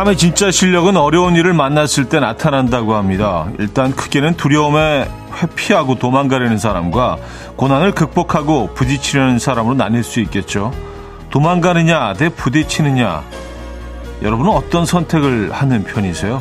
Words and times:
사람의 0.00 0.16
진짜 0.16 0.50
실력은 0.50 0.96
어려운 0.96 1.36
일을 1.36 1.52
만났을 1.52 2.08
때 2.08 2.20
나타난다고 2.20 2.94
합니다. 2.94 3.48
일단 3.58 3.94
크게는 3.94 4.34
두려움에 4.34 5.06
회피하고 5.34 5.96
도망가려는 5.96 6.58
사람과 6.58 7.18
고난을 7.56 7.92
극복하고 7.92 8.72
부딪히려는 8.74 9.38
사람으로 9.38 9.74
나뉠 9.74 10.02
수 10.02 10.20
있겠죠. 10.20 10.72
도망가느냐 11.30 12.14
대 12.14 12.28
부딪히느냐 12.30 13.22
여러분은 14.22 14.52
어떤 14.52 14.86
선택을 14.86 15.52
하는 15.52 15.84
편이세요? 15.84 16.40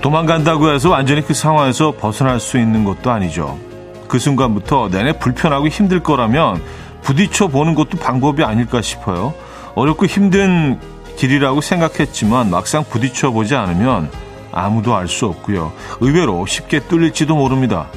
도망간다고 0.00 0.70
해서 0.70 0.90
완전히 0.90 1.22
그 1.22 1.34
상황에서 1.34 1.92
벗어날 1.92 2.40
수 2.40 2.58
있는 2.58 2.84
것도 2.84 3.10
아니죠. 3.10 3.58
그 4.06 4.18
순간부터 4.18 4.88
내내 4.90 5.18
불편하고 5.18 5.68
힘들 5.68 6.02
거라면 6.02 6.62
부딪혀 7.02 7.48
보는 7.48 7.74
것도 7.74 7.98
방법이 7.98 8.42
아닐까 8.44 8.80
싶어요. 8.80 9.34
어렵고 9.74 10.06
힘든 10.06 10.80
길이라고 11.16 11.60
생각했지만 11.60 12.50
막상 12.50 12.84
부딪혀 12.84 13.32
보지 13.32 13.54
않으면 13.54 14.10
아무도 14.52 14.94
알 14.96 15.08
수 15.08 15.26
없고요. 15.26 15.72
의외로 16.00 16.46
쉽게 16.46 16.80
뚫릴지도 16.80 17.36
모릅니다. 17.36 17.88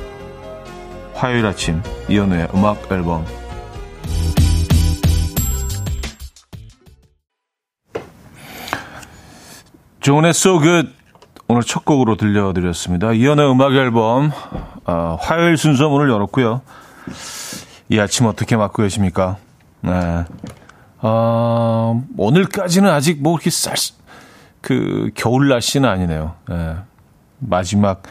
화요일 1.13 1.45
아침 1.45 1.81
이연우의 2.09 2.47
음악 2.55 2.91
앨범 2.91 3.25
존의 9.99 10.31
So 10.31 10.59
Good 10.59 11.00
오늘 11.52 11.63
첫 11.63 11.83
곡으로 11.83 12.16
들려드렸습니다. 12.16 13.11
이연의 13.11 13.52
음악 13.52 13.73
앨범 13.73 14.31
어, 14.85 15.17
화요일 15.19 15.57
순서 15.57 15.89
문을 15.89 16.09
열었고요. 16.09 16.61
이 17.89 17.99
아침 17.99 18.25
어떻게 18.27 18.55
맞고 18.55 18.83
계십니까? 18.83 19.35
네. 19.81 19.91
어, 20.99 22.02
오늘까지는 22.17 22.89
아직 22.89 23.22
뭐 23.22 23.33
이렇게 23.33 23.49
쌀, 23.49 23.75
그, 24.61 25.09
겨울 25.13 25.49
날씨는 25.49 25.89
아니네요. 25.89 26.35
네. 26.47 26.75
마지막 27.39 28.03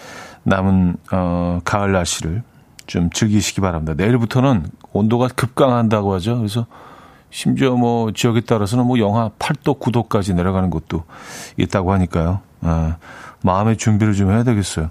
남은, 0.43 0.97
어, 1.11 1.61
가을 1.65 1.93
날씨를 1.93 2.43
좀 2.87 3.09
즐기시기 3.09 3.63
바랍니다. 3.63 3.95
내일부터는 3.97 4.67
온도가 4.93 5.29
급강한다고 5.29 6.13
하죠. 6.13 6.37
그래서 6.37 6.67
심지어 7.31 7.75
뭐 7.75 8.13
지역에 8.13 8.43
따라서는 8.43 8.85
뭐 8.85 8.99
영하 8.99 9.31
8도, 9.39 9.81
9도까지 9.81 10.35
내려가는 10.35 10.69
곳도 10.69 11.05
있다고 11.57 11.95
하니까요. 11.95 12.41
네. 12.61 12.95
마음의 13.43 13.77
준비를 13.77 14.15
좀 14.15 14.31
해야 14.31 14.43
되겠어요. 14.43 14.91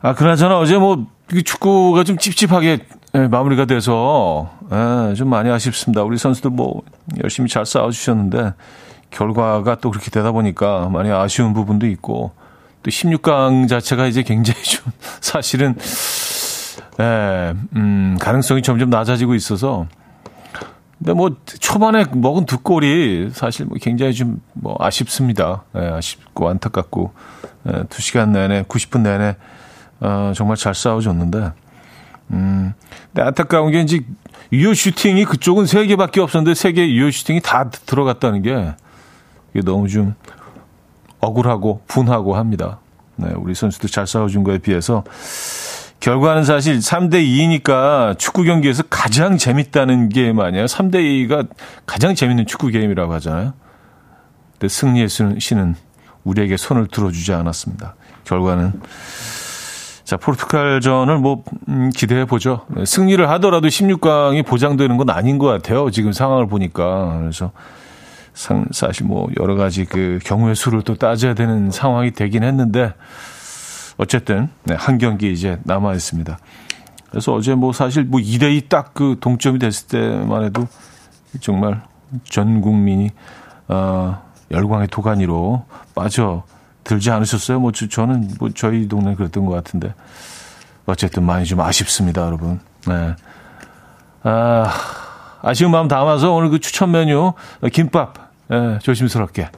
아, 0.00 0.14
그나저나 0.14 0.58
어제 0.58 0.78
뭐, 0.78 1.06
축구가 1.44 2.04
좀 2.04 2.18
찝찝하게 2.18 2.86
예, 3.14 3.26
마무리가 3.26 3.64
돼서, 3.64 4.50
예, 4.70 5.14
좀 5.14 5.30
많이 5.30 5.50
아쉽습니다. 5.50 6.02
우리 6.02 6.18
선수들 6.18 6.50
뭐, 6.50 6.82
열심히 7.22 7.48
잘 7.48 7.64
싸워주셨는데, 7.64 8.52
결과가 9.10 9.76
또 9.76 9.90
그렇게 9.90 10.10
되다 10.10 10.30
보니까 10.32 10.90
많이 10.90 11.10
아쉬운 11.10 11.54
부분도 11.54 11.86
있고, 11.86 12.32
또 12.82 12.90
16강 12.90 13.66
자체가 13.66 14.06
이제 14.06 14.22
굉장히 14.22 14.62
좀, 14.62 14.92
사실은, 15.20 15.74
예, 17.00 17.54
음, 17.76 18.18
가능성이 18.20 18.60
점점 18.60 18.90
낮아지고 18.90 19.34
있어서, 19.34 19.86
근데 20.98 21.12
뭐 21.12 21.30
초반에 21.60 22.04
먹은 22.12 22.44
두 22.46 22.58
골이 22.58 23.30
사실 23.32 23.66
뭐 23.66 23.76
굉장히 23.80 24.12
좀 24.14 24.40
뭐 24.54 24.76
아쉽습니다. 24.80 25.62
예, 25.76 25.80
아쉽고 25.80 26.48
안타깝고 26.48 27.12
예, 27.68 27.84
두 27.88 28.02
시간 28.02 28.32
내내 28.32 28.62
90분 28.64 29.00
내내 29.02 29.36
어, 30.00 30.32
정말 30.34 30.56
잘 30.56 30.74
싸워줬는데 30.74 31.52
음, 32.32 32.72
근데 33.12 33.22
안타까운 33.22 33.70
게 33.70 33.80
이제 33.80 34.00
유효 34.52 34.74
슈팅이 34.74 35.24
그쪽은 35.24 35.66
세 35.66 35.86
개밖에 35.86 36.20
없었는데 36.20 36.54
세 36.54 36.72
개 36.72 36.86
유효 36.88 37.10
슈팅이 37.10 37.40
다 37.40 37.70
들어갔다는 37.70 38.42
게 38.42 38.74
이게 39.54 39.62
너무 39.64 39.88
좀 39.88 40.14
억울하고 41.20 41.82
분하고 41.86 42.36
합니다. 42.36 42.80
네, 43.16 43.30
우리 43.36 43.54
선수들 43.54 43.88
잘 43.90 44.06
싸워준 44.06 44.44
거에 44.44 44.58
비해서 44.58 45.04
결과는 46.00 46.44
사실 46.44 46.78
3대 46.78 47.24
2니까 47.24 48.18
축구 48.18 48.44
경기에서 48.44 48.84
가장 48.88 49.36
재밌다는 49.36 50.08
게임 50.10 50.38
아니에요. 50.38 50.66
3대 50.66 50.94
2가 50.94 51.48
가장 51.86 52.14
재밌는 52.14 52.46
축구 52.46 52.68
게임이라고 52.68 53.12
하잖아요. 53.14 53.52
근데 54.52 54.68
승리의 54.68 55.08
신은 55.08 55.74
우리에게 56.24 56.56
손을 56.56 56.86
들어주지 56.88 57.32
않았습니다. 57.32 57.94
결과는 58.24 58.80
자 60.04 60.16
포르투갈전을 60.16 61.18
뭐 61.18 61.42
음, 61.68 61.90
기대해 61.94 62.24
보죠. 62.24 62.64
승리를 62.84 63.28
하더라도 63.30 63.68
16강이 63.68 64.46
보장되는 64.46 64.96
건 64.96 65.10
아닌 65.10 65.38
것 65.38 65.46
같아요. 65.46 65.90
지금 65.90 66.12
상황을 66.12 66.46
보니까 66.46 67.18
그래서 67.20 67.52
상, 68.32 68.66
사실 68.70 69.04
뭐 69.04 69.28
여러 69.40 69.56
가지 69.56 69.84
그 69.84 70.18
경우의 70.24 70.54
수를 70.54 70.82
또 70.82 70.94
따져야 70.94 71.34
되는 71.34 71.70
상황이 71.70 72.12
되긴 72.12 72.44
했는데 72.44 72.94
어쨌든 73.98 74.48
네, 74.64 74.74
한 74.74 74.96
경기 74.98 75.32
이제 75.32 75.58
남아 75.64 75.92
있습니다. 75.94 76.38
그래서 77.10 77.34
어제 77.34 77.54
뭐 77.54 77.72
사실 77.72 78.04
뭐 78.04 78.20
2대2 78.20 78.68
딱 78.68 78.92
그 78.94 79.16
동점이 79.20 79.58
됐을 79.58 79.88
때만 79.88 80.44
해도 80.44 80.66
정말 81.40 81.82
전 82.24 82.60
국민이 82.60 83.10
어 83.68 84.22
열광의 84.50 84.88
도가니로 84.88 85.64
빠져 85.94 86.44
들지 86.84 87.10
않으셨어요? 87.10 87.60
뭐 87.60 87.72
저는 87.72 88.30
뭐 88.38 88.48
저희 88.54 88.88
동네 88.88 89.14
그랬던 89.14 89.44
것 89.44 89.52
같은데 89.52 89.94
어쨌든 90.86 91.24
많이 91.24 91.44
좀 91.44 91.60
아쉽습니다, 91.60 92.22
여러분. 92.24 92.60
네. 92.86 93.14
아, 94.22 94.72
아쉬운 95.42 95.70
마음 95.70 95.86
담아서 95.86 96.32
오늘 96.32 96.48
그 96.48 96.58
추천 96.60 96.90
메뉴 96.90 97.34
김밥 97.72 98.14
네, 98.48 98.78
조심스럽게 98.78 99.50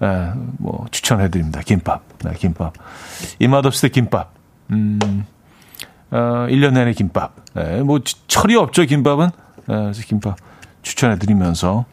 네, 0.00 0.32
뭐 0.58 0.86
추천해드립니다. 0.90 1.60
김밥, 1.60 2.02
네, 2.24 2.32
김밥. 2.36 2.74
입맛 3.38 3.64
없을 3.64 3.88
때 3.88 3.92
김밥. 3.92 4.32
음, 4.70 5.24
어, 6.10 6.46
1년 6.48 6.72
내내 6.72 6.92
김밥. 6.92 7.34
네, 7.54 7.82
뭐 7.82 8.00
철이 8.26 8.56
없죠, 8.56 8.84
김밥은. 8.84 9.30
네, 9.66 9.76
그래서 9.76 10.02
김밥 10.02 10.36
추천해 10.82 11.18
드리면서 11.18 11.84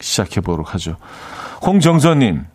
시작해 0.00 0.40
보도록 0.40 0.74
하죠. 0.74 0.96
홍정선님. 1.64 2.46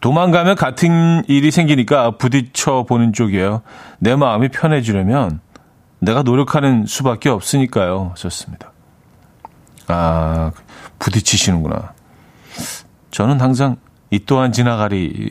도망가면 0.00 0.56
같은 0.56 1.22
일이 1.28 1.50
생기니까 1.50 2.12
부딪혀 2.16 2.84
보는 2.84 3.12
쪽이에요. 3.12 3.60
내 3.98 4.16
마음이 4.16 4.48
편해지려면 4.48 5.40
내가 5.98 6.22
노력하는 6.22 6.86
수밖에 6.86 7.28
없으니까요. 7.28 8.14
좋습니다. 8.16 8.72
아, 9.88 10.52
부딪히시는구나. 10.98 11.92
저는 13.10 13.40
항상 13.40 13.76
이 14.10 14.18
또한 14.26 14.52
지나가리 14.52 15.30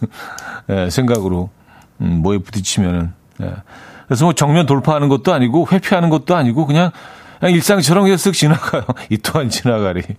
예, 0.68 0.90
생각으로 0.90 1.48
음, 2.00 2.20
뭐에 2.22 2.38
부딪히면은 2.38 3.12
예. 3.42 3.54
그래서 4.06 4.24
뭐 4.24 4.32
정면 4.32 4.66
돌파하는 4.66 5.08
것도 5.08 5.32
아니고 5.32 5.68
회피하는 5.70 6.10
것도 6.10 6.34
아니고 6.34 6.66
그냥, 6.66 6.90
그냥 7.38 7.54
일상처럼 7.54 8.02
그냥 8.02 8.16
쓱 8.16 8.32
지나가요. 8.32 8.82
이 9.08 9.18
또한 9.18 9.48
지나가리. 9.48 10.02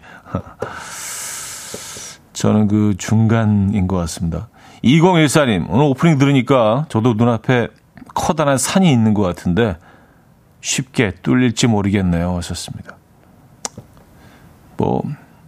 저는 2.32 2.70
그 2.70 2.96
중간인 2.98 3.88
것 3.88 3.98
같습니다. 3.98 4.48
2014님, 4.84 5.66
오늘 5.70 5.86
오프닝 5.86 6.18
들으니까 6.18 6.86
저도 6.88 7.16
눈앞에 7.16 7.68
커다란 8.16 8.58
산이 8.58 8.90
있는 8.90 9.14
것 9.14 9.24
같은데 9.24 9.78
쉽게 10.62 11.12
뚫릴지 11.22 11.68
모르겠네요. 11.68 12.38
하셨습니다. 12.38 12.96
뭐, 14.78 15.04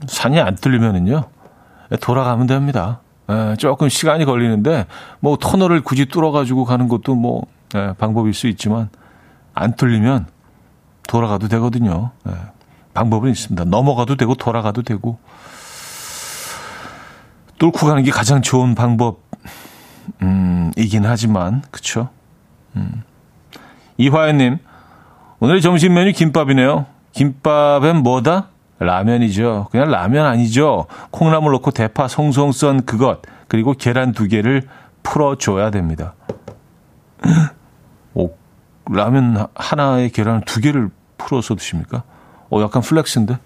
산이 0.06 0.40
안 0.40 0.56
뚫리면은요, 0.56 1.30
돌아가면 1.98 2.48
됩니다. 2.48 3.00
에, 3.30 3.56
조금 3.56 3.90
시간이 3.90 4.26
걸리는데, 4.26 4.86
뭐, 5.20 5.38
터널을 5.38 5.82
굳이 5.82 6.06
뚫어가지고 6.06 6.66
가는 6.66 6.88
것도 6.88 7.16
뭐, 7.16 7.46
에, 7.76 7.94
방법일 7.94 8.34
수 8.34 8.48
있지만, 8.48 8.90
안 9.54 9.76
뚫리면 9.76 10.28
돌아가도 11.08 11.48
되거든요. 11.48 12.12
에, 12.28 12.32
방법은 12.94 13.32
있습니다. 13.32 13.66
넘어가도 13.66 14.16
되고, 14.16 14.36
돌아가도 14.36 14.82
되고, 14.82 15.20
뚫고 17.60 17.88
가는 17.88 18.04
게 18.04 18.12
가장 18.12 18.42
좋은 18.42 18.76
방법, 18.76 19.22
음, 20.22 20.72
이긴 20.76 21.06
하지만, 21.06 21.62
그쵸? 21.72 22.10
음. 22.76 23.04
이화연님, 23.98 24.58
오늘 25.40 25.62
점심 25.62 25.94
메뉴 25.94 26.12
김밥이네요. 26.12 26.86
김밥엔 27.14 27.98
뭐다? 27.98 28.50
라면이죠. 28.84 29.68
그냥 29.72 29.90
라면 29.90 30.26
아니죠. 30.26 30.88
콩나물 31.12 31.52
넣고 31.54 31.72
대파 31.72 32.08
송송 32.08 32.52
썬 32.52 32.86
그것, 32.86 33.22
그리고 33.48 33.74
계란 33.74 34.12
두 34.12 34.28
개를 34.28 34.64
풀어줘야 35.04 35.72
됩니다. 35.72 36.16
오, 38.14 38.32
라면 38.90 39.48
하나에 39.56 40.10
계란 40.10 40.42
두 40.42 40.62
개를 40.62 40.90
풀어서 41.18 41.56
드십니까? 41.56 42.04
어, 42.50 42.62
약간 42.62 42.82
flex인데? 42.82 43.38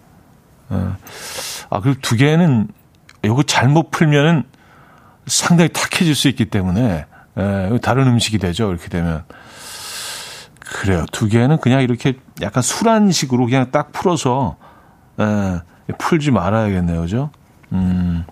예. 0.71 0.75
아, 1.69 1.79
그리고 1.81 1.99
두 2.01 2.15
개는 2.15 2.67
요거 3.25 3.43
잘못 3.43 3.91
풀면은 3.91 4.43
상당히 5.25 5.69
탁해질 5.69 6.15
수 6.15 6.27
있기 6.29 6.45
때문에 6.45 7.05
예, 7.37 7.79
다른 7.81 8.07
음식이 8.07 8.37
되죠. 8.37 8.69
이렇게 8.69 8.89
되면 8.89 9.23
그래요. 10.59 11.05
두 11.11 11.27
개는 11.27 11.57
그냥 11.59 11.81
이렇게 11.81 12.15
약간 12.41 12.61
수란 12.63 13.11
식으로 13.11 13.45
그냥 13.45 13.71
딱 13.71 13.91
풀어서 13.91 14.57
예, 15.19 15.61
풀지 15.97 16.31
말아야겠네요. 16.31 17.01
그죠? 17.01 17.29
음. 17.71 18.25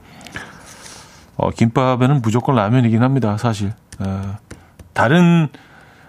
어, 1.37 1.49
김밥에는 1.49 2.21
무조건 2.21 2.55
라면이긴 2.55 3.03
합니다. 3.03 3.37
사실. 3.37 3.73
예. 4.01 4.21
다른 4.93 5.49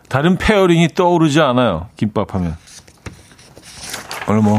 다른 0.08 0.36
pairing이 0.36 0.88
떠오르지 0.94 1.40
않아요. 1.40 1.88
김밥 1.96 2.34
하면. 2.34 2.56
오늘 4.28 4.42
뭐 4.42 4.58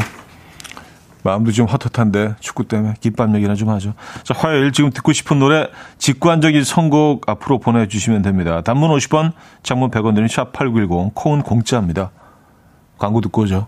마음도 1.23 1.51
좀 1.51 1.65
헛헛한데 1.65 2.35
축구 2.39 2.65
때문에 2.67 2.95
김밥 3.01 3.33
얘기나 3.35 3.55
좀 3.55 3.69
하죠. 3.69 3.93
자, 4.23 4.33
화요일 4.37 4.71
지금 4.71 4.91
듣고 4.91 5.11
싶은 5.13 5.39
노래 5.39 5.67
직관적인 5.97 6.63
선곡 6.63 7.29
앞으로 7.29 7.59
보내주시면 7.59 8.21
됩니다. 8.21 8.61
단문 8.61 8.91
50원, 8.91 9.33
장문 9.63 9.91
100원 9.91 10.15
드는 10.15 10.27
샵8910, 10.27 11.11
콩은 11.13 11.41
공짜입니다. 11.41 12.11
광고 12.97 13.19
듣고 13.21 13.41
오죠. 13.43 13.67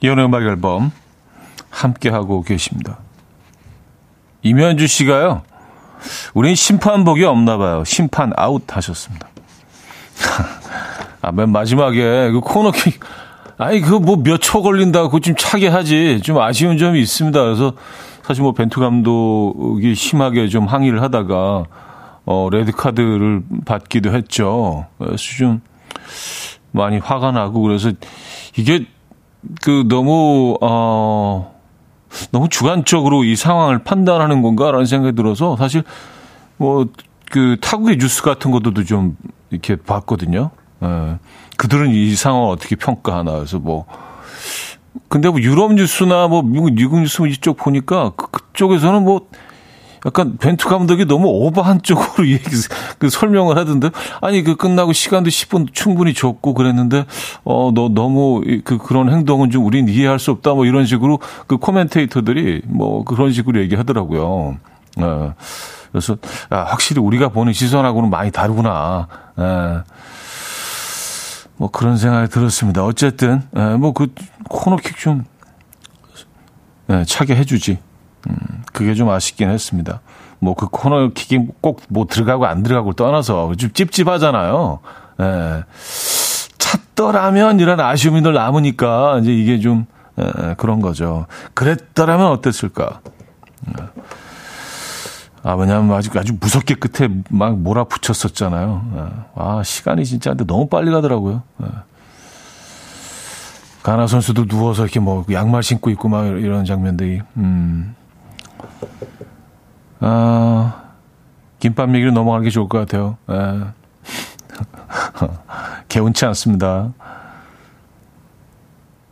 이현우의 0.00 0.26
음악 0.26 0.42
앨범 0.42 0.92
함께하고 1.70 2.42
계십니다. 2.42 2.98
이면주 4.42 4.86
씨가요, 4.86 5.42
우린 6.34 6.54
심판복이 6.54 7.24
없나 7.24 7.56
봐요. 7.58 7.82
심판 7.84 8.32
아웃 8.36 8.62
하셨습니다. 8.68 9.28
아, 11.20 11.32
맨 11.32 11.50
마지막에 11.50 12.30
그 12.30 12.40
코너킥, 12.40 13.00
아니, 13.58 13.80
그 13.80 13.96
뭐 13.98 14.16
몇 14.22 14.38
초 14.40 14.62
걸린다고 14.62 15.18
좀 15.20 15.34
차게 15.36 15.68
하지. 15.68 16.20
좀 16.22 16.38
아쉬운 16.38 16.78
점이 16.78 17.00
있습니다. 17.00 17.42
그래서 17.42 17.72
사실 18.22 18.42
뭐 18.42 18.52
벤투 18.52 18.78
감독이 18.78 19.94
심하게 19.96 20.48
좀 20.48 20.66
항의를 20.66 21.02
하다가 21.02 21.64
어, 22.24 22.48
레드 22.52 22.70
카드를 22.72 23.42
받기도 23.64 24.14
했죠. 24.14 24.86
그래서 24.98 25.16
좀 25.16 25.60
많이 26.70 26.98
화가 26.98 27.32
나고 27.32 27.62
그래서 27.62 27.90
이게 28.56 28.86
그 29.62 29.84
너무, 29.88 30.56
어, 30.60 31.54
너무 32.32 32.48
주관적으로 32.48 33.24
이 33.24 33.36
상황을 33.36 33.78
판단하는 33.78 34.42
건가라는 34.42 34.86
생각이 34.86 35.14
들어서 35.14 35.56
사실 35.56 35.84
뭐 36.56 36.86
그 37.30 37.56
타국의 37.60 37.98
뉴스 37.98 38.22
같은 38.22 38.50
것도 38.50 38.84
좀 38.84 39.16
이렇게 39.50 39.76
봤거든요. 39.76 40.50
예. 40.82 41.18
그들은 41.56 41.90
이 41.90 42.14
상황을 42.14 42.50
어떻게 42.50 42.76
평가하나. 42.76 43.32
그래서 43.32 43.58
뭐 43.58 43.86
근데 45.08 45.28
뭐 45.28 45.40
유럽 45.40 45.74
뉴스나 45.74 46.28
뭐 46.28 46.42
미국, 46.42 46.72
미국 46.72 47.00
뉴스 47.00 47.26
이쪽 47.26 47.56
보니까 47.56 48.12
그, 48.16 48.30
그쪽에서는 48.30 49.04
뭐 49.04 49.28
약간 50.06 50.36
벤투 50.38 50.68
감독이 50.68 51.04
너무 51.04 51.28
오버한 51.28 51.82
쪽으로 51.82 52.26
그 52.98 53.10
설명을 53.10 53.56
하던데, 53.56 53.90
아니, 54.20 54.42
그 54.42 54.56
끝나고 54.56 54.92
시간도 54.92 55.30
10분 55.30 55.72
충분히 55.72 56.14
줬고 56.14 56.54
그랬는데, 56.54 57.04
어, 57.44 57.70
너 57.74 57.88
너무 57.88 58.42
그, 58.64 58.78
그런 58.78 59.10
행동은 59.10 59.50
좀 59.50 59.64
우린 59.64 59.88
이해할 59.88 60.18
수 60.18 60.30
없다, 60.30 60.54
뭐 60.54 60.66
이런 60.66 60.86
식으로 60.86 61.18
그 61.46 61.56
코멘테이터들이 61.56 62.62
뭐 62.66 63.04
그런 63.04 63.32
식으로 63.32 63.60
얘기하더라고요. 63.60 64.56
어, 64.98 65.34
그래서, 65.90 66.16
아, 66.50 66.64
확실히 66.64 67.00
우리가 67.02 67.28
보는 67.30 67.52
시선하고는 67.52 68.10
많이 68.10 68.30
다르구나. 68.30 69.08
예. 69.38 69.82
뭐 71.56 71.70
그런 71.70 71.96
생각이 71.96 72.30
들었습니다. 72.30 72.84
어쨌든, 72.84 73.42
예, 73.56 73.60
뭐그 73.76 74.14
코너킥 74.48 74.96
좀, 74.96 75.24
예, 76.90 77.04
차게 77.04 77.34
해주지. 77.36 77.78
음, 78.28 78.62
그게 78.72 78.94
좀 78.94 79.08
아쉽긴 79.10 79.50
했습니다. 79.50 80.00
뭐 80.40 80.54
그 80.54 80.68
코너 80.68 81.10
킥이 81.14 81.46
꼭 81.60 81.80
뭐 81.88 82.06
들어가고 82.06 82.46
안 82.46 82.62
들어가고 82.62 82.92
떠나서 82.94 83.54
좀 83.56 83.72
찝찝하잖아요. 83.72 84.78
예. 85.20 85.64
찾더라면 86.58 87.60
이런 87.60 87.80
아쉬움이 87.80 88.20
늘 88.22 88.34
남으니까 88.34 89.18
이제 89.20 89.32
이게 89.32 89.60
좀 89.60 89.86
예, 90.18 90.54
그런 90.56 90.80
거죠. 90.80 91.26
그랬더라면 91.54 92.26
어땠을까? 92.28 93.00
예. 93.68 93.84
아, 95.44 95.54
왜냐면 95.54 95.96
아직 95.96 96.16
아주 96.16 96.34
무섭게 96.38 96.74
끝에 96.74 97.08
막 97.30 97.56
몰아붙였었잖아요. 97.58 98.90
예. 98.96 99.02
아, 99.36 99.62
시간이 99.64 100.04
진짜 100.04 100.30
근데 100.30 100.44
너무 100.44 100.68
빨리 100.68 100.90
가더라고요. 100.90 101.42
예. 101.62 101.66
가나 103.82 104.06
선수도 104.06 104.46
누워서 104.46 104.82
이렇게 104.82 105.00
뭐 105.00 105.24
양말 105.30 105.62
신고 105.62 105.90
있고 105.90 106.08
막 106.08 106.26
이런 106.26 106.64
장면들이, 106.64 107.22
음. 107.36 107.94
아, 110.00 110.92
김밥 111.58 111.94
얘기로 111.94 112.12
넘어가는 112.12 112.44
게 112.44 112.50
좋을 112.50 112.68
것 112.68 112.78
같아요. 112.78 113.18
예. 113.30 113.64
개운치 115.88 116.24
않습니다. 116.26 116.92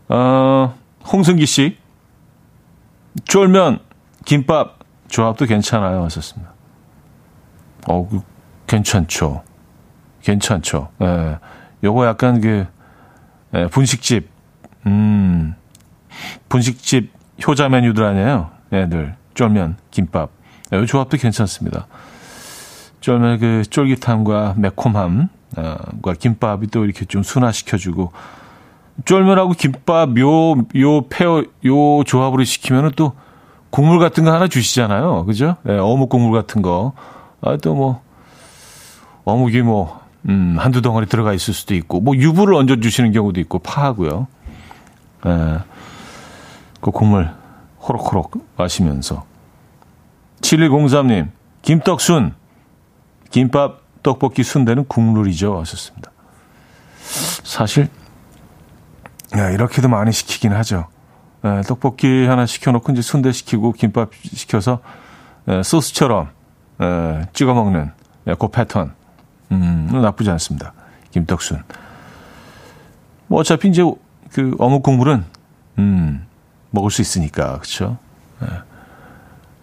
어, 0.09 0.75
홍승기 1.13 1.47
씨. 1.47 1.79
쫄면, 3.25 3.81
김밥, 4.25 4.79
조합도 5.09 5.47
괜찮아요. 5.47 6.05
하셨습니다. 6.05 6.53
어, 7.89 8.09
그, 8.09 8.21
괜찮죠. 8.67 9.43
괜찮죠. 10.23 10.91
예. 11.03 11.39
요거 11.83 12.07
약간 12.07 12.41
그, 12.41 12.67
예, 13.55 13.67
분식집, 13.69 14.29
음, 14.87 15.55
분식집 16.49 17.13
효자 17.47 17.69
메뉴들 17.69 18.05
아니에요. 18.05 18.51
애들. 18.73 19.15
쫄면, 19.37 19.77
김밥. 19.93 20.31
이 20.73 20.87
조합도 20.87 21.17
괜찮습니다. 21.17 21.87
쫄면 23.01 23.39
그 23.39 23.63
쫄깃함과 23.71 24.55
매콤함과 24.57 26.15
김밥이 26.19 26.67
또 26.69 26.85
이렇게 26.85 27.05
좀 27.05 27.23
순화시켜주고 27.23 28.11
쫄면하고 29.05 29.53
김밥 29.53 30.19
요, 30.19 30.57
요 30.77 31.07
페어, 31.09 31.45
요 31.67 32.05
조합으로 32.05 32.43
시키면은 32.43 32.91
또 32.97 33.13
국물 33.71 33.99
같은 33.99 34.25
거 34.25 34.33
하나 34.33 34.49
주시잖아요. 34.49 35.27
그죠? 35.27 35.57
네, 35.63 35.77
어묵 35.79 36.09
국물 36.09 36.33
같은 36.33 36.63
거. 36.63 36.95
아, 37.43 37.59
또 37.59 37.75
뭐, 37.75 38.01
어묵이 39.25 39.61
뭐, 39.61 40.01
음, 40.29 40.57
한두 40.59 40.81
덩어리 40.81 41.07
들어가 41.07 41.35
있을 41.35 41.53
수도 41.53 41.75
있고, 41.75 42.01
뭐, 42.01 42.17
유부를 42.17 42.55
얹어주시는 42.55 43.13
경우도 43.13 43.39
있고, 43.41 43.59
파하고요. 43.59 44.29
예, 45.27 45.59
그 46.81 46.91
국물 46.91 47.31
호록호록 47.89 48.33
마시면서. 48.57 49.25
7103님, 50.41 51.31
김떡순. 51.63 52.35
김밥, 53.31 53.81
떡볶이, 54.03 54.43
순대는 54.43 54.87
국룰이죠. 54.87 55.59
하셨습니다. 55.61 56.11
사실, 57.45 57.89
야, 59.37 59.51
이렇게도 59.51 59.89
많이 59.89 60.13
시키긴 60.13 60.53
하죠. 60.53 60.89
에, 61.45 61.63
떡볶이 61.63 62.27
하나 62.27 62.47
시켜놓고 62.47 62.93
이제 62.93 63.03
순대 63.03 63.33
시키고 63.33 63.73
김밥 63.73 64.11
시켜서 64.15 64.81
에, 65.49 65.63
소스처럼 65.63 66.31
에, 66.81 67.27
찍어 67.33 67.55
먹는 67.55 67.91
에, 68.27 68.35
그 68.39 68.49
패턴. 68.49 68.95
음, 69.53 69.89
나쁘지 69.93 70.31
않습니다. 70.31 70.73
김떡순. 71.11 71.63
뭐 73.29 73.41
어차피 73.41 73.69
이제 73.69 73.83
그 74.33 74.55
어묵 74.59 74.83
국물은 74.83 75.25
음, 75.79 76.27
먹을 76.77 76.91
수 76.91 77.01
있으니까 77.03 77.55
그렇죠. 77.59 77.99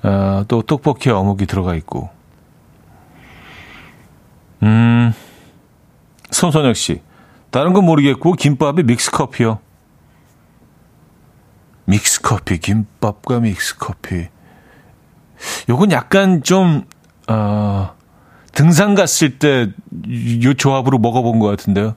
어, 0.03 0.43
또 0.47 0.61
떡볶이에 0.63 1.13
어묵이 1.13 1.45
들어가 1.45 1.75
있고. 1.75 2.09
음, 4.63 5.13
손선혁 6.31 6.75
씨. 6.75 7.01
다른 7.51 7.73
건 7.73 7.85
모르겠고 7.85 8.33
김밥에 8.33 8.83
믹스 8.83 9.11
커피요. 9.11 9.59
믹스 11.85 12.21
커피, 12.21 12.57
김밥과 12.57 13.39
믹스 13.41 13.77
커피. 13.77 14.27
요건 15.69 15.91
약간 15.91 16.41
좀, 16.43 16.83
어, 17.27 17.93
등산 18.53 18.95
갔을 18.95 19.37
때 19.39 19.67
요 20.43 20.53
조합으로 20.53 20.97
먹어본 20.99 21.39
것 21.39 21.47
같은데요. 21.47 21.95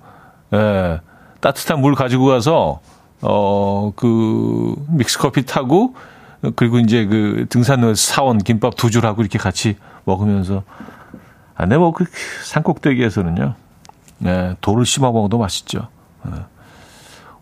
예. 0.55 1.01
따뜻한 1.41 1.81
물 1.81 1.95
가지고 1.95 2.27
가서 2.27 2.81
어, 3.23 3.93
그, 3.97 4.75
믹스커피 4.89 5.47
타고, 5.47 5.95
그리고 6.55 6.79
이제 6.79 7.07
그 7.07 7.47
등산로에서 7.49 8.15
사온 8.15 8.39
김밥 8.39 8.77
두 8.77 8.91
줄하고 8.91 9.23
이렇게 9.23 9.39
같이 9.39 9.77
먹으면서. 10.05 10.63
아, 11.55 11.67
네, 11.67 11.79
뭐, 11.79 11.93
그 11.93 12.05
산꼭대기에서는요. 12.45 13.55
네, 14.19 14.57
돌을 14.61 14.85
씹어 14.87 15.13
먹어도 15.13 15.39
맛있죠. 15.39 15.89
네. 16.25 16.33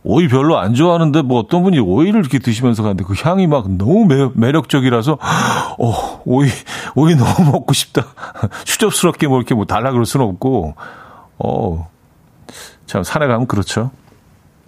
오이 0.06 0.28
별로 0.28 0.58
안 0.58 0.74
좋아하는데 0.74 1.22
뭐 1.22 1.40
어떤 1.40 1.62
분이 1.62 1.78
오이를 1.80 2.20
이렇게 2.20 2.38
드시면서 2.38 2.82
가는데 2.82 3.04
그 3.04 3.14
향이 3.16 3.46
막 3.46 3.70
너무 3.70 4.06
매, 4.34 4.52
력적이라서 4.52 5.18
어, 5.78 6.20
오이, 6.26 6.50
오이 6.94 7.14
너무 7.14 7.50
먹고 7.50 7.72
싶다. 7.72 8.04
추접스럽게 8.64 9.26
뭐 9.28 9.38
이렇게 9.38 9.54
뭐 9.54 9.64
달라 9.64 9.92
그럴 9.92 10.04
수는 10.04 10.26
없고, 10.26 10.74
어, 11.38 11.88
참 12.86 13.02
산에 13.02 13.26
가면 13.26 13.46
그렇죠. 13.46 13.90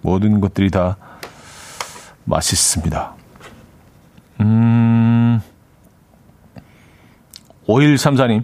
모든 0.01 0.39
것들이 0.39 0.69
다 0.71 0.97
맛있습니다. 2.25 3.13
음, 4.41 5.41
5134님. 7.67 8.43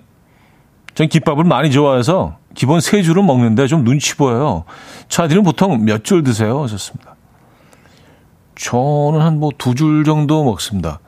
전 0.96 1.08
김밥을 1.10 1.44
많이 1.44 1.72
좋아해서 1.72 2.38
기본 2.54 2.80
세 2.80 3.02
줄은 3.02 3.26
먹는데 3.26 3.68
좀 3.68 3.84
눈치 3.84 4.16
보여요. 4.16 4.64
차디는 5.10 5.44
보통 5.44 5.84
몇 5.86 6.04
줄 6.04 6.24
드세요? 6.24 6.62
하셨습니다. 6.64 7.16
저는 8.56 9.22
한 9.22 9.40
뭐 9.40 9.52
두 9.58 9.74
줄 9.74 10.04
정도 10.04 10.44
먹습니다. 10.44 11.00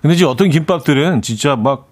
근데 0.00 0.14
이제 0.14 0.24
어떤 0.24 0.48
김밥들은 0.48 1.22
진짜 1.22 1.56
막 1.56 1.88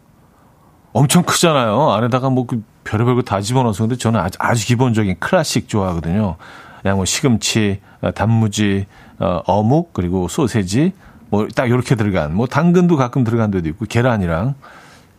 엄청 0.92 1.22
크잖아요. 1.24 1.90
안에다가 1.90 2.30
뭐 2.30 2.46
그 2.46 2.62
별의별 2.84 3.14
거 3.16 3.22
다 3.22 3.40
집어넣어서 3.40 3.84
근데 3.84 3.96
저는 3.96 4.20
아주, 4.20 4.36
아주 4.40 4.66
기본적인 4.66 5.16
클래식 5.20 5.68
좋아하거든요. 5.68 6.36
그냥 6.82 6.96
뭐 6.96 7.04
시금치, 7.04 7.80
어, 8.00 8.10
단무지, 8.12 8.86
어, 9.18 9.42
어묵 9.46 9.92
그리고 9.92 10.28
소세지 10.28 10.92
뭐딱 11.30 11.68
이렇게 11.68 11.94
들어간 11.94 12.34
뭐 12.34 12.46
당근도 12.46 12.96
가끔 12.96 13.24
들어간 13.24 13.50
데도 13.50 13.68
있고 13.68 13.84
계란이랑 13.86 14.54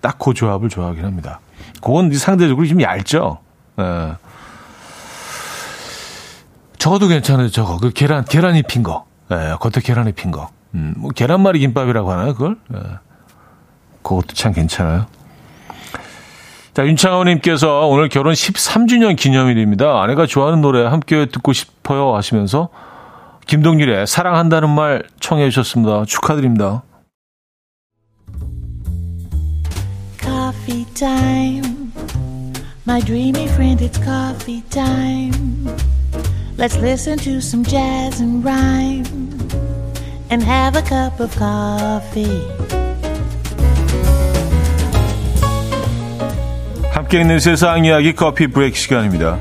딱 0.01 0.18
그 0.20 0.34
조합을 0.34 0.70
좋아하긴 0.70 1.06
합니다. 1.06 1.39
그건 1.82 2.12
상대적으로 2.13 2.65
좀 2.68 2.82
얇죠. 2.82 3.38
예. 3.80 4.13
저도 6.77 7.08
괜찮아요. 7.08 7.50
저거 7.50 7.77
그 7.77 7.91
계란 7.91 8.25
계란 8.25 8.56
입힌 8.56 8.82
거, 8.82 9.06
예, 9.32 9.56
겉에 9.60 9.82
계란 9.84 10.08
입힌 10.08 10.32
거. 10.32 10.50
음, 10.74 10.96
뭐 10.98 11.12
계란말이 11.12 11.60
김밥이라고 11.60 12.12
하나요, 12.12 12.34
그걸? 12.34 12.58
예. 12.74 12.80
그것도 14.01 14.34
참 14.34 14.51
괜찮아요. 14.53 15.06
자, 16.74 16.86
윤창호님께서 16.86 17.88
오늘 17.88 18.08
결혼 18.08 18.34
13주년 18.34 19.18
기념일입니다. 19.18 20.01
아내가 20.01 20.25
좋아하는 20.25 20.62
노래 20.62 20.86
함께 20.86 21.25
듣고 21.25 21.51
싶어요 21.51 22.16
하시면서 22.16 22.70
김동률의 23.46 24.08
사랑한다는 24.08 24.70
말 24.70 25.04
청해 25.20 25.50
주셨습니다. 25.50 26.06
축하드립니다. 26.06 26.84
Coffee 30.22 30.86
time. 30.94 31.92
My 32.88 33.01
dreamy 33.01 33.48
friend, 33.50 33.84
it's 33.84 34.01
coffee 34.01 34.63
time. 34.70 35.68
Let's 36.58 36.78
listen 36.78 37.18
to 37.18 37.40
some 37.40 37.66
jazz 37.66 38.22
and 38.22 38.46
rhyme 38.46 39.04
and 40.32 40.42
have 40.42 40.78
a 40.78 40.84
cup 40.84 41.20
of 41.20 41.36
coffee. 41.38 42.81
함께 46.91 47.21
있는 47.21 47.39
세상 47.39 47.86
이야기 47.86 48.13
커피 48.13 48.48
브레이크 48.48 48.77
시간입니다. 48.77 49.39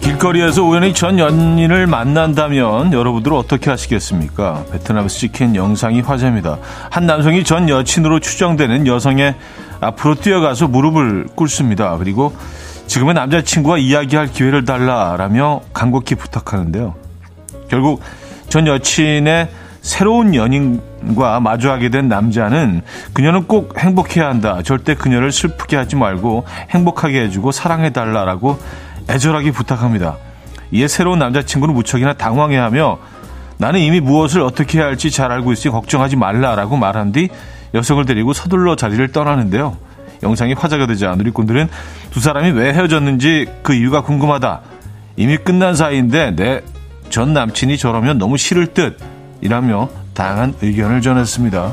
길거리에서 0.00 0.62
우연히 0.62 0.94
전 0.94 1.18
연인을 1.18 1.86
만난다면 1.86 2.94
여러분들 2.94 3.34
어떻게 3.34 3.68
하시겠습니까? 3.68 4.64
베트남에서 4.72 5.18
찍힌 5.18 5.54
영상이 5.54 6.00
화제입니다. 6.00 6.58
한 6.90 7.04
남성이 7.04 7.44
전 7.44 7.68
여친으로 7.68 8.20
추정되는 8.20 8.86
여성의 8.86 9.34
앞으로 9.80 10.14
뛰어가서 10.14 10.68
무릎을 10.68 11.26
꿇습니다. 11.34 11.98
그리고 11.98 12.34
지금의 12.86 13.14
남자친구와 13.14 13.76
이야기할 13.76 14.28
기회를 14.28 14.64
달라라며 14.64 15.60
간곡히 15.74 16.14
부탁하는데요. 16.14 16.94
결국 17.68 18.00
전 18.48 18.66
여친의 18.66 19.48
새로운 19.80 20.34
연인과 20.34 21.40
마주하게 21.40 21.90
된 21.90 22.08
남자는 22.08 22.80
그녀는 23.12 23.46
꼭 23.46 23.78
행복해야 23.78 24.26
한다. 24.28 24.62
절대 24.64 24.94
그녀를 24.94 25.30
슬프게 25.30 25.76
하지 25.76 25.96
말고 25.96 26.46
행복하게 26.70 27.24
해주고 27.24 27.52
사랑해달라라고 27.52 28.58
애절하게 29.10 29.50
부탁합니다. 29.50 30.16
이에 30.70 30.88
새로운 30.88 31.18
남자친구는 31.18 31.74
무척이나 31.74 32.14
당황해하며 32.14 32.98
나는 33.58 33.80
이미 33.80 34.00
무엇을 34.00 34.40
어떻게 34.40 34.78
해야 34.78 34.86
할지 34.86 35.10
잘 35.10 35.30
알고 35.30 35.52
있으니 35.52 35.70
걱정하지 35.72 36.16
말라라고 36.16 36.76
말한 36.76 37.12
뒤 37.12 37.28
여성을 37.74 38.04
데리고 38.06 38.32
서둘러 38.32 38.76
자리를 38.76 39.06
떠나는데요. 39.12 39.76
영상이 40.22 40.54
화제가 40.54 40.86
되자 40.86 41.14
누리꾼들은 41.14 41.68
두 42.10 42.20
사람이 42.20 42.52
왜 42.52 42.72
헤어졌는지 42.72 43.46
그 43.62 43.74
이유가 43.74 44.00
궁금하다. 44.00 44.60
이미 45.16 45.36
끝난 45.36 45.74
사이인데 45.74 46.34
내 46.34 46.62
전 47.14 47.32
남친이 47.32 47.78
저러면 47.78 48.18
너무 48.18 48.36
싫을 48.36 48.74
듯 48.74 48.98
이라며 49.40 49.88
다양한 50.14 50.54
의견을 50.60 51.00
전했습니다. 51.00 51.72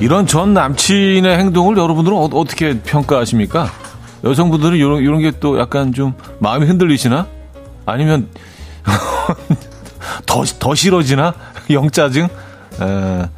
이런 0.00 0.26
전 0.26 0.54
남친의 0.54 1.36
행동을 1.36 1.76
여러분들은 1.76 2.16
어, 2.16 2.30
떻게 2.30 2.80
평가하십니까? 2.80 3.66
여성분들은 4.24 4.78
이런, 4.78 5.02
이런 5.02 5.20
게 5.20 5.32
또 5.32 5.58
약간 5.58 5.92
좀 5.92 6.14
마음이 6.38 6.64
흔들리시나? 6.64 7.26
아니면 7.84 8.28
더, 10.24 10.44
더 10.44 10.74
싫어지나? 10.74 11.34
영짜증? 11.68 12.24
에, 12.80 13.28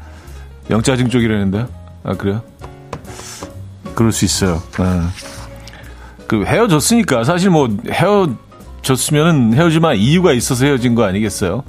영짜증 0.71 1.09
쪽이라는데. 1.09 1.67
아, 2.05 2.15
그래요? 2.15 2.41
그럴 3.99 4.13
수 4.13 4.25
있어요. 4.25 4.63
에. 4.79 5.01
그 6.29 6.45
헤어졌으니까 6.45 7.25
사실 7.25 7.51
뭐 7.51 7.69
헤어졌으면은 7.91 9.55
헤어질만 9.55 9.97
이유가 9.97 10.33
있어서 10.33 10.67
헤어진 10.67 10.95
거 10.95 11.03
아니겠어요? 11.03 11.65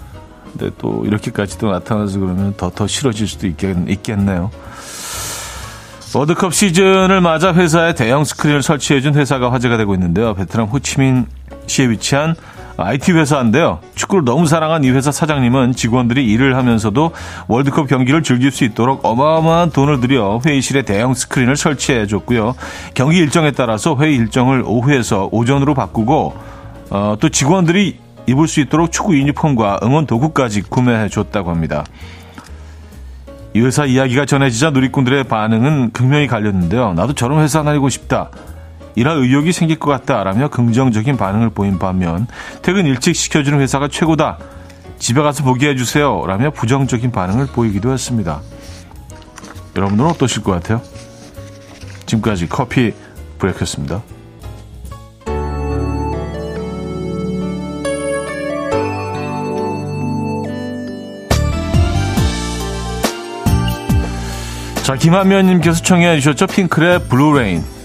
근데 0.52 0.70
또 0.78 1.04
이렇게까지도 1.08 1.72
나타나서 1.72 2.20
그러면 2.20 2.54
더 2.56 2.70
더 2.70 2.86
싫어질 2.86 3.28
수도 3.28 3.48
있겠, 3.48 3.76
있겠네요. 3.90 4.52
월드컵 6.14 6.54
시즌을 6.54 7.20
맞아 7.22 7.52
회사에 7.52 7.96
대형 7.96 8.24
스크린을 8.24 8.62
설치해준 8.62 9.16
회사가 9.16 9.52
화제가 9.52 9.78
되고 9.78 9.96
있는데요. 9.96 10.36
베트남 10.36 10.68
호치민 10.68 11.26
시에 11.66 11.90
위치한 11.90 12.36
IT 12.82 13.14
회사인데요. 13.14 13.80
축구를 13.96 14.26
너무 14.26 14.48
사랑한 14.48 14.84
이 14.84 14.90
회사 14.90 15.12
사장님은 15.12 15.74
직원들이 15.74 16.26
일을 16.32 16.56
하면서도 16.56 17.12
월드컵 17.48 17.88
경기를 17.88 18.24
즐길 18.24 18.52
수 18.52 18.64
있도록 18.64 19.06
어마어마한 19.06 19.72
돈을 19.72 20.00
들여 20.00 20.42
회의실에 20.46 20.84
대형 20.84 21.14
스크린을 21.14 21.58
설치해 21.58 22.08
줬고요. 22.08 22.56
경기 22.94 23.18
일정에 23.18 23.52
따라서 23.52 23.96
회의 23.98 24.16
일정을 24.16 24.64
오후에서 24.66 25.30
오전으로 25.32 25.74
바꾸고 25.74 26.36
어, 26.92 27.16
또 27.20 27.30
직원들이 27.30 28.00
입을 28.28 28.48
수 28.48 28.60
있도록 28.62 28.92
축구 28.92 29.18
유니폼과 29.18 29.80
응원 29.84 30.06
도구까지 30.06 30.62
구매해 30.64 31.10
줬다고 31.10 31.50
합니다. 31.50 31.84
이 33.56 33.62
회사 33.62 33.86
이야기가 33.86 34.26
전해지자 34.26 34.70
누리꾼들의 34.70 35.24
반응은 35.24 35.92
극명히 35.92 36.28
갈렸는데요. 36.28 36.94
나도 36.94 37.14
저런 37.14 37.42
회사 37.42 37.64
다니고 37.64 37.90
싶다. 37.90 38.30
이런 38.96 39.22
의욕이 39.24 39.52
생길 39.52 39.80
것 39.80 39.90
같다라며 39.92 40.50
긍정적인 40.50 41.18
반응을 41.18 41.52
보인 41.52 41.80
반면 41.80 42.28
퇴근 42.62 42.86
일찍 42.86 43.16
시켜주는 43.16 43.60
회사가 43.60 43.88
최고다. 43.88 44.38
집에 44.98 45.22
가서 45.22 45.44
보게 45.44 45.70
해주세요. 45.70 46.26
라며 46.26 46.52
부정적인 46.52 47.12
반응을 47.12 47.48
보이기도 47.48 47.92
했습니다. 47.94 48.42
여러분들은 49.76 50.10
어떠실 50.12 50.44
것 50.44 50.52
같아요? 50.52 50.82
지금까지 52.06 52.50
커피 52.50 52.94
브레이크였습니다. 53.38 54.02
자, 64.84 64.96
김한면님께서 64.96 65.84
청해 65.84 66.20
주셨죠? 66.20 66.48
핑클의 66.48 67.04
블루레인. 67.10 67.79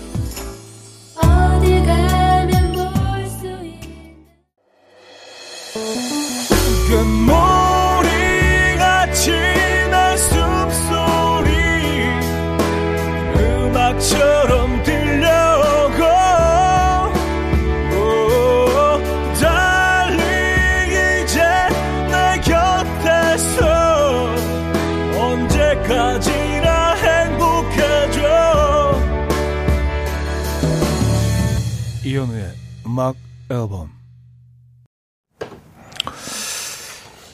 앨범 33.51 33.91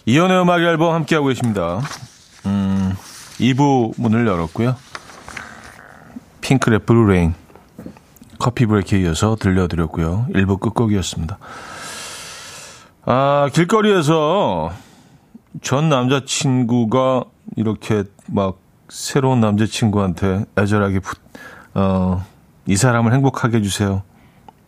이현우의 0.07 0.43
음악 0.43 0.61
앨범 0.61 0.95
함께하고 0.95 1.29
계십니다. 1.29 1.81
음, 2.47 2.95
2부 3.39 3.93
문을 3.97 4.27
열었고요. 4.27 4.75
핑클의 6.41 6.81
Blue 6.81 7.08
Rain 7.08 7.35
커피 8.39 8.67
브레이크에 8.67 9.01
이어서 9.03 9.37
들려드렸고요. 9.37 10.27
1부 10.31 10.59
끝곡이었습니다. 10.59 11.39
아, 13.05 13.49
길거리에서 13.53 14.73
전 15.63 15.89
남자친구가 15.89 17.25
이렇게 17.57 18.05
막 18.27 18.59
새로운 18.89 19.41
남자친구한테 19.41 20.45
애절하게 20.59 21.01
부, 21.01 21.15
어, 21.75 22.25
이 22.67 22.77
사람을 22.77 23.13
행복하게 23.13 23.59
해주세요. 23.59 24.03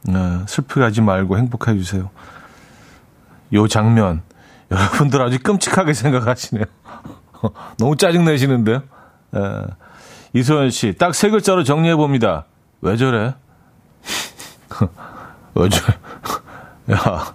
어, 0.08 0.44
슬프게 0.46 0.82
하지 0.82 1.00
말고 1.00 1.38
행복하게 1.38 1.78
해주세요. 1.78 2.10
요 3.54 3.68
장면, 3.68 4.22
여러분들 4.70 5.20
아주 5.22 5.38
끔찍하게 5.42 5.92
생각하시네요. 5.92 6.64
너무 7.78 7.96
짜증 7.96 8.24
내시는데요? 8.24 8.82
에, 9.34 9.38
이소연 10.32 10.70
씨, 10.70 10.94
딱 10.96 11.12
세 11.14 11.28
글자로 11.30 11.62
정리해 11.64 11.94
봅니다. 11.94 12.46
왜 12.80 12.96
저래? 12.96 13.34
왜 15.54 15.68
저래? 15.68 15.98
야, 16.92 17.34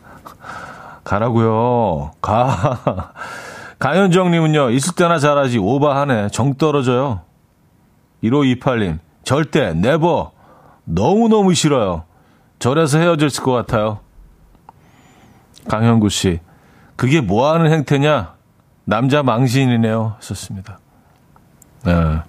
가라고요. 1.03 2.11
가. 2.21 3.13
가현정님은요, 3.79 4.71
있을 4.71 4.95
때나 4.95 5.19
잘하지, 5.19 5.59
오바하네. 5.59 6.29
정 6.29 6.55
떨어져요. 6.55 7.21
1528님, 8.23 8.97
절대, 9.23 9.73
네버. 9.73 10.31
너무 10.83 11.29
너무 11.29 11.53
싫어요. 11.53 12.03
저래서 12.59 12.97
헤어졌을 12.99 13.43
것 13.43 13.51
같아요. 13.51 13.99
강현구 15.67 16.09
씨, 16.09 16.39
그게 16.95 17.21
뭐 17.21 17.51
하는 17.53 17.71
행태냐? 17.71 18.35
남자 18.85 19.21
망신이네요. 19.21 20.15
썼습니다. 20.19 20.79
네. 21.83 22.21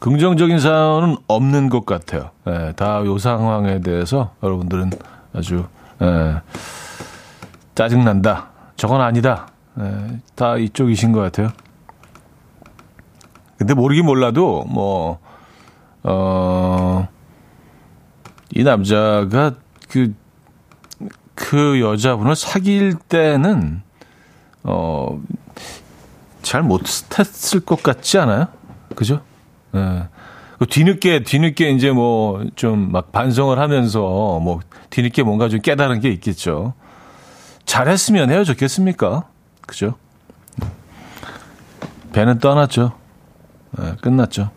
긍정적인 0.00 0.58
사연은 0.58 1.16
없는 1.28 1.68
것 1.68 1.86
같아요. 1.86 2.30
네, 2.44 2.72
다요 2.72 3.18
상황에 3.18 3.80
대해서 3.80 4.34
여러분들은 4.42 4.90
아주 5.32 5.66
네, 6.00 6.40
짜증난다. 7.76 8.48
저건 8.74 9.00
아니다. 9.00 9.46
네, 9.74 10.20
다 10.34 10.56
이쪽이신 10.56 11.12
것 11.12 11.20
같아요. 11.20 11.50
근데 13.56 13.74
모르긴 13.74 14.06
몰라도 14.06 14.64
뭐 14.68 15.20
어, 16.02 17.06
이 18.54 18.62
남자가 18.64 19.54
그, 19.88 20.14
그 21.34 21.80
여자분을 21.80 22.36
사귈 22.36 22.94
때는, 23.08 23.82
어, 24.62 25.20
잘 26.42 26.62
못했을 26.62 27.60
것 27.60 27.82
같지 27.82 28.18
않아요? 28.18 28.46
그죠? 28.94 29.22
예. 29.74 29.78
네. 29.78 30.08
뒤늦게, 30.68 31.24
뒤늦게 31.24 31.70
이제 31.70 31.90
뭐 31.90 32.44
좀 32.54 32.92
막 32.92 33.10
반성을 33.10 33.58
하면서 33.58 34.38
뭐 34.40 34.60
뒤늦게 34.90 35.24
뭔가 35.24 35.48
좀 35.48 35.60
깨달은 35.60 35.98
게 36.00 36.10
있겠죠. 36.10 36.74
잘했으면 37.64 38.30
헤어졌겠습니까? 38.30 39.24
그죠? 39.66 39.94
배는 42.12 42.38
떠났죠. 42.38 42.92
네, 43.78 43.94
끝났죠. 44.02 44.50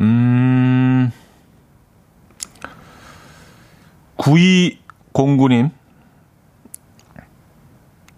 음, 0.00 1.12
9209님. 4.16 5.70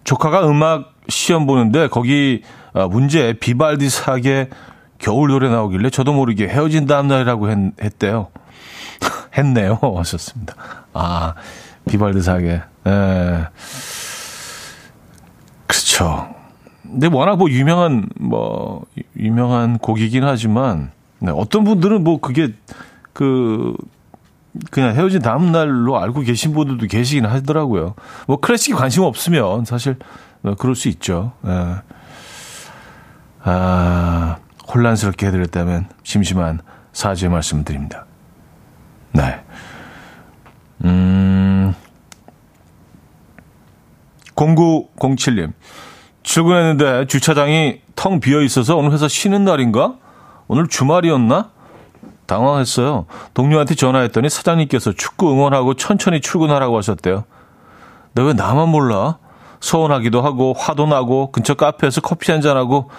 조카가 0.03 0.47
음악 0.47 0.93
시험 1.09 1.45
보는데 1.45 1.87
거기 1.87 2.43
아, 2.73 2.87
문제 2.87 3.33
비발디 3.33 3.89
사계 3.89 4.49
겨울 4.99 5.29
노래 5.29 5.49
나오길래 5.49 5.89
저도 5.89 6.13
모르게 6.13 6.47
헤어진 6.47 6.85
다음 6.85 7.07
날이라고 7.07 7.49
했, 7.49 7.57
했대요. 7.81 8.27
했네요. 9.37 9.79
하셨습니다. 9.97 10.55
아, 10.93 11.33
비발디 11.89 12.21
사계. 12.21 12.61
예. 12.87 13.47
그렇죠. 15.67 16.33
근데 16.83 17.07
워낙 17.07 17.37
뭐 17.37 17.49
유명한 17.49 18.07
뭐 18.19 18.85
유명한 19.17 19.79
곡이긴 19.79 20.23
하지만 20.23 20.91
네, 21.19 21.31
어떤 21.35 21.63
분들은 21.63 22.03
뭐 22.03 22.19
그게 22.19 22.53
그 23.13 23.75
그냥 24.71 24.95
헤어진 24.95 25.21
다음 25.21 25.51
날로 25.51 25.99
알고 25.99 26.21
계신 26.21 26.53
분들도 26.53 26.87
계시긴 26.87 27.25
하더라고요. 27.25 27.95
뭐 28.27 28.37
클래식에 28.37 28.75
관심 28.75 29.03
없으면 29.03 29.65
사실 29.65 29.97
뭐 30.41 30.55
그럴 30.55 30.75
수 30.75 30.87
있죠. 30.89 31.33
예. 31.45 31.75
아, 33.43 34.37
혼란스럽게 34.73 35.27
해드렸다면 35.27 35.87
심심한 36.03 36.59
사죄 36.93 37.29
말씀드립니다. 37.29 38.05
네. 39.11 39.41
음, 40.83 41.73
0907님. 44.35 45.53
출근했는데 46.23 47.05
주차장이 47.07 47.81
텅 47.95 48.19
비어 48.19 48.41
있어서 48.41 48.75
오늘 48.75 48.91
회사 48.91 49.07
쉬는 49.07 49.45
날인가? 49.45 49.95
오늘 50.47 50.67
주말이었나? 50.67 51.51
당황했어요. 52.25 53.05
동료한테 53.33 53.75
전화했더니 53.75 54.29
사장님께서 54.29 54.93
축구 54.93 55.31
응원하고 55.31 55.75
천천히 55.75 56.21
출근하라고 56.21 56.77
하셨대요. 56.77 57.25
너왜 58.13 58.33
나만 58.33 58.69
몰라? 58.69 59.17
서운하기도 59.59 60.21
하고 60.21 60.53
화도 60.57 60.85
나고 60.87 61.31
근처 61.31 61.53
카페에서 61.55 62.01
커피 62.01 62.31
한잔하고 62.31 62.89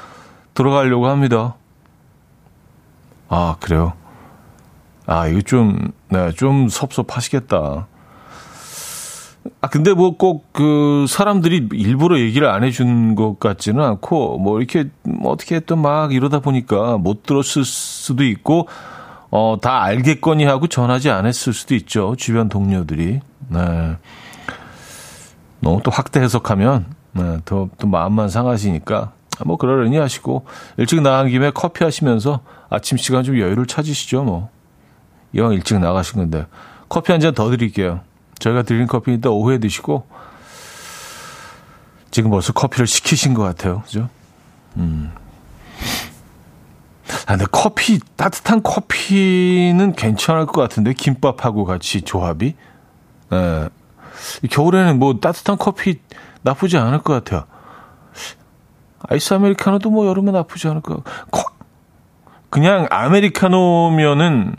들어가려고 0.54 1.06
합니다. 1.08 1.54
아, 3.28 3.56
그래요? 3.60 3.92
아, 5.06 5.26
이거 5.26 5.40
좀, 5.42 5.92
네, 6.08 6.32
좀 6.32 6.68
섭섭하시겠다. 6.68 7.86
아, 9.60 9.68
근데 9.68 9.92
뭐 9.92 10.16
꼭 10.16 10.44
그 10.52 11.06
사람들이 11.08 11.68
일부러 11.72 12.18
얘기를 12.18 12.48
안 12.48 12.64
해준 12.64 13.14
것 13.14 13.38
같지는 13.38 13.82
않고 13.84 14.38
뭐 14.38 14.58
이렇게 14.58 14.88
뭐 15.02 15.32
어떻게 15.32 15.60
또 15.60 15.76
막 15.76 16.12
이러다 16.12 16.40
보니까 16.40 16.98
못 16.98 17.22
들었을 17.22 17.64
수도 17.64 18.24
있고 18.24 18.66
어, 19.38 19.58
다 19.60 19.82
알겠거니 19.82 20.46
하고 20.46 20.66
전하지 20.66 21.10
않았을 21.10 21.52
수도 21.52 21.74
있죠. 21.74 22.14
주변 22.16 22.48
동료들이. 22.48 23.20
네. 23.48 23.96
너무 25.60 25.82
또 25.84 25.90
확대 25.90 26.20
해석하면 26.20 26.86
네, 27.12 27.38
더, 27.44 27.68
또 27.76 27.86
마음만 27.86 28.30
상하시니까 28.30 29.12
뭐 29.44 29.58
그러려니 29.58 29.98
하시고 29.98 30.46
일찍 30.78 31.02
나간 31.02 31.28
김에 31.28 31.50
커피 31.50 31.84
하시면서 31.84 32.40
아침 32.70 32.96
시간 32.96 33.24
좀 33.24 33.38
여유를 33.38 33.66
찾으시죠. 33.66 34.24
뭐 34.24 34.48
이왕 35.34 35.52
일찍 35.52 35.78
나가신 35.78 36.18
건데 36.18 36.46
커피 36.88 37.12
한 37.12 37.20
잔 37.20 37.34
더 37.34 37.50
드릴게요. 37.50 38.00
저희가 38.38 38.62
드린 38.62 38.86
커피 38.86 39.12
이따 39.12 39.28
오후에 39.28 39.58
드시고 39.58 40.06
지금 42.10 42.30
벌써 42.30 42.54
커피를 42.54 42.86
시키신 42.86 43.34
것 43.34 43.42
같아요. 43.42 43.82
그죠? 43.82 44.08
음. 44.78 45.12
아, 47.26 47.36
근데 47.36 47.46
커피, 47.50 48.00
따뜻한 48.16 48.62
커피는 48.62 49.92
괜찮을 49.92 50.46
것 50.46 50.60
같은데, 50.60 50.92
김밥하고 50.92 51.64
같이 51.64 52.02
조합이. 52.02 52.54
예. 53.32 53.68
겨울에는 54.50 54.98
뭐 54.98 55.18
따뜻한 55.20 55.56
커피 55.58 56.00
나쁘지 56.42 56.78
않을 56.78 57.02
것 57.02 57.12
같아요. 57.12 57.44
아이스 59.08 59.34
아메리카노도 59.34 59.90
뭐 59.90 60.06
여름에 60.06 60.32
나쁘지 60.32 60.68
않을 60.68 60.80
것 60.80 61.04
같고. 61.04 61.42
그냥 62.50 62.86
아메리카노면은, 62.90 64.56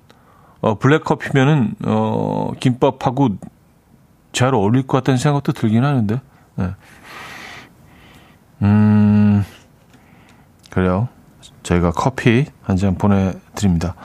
어, 0.61 0.77
블랙 0.77 1.03
커피면은, 1.03 1.75
어, 1.85 2.51
김밥하고 2.59 3.29
잘 4.31 4.53
어울릴 4.53 4.85
것 4.85 4.97
같다는 4.97 5.17
생각도 5.17 5.51
들긴 5.53 5.83
하는데. 5.83 6.21
예. 6.59 6.75
음, 8.61 9.45
그래요. 10.69 11.09
저희가 11.67 11.91
커피 11.91 12.45
한 12.63 12.77
잔 12.77 12.95
보내드립니다. 12.95 13.95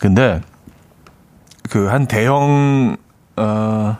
근데 0.00 0.40
그 1.70 1.88
한 1.88 2.06
대형 2.06 2.96
어, 3.36 3.96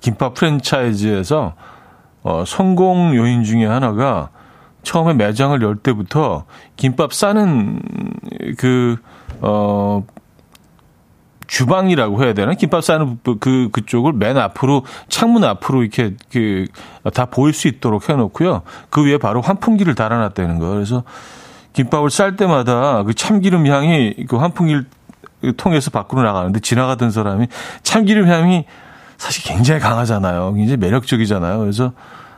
김밥 0.00 0.34
프랜차이즈에서 0.34 1.54
어, 2.22 2.44
성공 2.46 3.14
요인 3.14 3.44
중에 3.44 3.66
하나가 3.66 4.30
처음에 4.82 5.14
매장을 5.14 5.60
열 5.62 5.76
때부터 5.76 6.44
김밥 6.76 7.12
싸는 7.12 7.80
그, 8.58 8.96
어, 9.40 10.04
주방이라고 11.48 12.22
해야 12.24 12.32
되나? 12.34 12.54
김밥 12.54 12.82
싸는 12.84 13.18
그, 13.40 13.68
그쪽을 13.72 14.12
맨 14.12 14.36
앞으로, 14.36 14.84
창문 15.08 15.44
앞으로 15.44 15.82
이렇게, 15.82 16.14
그, 16.32 16.66
다 17.14 17.26
보일 17.26 17.52
수 17.52 17.68
있도록 17.68 18.08
해놓고요. 18.08 18.62
그 18.90 19.04
위에 19.04 19.18
바로 19.18 19.40
환풍기를 19.40 19.94
달아놨다는 19.94 20.58
거예요. 20.58 20.74
그래서 20.74 21.02
김밥을 21.76 22.08
쌀 22.08 22.36
때마다 22.36 23.02
그 23.02 23.12
참기름 23.12 23.66
향이 23.66 24.14
그 24.28 24.36
환풍기를 24.36 24.86
통해서 25.58 25.90
밖으로 25.90 26.22
나가는데 26.22 26.60
지나가던 26.60 27.10
사람이 27.10 27.48
참기름 27.82 28.28
향이 28.28 28.64
사실 29.18 29.44
굉장히 29.44 29.80
강하잖아요. 29.80 30.54
굉장히 30.54 30.78
매력적이잖아요. 30.78 31.58
그래서 31.58 31.92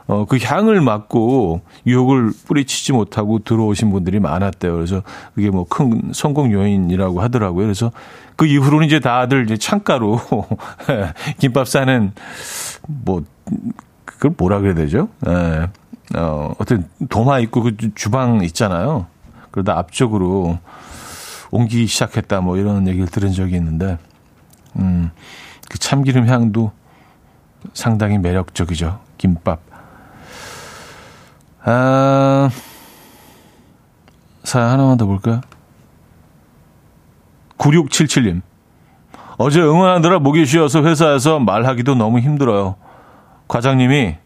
어, 0.07 0.25
그 0.25 0.39
향을 0.41 0.81
맡고 0.81 1.61
유혹을 1.87 2.31
뿌리치지 2.47 2.91
못하고 2.91 3.39
들어오신 3.39 3.91
분들이 3.91 4.19
많았대요. 4.19 4.73
그래서 4.73 5.03
그게 5.35 5.49
뭐 5.49 5.63
큰 5.69 6.11
성공 6.13 6.51
요인이라고 6.51 7.21
하더라고요. 7.21 7.63
그래서 7.63 7.91
그 8.35 8.45
이후로는 8.45 8.87
이제 8.87 8.99
다들 8.99 9.45
이제 9.45 9.55
창가로 9.55 10.19
김밥 11.39 11.67
싸는 11.69 12.11
뭐 12.87 13.23
그걸 14.03 14.33
뭐라 14.37 14.59
그래야 14.59 14.75
되죠? 14.75 15.07
예. 15.27 15.69
어, 16.17 16.53
어떤 16.57 16.89
도마 17.07 17.39
있고 17.39 17.61
그 17.61 17.77
주방 17.95 18.43
있잖아요. 18.43 19.05
그러다 19.51 19.77
앞쪽으로 19.77 20.59
옮기기 21.51 21.87
시작했다 21.87 22.41
뭐 22.41 22.57
이런 22.57 22.87
얘기를 22.87 23.07
들은 23.07 23.31
적이 23.31 23.55
있는데, 23.55 23.97
음, 24.77 25.11
그 25.69 25.77
참기름 25.79 26.27
향도 26.27 26.71
상당히 27.73 28.17
매력적이죠. 28.17 28.99
김밥. 29.17 29.59
아, 31.63 32.49
사연 34.43 34.69
하나만 34.69 34.97
더 34.97 35.05
볼까요? 35.05 35.41
9677님. 37.57 38.41
어제 39.37 39.61
응원하느라 39.61 40.19
목이 40.19 40.45
쉬어서 40.45 40.83
회사에서 40.83 41.39
말하기도 41.39 41.95
너무 41.95 42.19
힘들어요. 42.19 42.75
과장님이, 43.47 44.17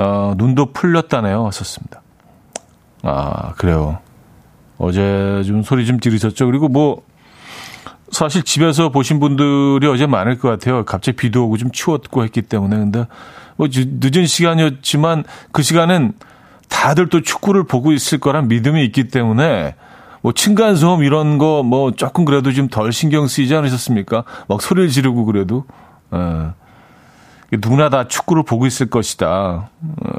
어, 0.00 0.34
눈도 0.36 0.72
풀렸다네요. 0.72 1.46
하셨습니다. 1.46 2.02
아, 3.02 3.52
그래요. 3.54 3.98
어제 4.78 5.42
좀 5.46 5.62
소리 5.62 5.86
좀 5.86 6.00
지르셨죠. 6.00 6.46
그리고 6.46 6.68
뭐, 6.68 7.02
사실 8.10 8.42
집에서 8.42 8.90
보신 8.90 9.18
분들이 9.20 9.86
어제 9.86 10.06
많을 10.06 10.38
것 10.38 10.48
같아요. 10.48 10.84
갑자기 10.84 11.16
비도 11.16 11.46
오고 11.46 11.56
좀 11.56 11.70
추웠고 11.70 12.22
했기 12.24 12.42
때문에. 12.42 12.76
근데 12.76 13.06
뭐 13.56 13.68
늦은 13.70 14.26
시간이었지만 14.26 15.24
그 15.52 15.62
시간은 15.62 16.12
다들 16.68 17.08
또 17.08 17.22
축구를 17.22 17.64
보고 17.64 17.92
있을 17.92 18.18
거란 18.18 18.48
믿음이 18.48 18.84
있기 18.86 19.08
때문에 19.08 19.74
뭐 20.22 20.32
층간 20.32 20.76
소음 20.76 21.02
이런 21.02 21.38
거 21.38 21.62
뭐 21.62 21.90
조금 21.92 22.24
그래도 22.24 22.52
좀 22.52 22.68
덜 22.68 22.92
신경 22.92 23.26
쓰이지 23.26 23.54
않으셨습니까? 23.54 24.24
막 24.48 24.62
소리를 24.62 24.88
지르고 24.90 25.24
그래도 25.24 25.64
에. 26.12 26.50
누구나 27.52 27.88
다 27.90 28.08
축구를 28.08 28.42
보고 28.42 28.66
있을 28.66 28.90
것이다 28.90 29.28
어, 29.28 29.68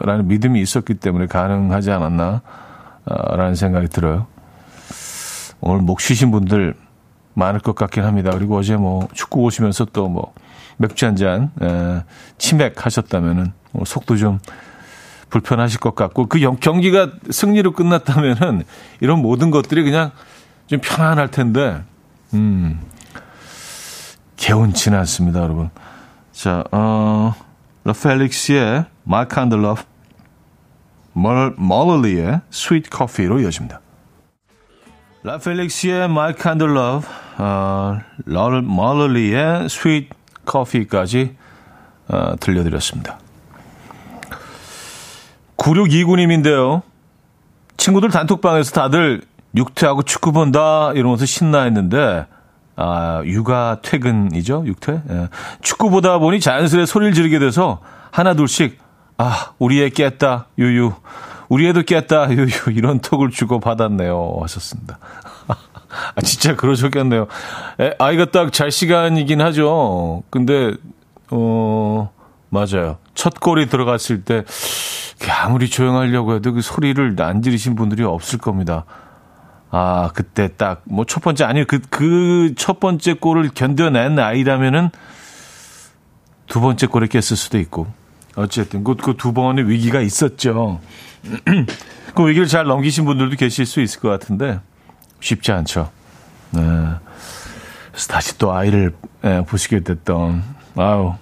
라는 0.04 0.28
믿음이 0.28 0.62
있었기 0.62 0.96
때문에 0.96 1.28
가능하지 1.28 1.91
않았나 1.91 2.41
어, 3.06 3.36
라는 3.36 3.56
생각이 3.56 3.88
들어요. 3.88 4.28
오늘 5.65 5.82
목 5.82 5.99
쉬신 5.99 6.32
분들 6.32 6.75
많을 7.34 7.60
것 7.60 7.75
같긴 7.75 8.06
합니다. 8.06 8.32
그리고 8.32 8.58
어제 8.58 8.78
뭐 8.78 9.10
축구 9.13 9.41
보시면서 9.41 9.86
또 9.86 10.08
뭐 10.08 10.34
맥주 10.78 11.06
한잔 11.06 11.51
치맥 12.38 12.86
하셨다면은 12.86 13.51
뭐 13.71 13.84
속도 13.86 14.15
좀 14.15 14.39
불편하실 15.30 15.80
것 15.80 15.95
같고 15.95 16.28
그 16.28 16.39
경기가 16.60 17.12
승리로 17.30 17.71
끝났다면은 17.71 18.63
이런 19.01 19.21
모든 19.21 19.51
것들이 19.51 19.84
그냥 19.84 20.12
좀 20.67 20.80
편안할 20.82 21.32
텐데 21.32 21.82
음 22.34 22.80
개운치는 24.38 24.97
않습니다, 24.99 25.41
여러분. 25.41 25.69
자, 26.32 26.63
어 26.71 27.34
러펠릭스의 27.86 28.86
My 29.08 29.25
Kind 29.28 29.56
Love 29.56 29.84
멀리의 31.13 32.41
Sweet 32.51 32.89
Coffee로 32.95 33.39
이어집니다. 33.39 33.80
라펠릭스의 35.26 36.04
My 36.06 36.34
Kind 36.40 36.64
of 36.64 36.72
Love, 36.72 37.10
어, 37.40 38.00
멀리의 38.28 39.66
Sweet 39.66 40.10
Coffee까지 40.48 41.36
어, 42.08 42.36
들려드렸습니다. 42.40 43.18
9629님인데요. 45.58 46.84
친구들 47.76 48.12
단톡방에서 48.12 48.72
다들 48.72 49.24
육퇴하고 49.56 50.04
축구 50.04 50.32
본다 50.32 50.92
이러면서 50.94 51.26
신나했는데 51.26 52.28
아, 52.76 53.22
육아 53.26 53.80
퇴근이죠, 53.82 54.64
육퇴. 54.68 55.02
예. 55.10 55.30
축구 55.62 55.90
보다 55.90 56.20
보니 56.20 56.40
자연스레 56.40 56.86
소리를 56.86 57.14
지르게 57.16 57.40
돼서 57.40 57.80
하나 58.12 58.36
둘씩 58.36 58.78
아, 59.18 59.54
우리 59.58 59.82
애 59.82 59.90
깼다, 59.90 60.48
유유. 60.60 60.94
우리 61.49 61.67
애도 61.67 61.84
깼다. 61.84 62.27
이런 62.73 62.99
톡을 62.99 63.29
주고 63.29 63.60
받았네요. 63.60 64.38
하셨습니다. 64.41 64.99
아, 65.47 66.21
진짜 66.21 66.55
그러셨겠네요. 66.55 67.27
애, 67.79 67.93
아이가 67.99 68.25
딱 68.25 68.51
잘 68.51 68.71
시간이긴 68.71 69.41
하죠. 69.41 70.23
근데, 70.29 70.73
어, 71.29 72.12
맞아요. 72.49 72.97
첫 73.13 73.39
골이 73.39 73.67
들어갔을 73.67 74.23
때, 74.23 74.43
아무리 75.43 75.69
조용하려고 75.69 76.36
해도 76.36 76.53
그 76.53 76.62
소리를 76.62 77.15
안 77.19 77.41
지르신 77.41 77.75
분들이 77.75 78.03
없을 78.03 78.39
겁니다. 78.39 78.86
아, 79.71 80.10
그때 80.13 80.49
딱, 80.58 80.81
뭐, 80.86 81.05
첫 81.05 81.21
번째, 81.23 81.43
아니요, 81.45 81.65
그, 81.67 81.79
그 81.89 82.53
첫 82.58 82.79
번째 82.79 83.13
골을 83.13 83.49
견뎌낸 83.53 84.19
아이라면은 84.19 84.89
두 86.47 86.62
번째 86.62 86.88
골에 86.88 87.08
깼을 87.08 87.21
수도 87.23 87.58
있고. 87.58 87.88
어쨌든, 88.36 88.84
그, 88.84 88.95
그두 88.95 89.34
번의 89.34 89.69
위기가 89.69 90.02
있었죠. 90.02 90.80
그 92.15 92.28
위기를 92.28 92.48
잘 92.48 92.65
넘기신 92.65 93.06
분들도 93.06 93.36
계실 93.36 93.65
수 93.65 93.82
있을 93.82 94.00
것 94.00 94.10
같은데, 94.10 94.60
쉽지 95.19 95.52
않죠. 95.52 95.89
네. 96.52 96.62
그래서 97.91 98.08
다시 98.08 98.38
또 98.38 98.54
아이를 98.54 98.93
예, 99.24 99.43
보시게 99.48 99.80
됐던, 99.82 100.43
아유, 100.76 101.13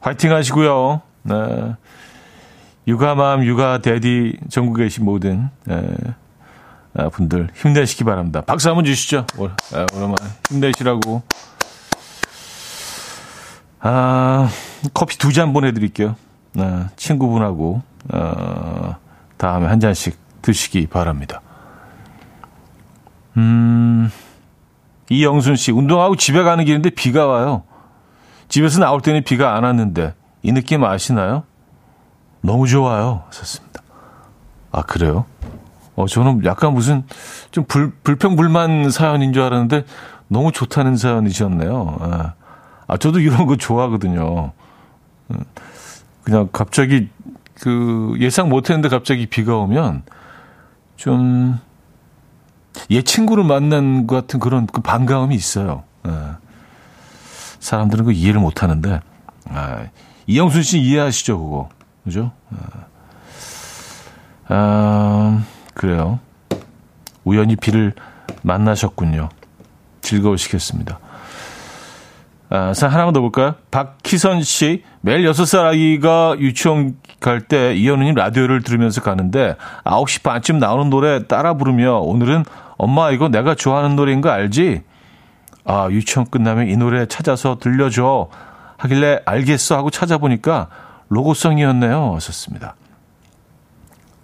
화이팅 0.00 0.32
하시고요. 0.32 1.00
네. 1.22 1.74
육아맘, 2.86 3.44
육아 3.44 3.78
대디 3.78 4.36
전국에 4.50 4.84
계신 4.84 5.04
모든 5.04 5.48
에, 5.70 5.82
아, 6.94 7.08
분들 7.08 7.48
힘내시기 7.54 8.04
바랍니다. 8.04 8.42
박수 8.42 8.68
한번 8.68 8.84
주시죠. 8.84 9.26
아, 9.38 9.86
오랜만에 9.94 10.30
힘내시라고. 10.50 11.22
아, 13.80 14.48
커피 14.94 15.16
두 15.18 15.32
잔 15.32 15.52
보내드릴게요. 15.52 16.16
아, 16.58 16.88
친구분하고 16.96 17.82
어, 18.12 18.96
다음에 19.36 19.66
한 19.66 19.80
잔씩 19.80 20.18
드시기 20.42 20.86
바랍니다. 20.86 21.40
음, 23.36 24.10
이영순 25.08 25.56
씨, 25.56 25.72
운동하고 25.72 26.16
집에 26.16 26.42
가는 26.42 26.64
길인데 26.64 26.90
비가 26.90 27.26
와요. 27.26 27.62
집에서 28.48 28.80
나올 28.80 29.00
때는 29.00 29.24
비가 29.24 29.56
안 29.56 29.64
왔는데 29.64 30.14
이 30.42 30.52
느낌 30.52 30.84
아시나요? 30.84 31.44
너무 32.42 32.66
좋아요. 32.66 33.22
하셨습니다. 33.28 33.82
아, 34.72 34.82
그래요? 34.82 35.24
어, 35.94 36.06
저는 36.06 36.44
약간 36.44 36.72
무슨 36.74 37.04
좀 37.50 37.64
불, 37.64 37.92
불평불만 38.02 38.90
사연인 38.90 39.32
줄 39.32 39.42
알았는데 39.42 39.84
너무 40.28 40.50
좋다는 40.50 40.96
사연이셨네요. 40.96 41.96
아, 42.00 42.32
아 42.86 42.96
저도 42.96 43.20
이런 43.20 43.46
거 43.46 43.56
좋아하거든요. 43.56 44.52
음, 46.22 46.24
그냥 46.24 46.48
갑자기 46.52 47.08
그 47.54 48.14
예상 48.18 48.48
못 48.48 48.70
했는데 48.70 48.88
갑자기 48.88 49.26
비가 49.26 49.56
오면 49.56 50.02
좀얘 50.96 51.58
친구를 53.04 53.44
만난 53.44 54.06
것 54.06 54.16
같은 54.16 54.40
그런 54.40 54.66
그 54.66 54.80
반가움이 54.80 55.34
있어요. 55.34 55.84
아, 56.02 56.38
사람들은 57.60 58.06
그 58.06 58.12
이해를 58.12 58.40
못 58.40 58.62
하는데, 58.62 59.00
아, 59.48 59.84
이영순 60.26 60.62
씨 60.62 60.80
이해하시죠, 60.80 61.38
그거? 61.42 61.68
그죠? 62.04 62.32
아, 62.50 62.86
아, 64.48 65.44
그래요. 65.74 66.18
우연히 67.24 67.56
비를 67.56 67.94
만나셨군요. 68.42 69.28
즐거우시겠습니다. 70.00 70.98
아, 72.54 72.74
사 72.74 72.86
하나만 72.86 73.14
더 73.14 73.22
볼까요? 73.22 73.54
박희선 73.70 74.42
씨, 74.42 74.82
매일 75.00 75.24
6살 75.24 75.64
아기가 75.64 76.36
유치원 76.38 76.98
갈 77.18 77.40
때 77.40 77.74
이현우님 77.74 78.14
라디오를 78.14 78.62
들으면서 78.62 79.00
가는데 79.00 79.56
9시 79.84 80.22
반쯤 80.22 80.58
나오는 80.58 80.90
노래 80.90 81.26
따라 81.26 81.54
부르며 81.54 82.00
오늘은 82.00 82.44
엄마 82.76 83.10
이거 83.10 83.30
내가 83.30 83.54
좋아하는 83.54 83.96
노래인 83.96 84.20
거 84.20 84.28
알지? 84.28 84.82
아, 85.64 85.88
유치원 85.90 86.28
끝나면 86.28 86.68
이 86.68 86.76
노래 86.76 87.06
찾아서 87.06 87.56
들려줘. 87.58 88.28
하길래 88.76 89.20
알겠어 89.24 89.76
하고 89.78 89.88
찾아보니까 89.88 90.68
로고송이었네요. 91.08 92.14
하셨습니다. 92.16 92.74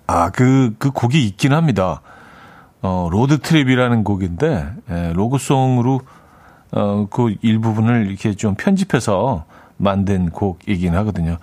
아, 0.06 0.28
그, 0.30 0.74
그 0.78 0.90
곡이 0.90 1.24
있긴 1.24 1.54
합니다. 1.54 2.02
어, 2.82 3.08
Road 3.10 3.38
Trip이라는 3.38 4.04
곡인데, 4.04 4.68
예, 4.90 5.12
로고송으로, 5.14 6.00
어, 6.72 7.06
그 7.10 7.34
일부분을 7.42 8.06
이렇게 8.08 8.34
좀 8.34 8.54
편집해서 8.54 9.44
만든 9.76 10.30
곡이긴 10.30 10.94
하거든요. 10.96 11.38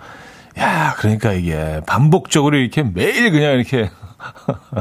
야, 0.58 0.94
그러니까 0.98 1.32
이게 1.32 1.80
반복적으로 1.86 2.56
이렇게 2.56 2.82
매일 2.82 3.30
그냥 3.30 3.52
이렇게, 3.54 3.90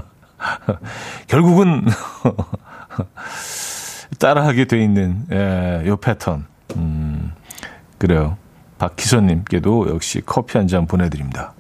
결국은, 1.28 1.86
따라하게 4.20 4.66
돼 4.66 4.82
있는 4.82 5.26
예, 5.32 5.84
요 5.88 5.98
패턴. 5.98 6.46
음, 6.78 7.32
그래요. 7.98 8.38
박희선님께도 8.78 9.90
역시 9.90 10.22
커피 10.26 10.58
한 10.58 10.68
잔 10.68 10.86
보내드립니다. 10.86 11.54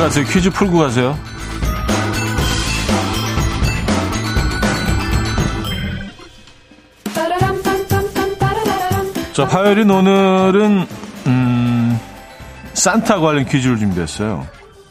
가세요? 0.00 0.24
퀴즈 0.24 0.50
풀고 0.50 0.78
가세요. 0.78 1.16
자, 9.34 9.44
화요일인 9.44 9.90
오늘은 9.90 10.86
음, 11.26 12.00
산타 12.72 13.20
관련 13.20 13.44
퀴즈를 13.44 13.76
준비했어요. 13.76 14.46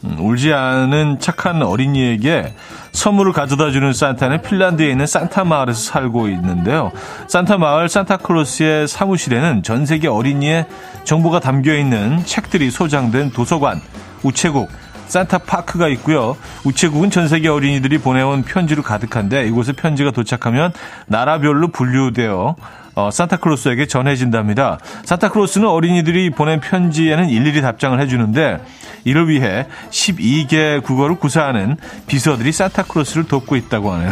음, 0.05 0.17
울지 0.19 0.53
않은 0.53 1.19
착한 1.19 1.63
어린이에게 1.63 2.53
선물을 2.91 3.33
가져다 3.33 3.71
주는 3.71 3.91
산타는 3.91 4.43
핀란드에 4.43 4.89
있는 4.89 5.07
산타 5.07 5.43
마을에서 5.43 5.79
살고 5.91 6.29
있는데요. 6.29 6.91
산타 7.27 7.57
마을 7.57 7.89
산타클로스의 7.89 8.87
사무실에는 8.87 9.63
전 9.63 9.87
세계 9.87 10.07
어린이의 10.07 10.67
정보가 11.03 11.39
담겨 11.39 11.75
있는 11.75 12.23
책들이 12.25 12.69
소장된 12.69 13.31
도서관, 13.31 13.81
우체국, 14.23 14.69
산타파크가 15.09 15.89
있고요. 15.89 16.37
우체국은 16.63 17.09
전 17.09 17.27
세계 17.27 17.49
어린이들이 17.49 17.97
보내온 17.97 18.43
편지로 18.43 18.83
가득한데 18.83 19.47
이곳에 19.47 19.73
편지가 19.73 20.11
도착하면 20.11 20.71
나라별로 21.07 21.69
분류되어 21.69 22.55
어, 22.95 23.11
산타클로스에게 23.11 23.87
전해진답니다. 23.87 24.79
산타클로스는 25.05 25.67
어린이들이 25.67 26.31
보낸 26.31 26.59
편지에는 26.59 27.29
일일이 27.29 27.61
답장을 27.61 27.99
해주는데 27.99 28.61
이를 29.05 29.29
위해 29.29 29.67
12개 29.89 30.83
국어를 30.83 31.15
구사하는 31.15 31.77
비서들이 32.07 32.51
산타클로스를 32.51 33.25
돕고 33.25 33.55
있다고 33.55 33.91
하네요. 33.93 34.11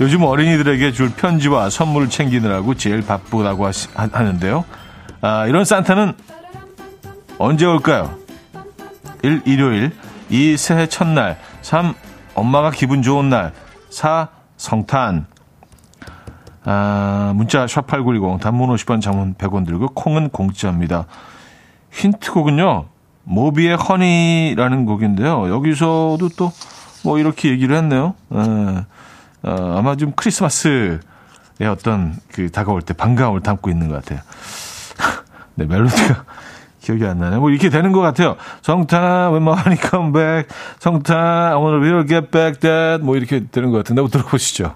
요즘 0.00 0.22
어린이들에게 0.22 0.92
줄 0.92 1.10
편지와 1.10 1.70
선물을 1.70 2.08
챙기느라고 2.08 2.74
제일 2.74 3.02
바쁘다고 3.02 3.66
하시, 3.66 3.88
하 3.94 4.06
는데요. 4.06 4.64
아, 5.20 5.46
이런 5.46 5.64
산타는 5.64 6.14
언제 7.38 7.66
올까요? 7.66 8.21
1. 9.22 9.42
일요일 9.46 9.92
2. 10.30 10.56
새해 10.56 10.86
첫날 10.86 11.38
3. 11.62 11.94
엄마가 12.34 12.70
기분 12.70 13.02
좋은 13.02 13.28
날 13.28 13.52
4. 13.90 14.28
성탄 14.56 15.26
아, 16.64 17.32
문자 17.34 17.66
샵8910 17.66 18.40
단문 18.40 18.70
50원 18.70 19.00
장문 19.00 19.34
100원 19.34 19.66
들고 19.66 19.88
콩은 19.88 20.28
공짜입니다. 20.28 21.06
힌트곡은요. 21.90 22.86
모비의 23.24 23.76
허니라는 23.76 24.84
곡인데요. 24.86 25.48
여기서도 25.48 26.28
또 26.36 26.52
뭐 27.02 27.18
이렇게 27.18 27.50
얘기를 27.50 27.76
했네요. 27.76 28.14
에, 28.32 28.38
어, 29.42 29.74
아마 29.76 29.96
좀 29.96 30.12
크리스마스의 30.12 31.00
어떤 31.68 32.16
그 32.32 32.50
다가올 32.50 32.82
때 32.82 32.94
반가움을 32.94 33.40
담고 33.42 33.70
있는 33.70 33.88
것 33.88 33.96
같아요. 33.96 34.20
네, 35.56 35.66
멜로디가 35.66 36.24
기억이 36.82 37.06
안 37.06 37.18
나네. 37.18 37.38
뭐 37.38 37.50
이렇게 37.50 37.68
되는 37.70 37.92
것 37.92 38.00
같아요. 38.00 38.36
성탄, 38.60 39.30
when 39.32 39.42
my 39.42 39.56
honey 39.58 39.78
come 39.80 40.12
back. 40.12 40.48
성탄, 40.80 41.52
I 41.52 41.54
wanna 41.54 41.78
really 41.78 42.06
get 42.06 42.30
back 42.30 42.60
that. 42.60 43.04
뭐 43.04 43.16
이렇게 43.16 43.46
되는 43.46 43.70
것 43.70 43.78
같은데 43.78 44.02
한번 44.02 44.10
들어보시죠. 44.10 44.74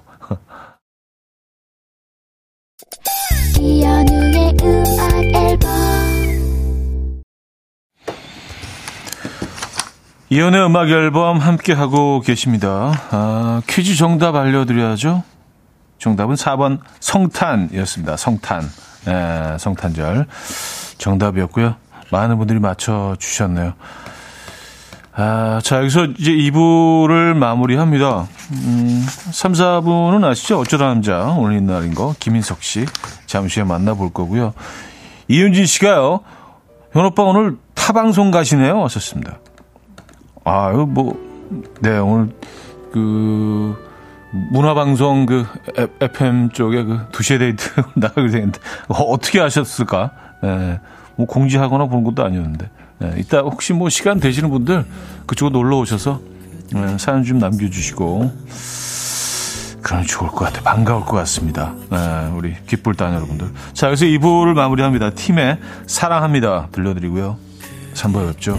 이연우의 3.58 4.56
음악 4.62 5.14
앨범 5.34 5.70
이연의 10.28 10.66
음악 10.66 10.88
앨범 10.90 11.38
함께 11.38 11.72
하고 11.72 12.20
계십니다. 12.20 12.92
아, 13.10 13.62
퀴즈 13.66 13.96
정답 13.96 14.34
알려드려야죠. 14.34 15.22
정답은 15.98 16.34
4번 16.34 16.80
성탄이었습니다. 17.00 18.16
성탄. 18.16 18.62
예, 19.08 19.56
성탄절. 19.58 20.26
정답이었고요. 20.98 21.76
많은 22.10 22.38
분들이 22.38 22.58
맞춰주셨네요. 22.58 23.74
아, 25.18 25.60
자, 25.62 25.78
여기서 25.78 26.04
이제 26.18 26.30
2부를 26.30 27.34
마무리합니다. 27.34 28.26
음, 28.52 29.06
3, 29.32 29.52
4부는 29.52 30.22
아시죠? 30.24 30.60
어쩌다 30.60 30.88
남자. 30.88 31.34
오늘 31.38 31.56
이날인 31.56 31.94
거. 31.94 32.14
김인석 32.18 32.62
씨. 32.62 32.84
잠시 33.24 33.60
후에 33.60 33.68
만나볼 33.68 34.12
거고요. 34.12 34.52
이윤진 35.28 35.64
씨가요. 35.64 36.20
현오빠 36.92 37.22
오늘 37.22 37.56
타방송 37.74 38.30
가시네요. 38.30 38.84
하셨습니다. 38.84 39.38
아, 40.44 40.70
유 40.74 40.86
뭐, 40.86 41.18
네, 41.80 41.96
오늘 41.96 42.28
그, 42.92 43.74
문화방송 44.52 45.24
그 45.24 45.46
FM 46.00 46.50
쪽에 46.50 46.84
그 46.84 47.08
2시에 47.12 47.38
데이트 47.38 47.70
나가게 47.96 48.28
되는데, 48.28 48.60
어떻게 48.88 49.40
하셨을까? 49.40 50.10
네, 50.42 50.80
뭐 51.16 51.26
공지하거나 51.26 51.86
본 51.86 52.04
것도 52.04 52.24
아니었는데. 52.24 52.70
네, 52.98 53.14
이따 53.18 53.40
혹시 53.40 53.72
뭐 53.72 53.88
시간 53.88 54.20
되시는 54.20 54.48
분들 54.50 54.84
그쪽으로 55.26 55.58
놀러 55.58 55.78
오셔서 55.78 56.20
네, 56.72 56.98
사연 56.98 57.24
좀 57.24 57.38
남겨주시고 57.38 58.32
그럼 59.82 60.02
좋을 60.02 60.30
것 60.30 60.46
같아요. 60.46 60.62
반가울 60.64 61.04
것 61.04 61.12
같습니다. 61.18 61.74
네, 61.90 62.30
우리 62.34 62.54
귓불단 62.66 63.14
여러분들. 63.14 63.50
자, 63.72 63.86
그래서 63.86 64.04
2부를 64.04 64.54
마무리합니다. 64.54 65.10
팀의 65.10 65.58
사랑합니다. 65.86 66.68
들려드리고요. 66.72 67.36
3부에 67.94 68.32
뵙죠. 68.32 68.58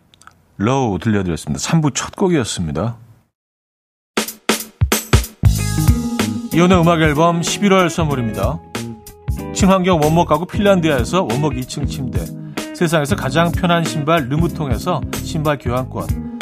로우 0.61 0.99
들려드렸습니다. 0.99 1.59
3부 1.59 1.95
첫 1.95 2.15
곡이었습니다. 2.15 2.97
이현우의 6.53 6.79
음악 6.79 7.01
앨범 7.01 7.41
11월 7.41 7.89
선물입니다. 7.89 8.59
친환경 9.55 9.99
원목 9.99 10.27
가구 10.27 10.45
핀란디아에서 10.45 11.23
원목 11.23 11.53
2층 11.53 11.87
침대 11.89 12.25
세상에서 12.75 13.15
가장 13.15 13.51
편한 13.51 13.83
신발 13.83 14.27
르무통에서 14.27 15.01
신발 15.23 15.57
교환권 15.57 16.39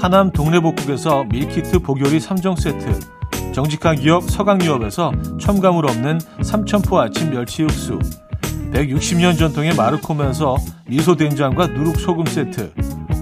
하남 0.00 0.30
동래복국에서 0.32 1.24
밀키트 1.24 1.80
보교리 1.80 2.18
3종 2.18 2.60
세트 2.60 3.52
정직한 3.52 3.96
기업 3.96 4.24
서강유업에서 4.30 5.12
첨가물 5.40 5.86
없는 5.86 6.20
삼천포 6.42 6.98
아침 6.98 7.30
멸치 7.30 7.62
육수 7.62 7.98
160년 8.72 9.38
전통의 9.38 9.74
마르코면서 9.74 10.56
미소된장과 10.86 11.68
누룩소금 11.68 12.26
세트 12.26 12.72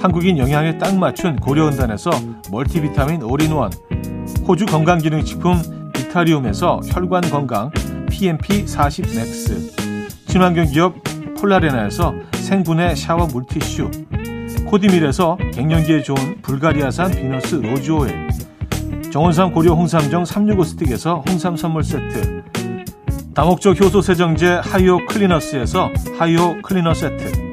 한국인 0.00 0.38
영양에 0.38 0.78
딱 0.78 0.96
맞춘 0.96 1.36
고려은단에서 1.36 2.10
멀티비타민 2.50 3.22
올인원 3.22 3.70
호주 4.46 4.66
건강기능식품 4.66 5.90
비타리움에서 5.92 6.80
혈관 6.84 7.22
건강 7.30 7.70
PMP40 8.06 9.16
맥스 9.16 9.72
친환경 10.26 10.66
기업 10.66 10.94
폴라레나에서 11.38 12.14
생분해 12.34 12.94
샤워 12.94 13.26
물티슈 13.26 13.90
코디밀에서 14.66 15.36
갱년기에 15.52 16.02
좋은 16.02 16.40
불가리아산 16.42 17.10
비너스 17.10 17.56
로즈 17.56 17.90
오일 17.90 18.28
정원삼 19.12 19.52
고려 19.52 19.74
홍삼정 19.74 20.24
365 20.24 20.64
스틱에서 20.64 21.22
홍삼 21.28 21.56
선물 21.56 21.84
세트 21.84 22.42
다목적 23.34 23.80
효소 23.80 24.02
세정제 24.02 24.60
하이오 24.62 25.06
클리너스에서 25.06 25.90
하이오 26.18 26.62
클리너 26.62 26.94
세트 26.94 27.51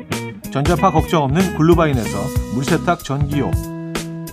전자파 0.52 0.92
걱정 0.92 1.24
없는 1.24 1.56
글루바인에서 1.58 2.18
물세탁 2.56 3.04
전기요 3.04 3.52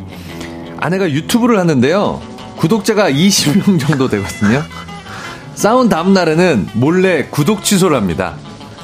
아내가 0.82 1.10
유튜브를 1.10 1.58
하는데요. 1.58 2.22
구독자가 2.58 3.10
20명 3.10 3.80
정도 3.80 4.10
되거든요. 4.10 4.64
싸운 5.56 5.88
다음 5.88 6.14
날에는 6.14 6.72
몰래 6.74 7.28
구독 7.32 7.64
취소를 7.64 7.96
합니다. 7.96 8.34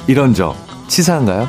이런 0.06 0.32
저 0.32 0.56
치사한가요? 0.88 1.46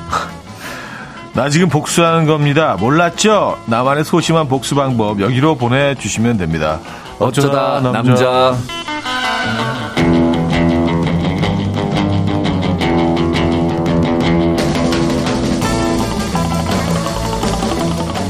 나 1.36 1.50
지금 1.50 1.68
복수하는 1.68 2.26
겁니다. 2.26 2.78
몰랐죠? 2.80 3.60
나만의 3.66 4.06
소심한 4.06 4.48
복수 4.48 4.74
방법 4.74 5.20
여기로 5.20 5.56
보내주시면 5.56 6.38
됩니다. 6.38 6.80
어쩌다 7.20 7.82
남자. 7.82 8.56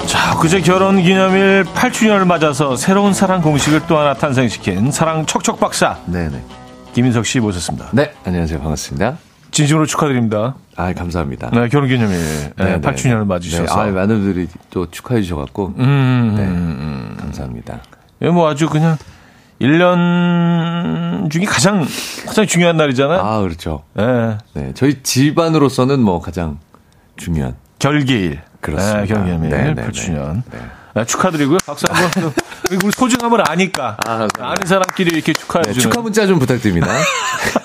자, 0.07 0.35
그제 0.39 0.61
결혼 0.61 1.01
기념일 1.01 1.63
8주년을 1.75 2.25
맞아서 2.25 2.75
새로운 2.75 3.13
사랑 3.13 3.41
공식을 3.43 3.81
또 3.87 3.99
하나 3.99 4.15
탄생시킨 4.15 4.91
사랑 4.91 5.27
척척 5.27 5.59
박사 5.59 5.97
네네. 6.07 6.41
김인석 6.93 7.27
씨 7.27 7.39
모셨습니다. 7.39 7.89
네, 7.91 8.13
안녕하세요. 8.25 8.59
반갑습니다. 8.59 9.17
진심으로 9.55 9.85
축하드립니다. 9.85 10.55
아, 10.75 10.91
감사합니다. 10.91 11.49
네, 11.51 11.69
결혼 11.69 11.87
기념일 11.87 12.17
네, 12.17 12.51
네, 12.57 12.81
8주년을 12.81 13.19
네. 13.19 13.25
맞으셔서. 13.25 13.63
네, 13.63 13.89
아, 13.89 13.91
많은 13.93 14.21
분들이 14.21 14.47
또 14.69 14.91
축하해 14.91 15.21
주셔갖고. 15.21 15.75
음, 15.77 16.33
네. 16.35 16.43
음, 16.43 17.15
감사합니다. 17.17 17.79
음. 18.23 18.33
뭐 18.33 18.49
아주 18.49 18.67
그냥 18.67 18.97
1년 19.61 21.31
중에 21.31 21.45
가장 21.45 21.85
가장 22.27 22.45
중요한 22.45 22.75
날이잖아요. 22.75 23.17
아, 23.21 23.39
그렇죠. 23.39 23.83
네. 23.93 24.37
네. 24.53 24.71
저희 24.75 25.01
집안으로서는 25.01 26.01
뭐 26.01 26.19
가장 26.19 26.59
중요한. 27.15 27.55
결기일. 27.79 28.41
그렇습니다. 28.59 29.01
네, 29.01 29.07
결혼 29.07 29.25
기념일 29.25 29.49
네, 29.51 29.73
네, 29.73 29.87
8주년. 29.87 30.43
네. 30.51 30.59
네, 30.95 31.05
축하드리고요. 31.05 31.59
박수 31.65 31.85
한 31.89 32.09
번. 32.11 32.33
우리 32.83 32.91
소중함을 32.91 33.49
아니까. 33.49 33.95
아. 34.05 34.27
아는 34.37 34.57
사람끼리 34.65 35.15
이렇게 35.15 35.31
축하해 35.31 35.63
네, 35.63 35.71
주는. 35.71 35.81
축하 35.81 36.01
문자 36.01 36.27
좀 36.27 36.39
부탁드립니다. 36.39 36.87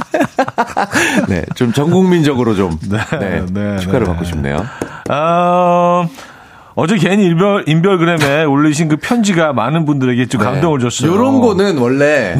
네, 1.28 1.44
좀 1.54 1.72
전국민적으로 1.72 2.54
좀 2.54 2.78
네, 2.88 3.44
네, 3.52 3.78
축하를 3.78 4.00
네. 4.00 4.06
받고 4.06 4.24
싶네요. 4.24 4.64
아, 5.08 6.06
어제 6.74 6.96
개인 6.96 7.20
인별, 7.20 7.64
인별그램에 7.66 8.44
올리신 8.50 8.88
그 8.88 8.96
편지가 8.96 9.52
많은 9.52 9.84
분들에게 9.84 10.26
좀 10.26 10.40
감동을 10.40 10.80
줬어요. 10.80 11.12
이런 11.14 11.34
네. 11.34 11.40
거는 11.46 11.78
원래 11.78 12.36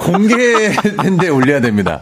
공개된 0.00 1.16
데 1.18 1.28
올려야 1.28 1.60
됩니다. 1.60 2.00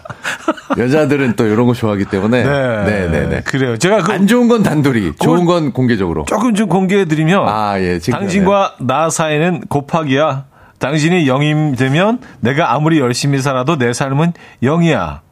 여자들은 0.79 1.35
또 1.37 1.47
이런 1.47 1.67
거 1.67 1.75
좋아하기 1.75 2.07
때문에. 2.07 2.43
네. 2.43 2.85
네, 2.85 3.09
네, 3.09 3.27
네. 3.29 3.41
그래요. 3.45 3.77
제가 3.77 3.99
그 4.03 4.13
안 4.15 4.27
좋은 4.27 4.49
건 4.49 4.63
단둘이, 4.63 5.13
좋은 5.21 5.45
건 5.45 5.73
공개적으로. 5.73 6.25
조금 6.27 6.55
좀 6.55 6.69
공개해드리면. 6.69 7.49
아, 7.49 7.79
예. 7.81 7.99
지금 7.99 8.19
당신과 8.21 8.77
나 8.81 9.11
사이는 9.11 9.63
곱하기야. 9.69 10.45
당신이 10.85 11.27
영임 11.27 11.75
되면 11.75 12.19
내가 12.41 12.75
아무리 12.75 13.01
열심히 13.01 13.41
살아도 13.41 13.79
내 13.79 13.95
삶은 13.95 14.35
영이야. 14.63 15.23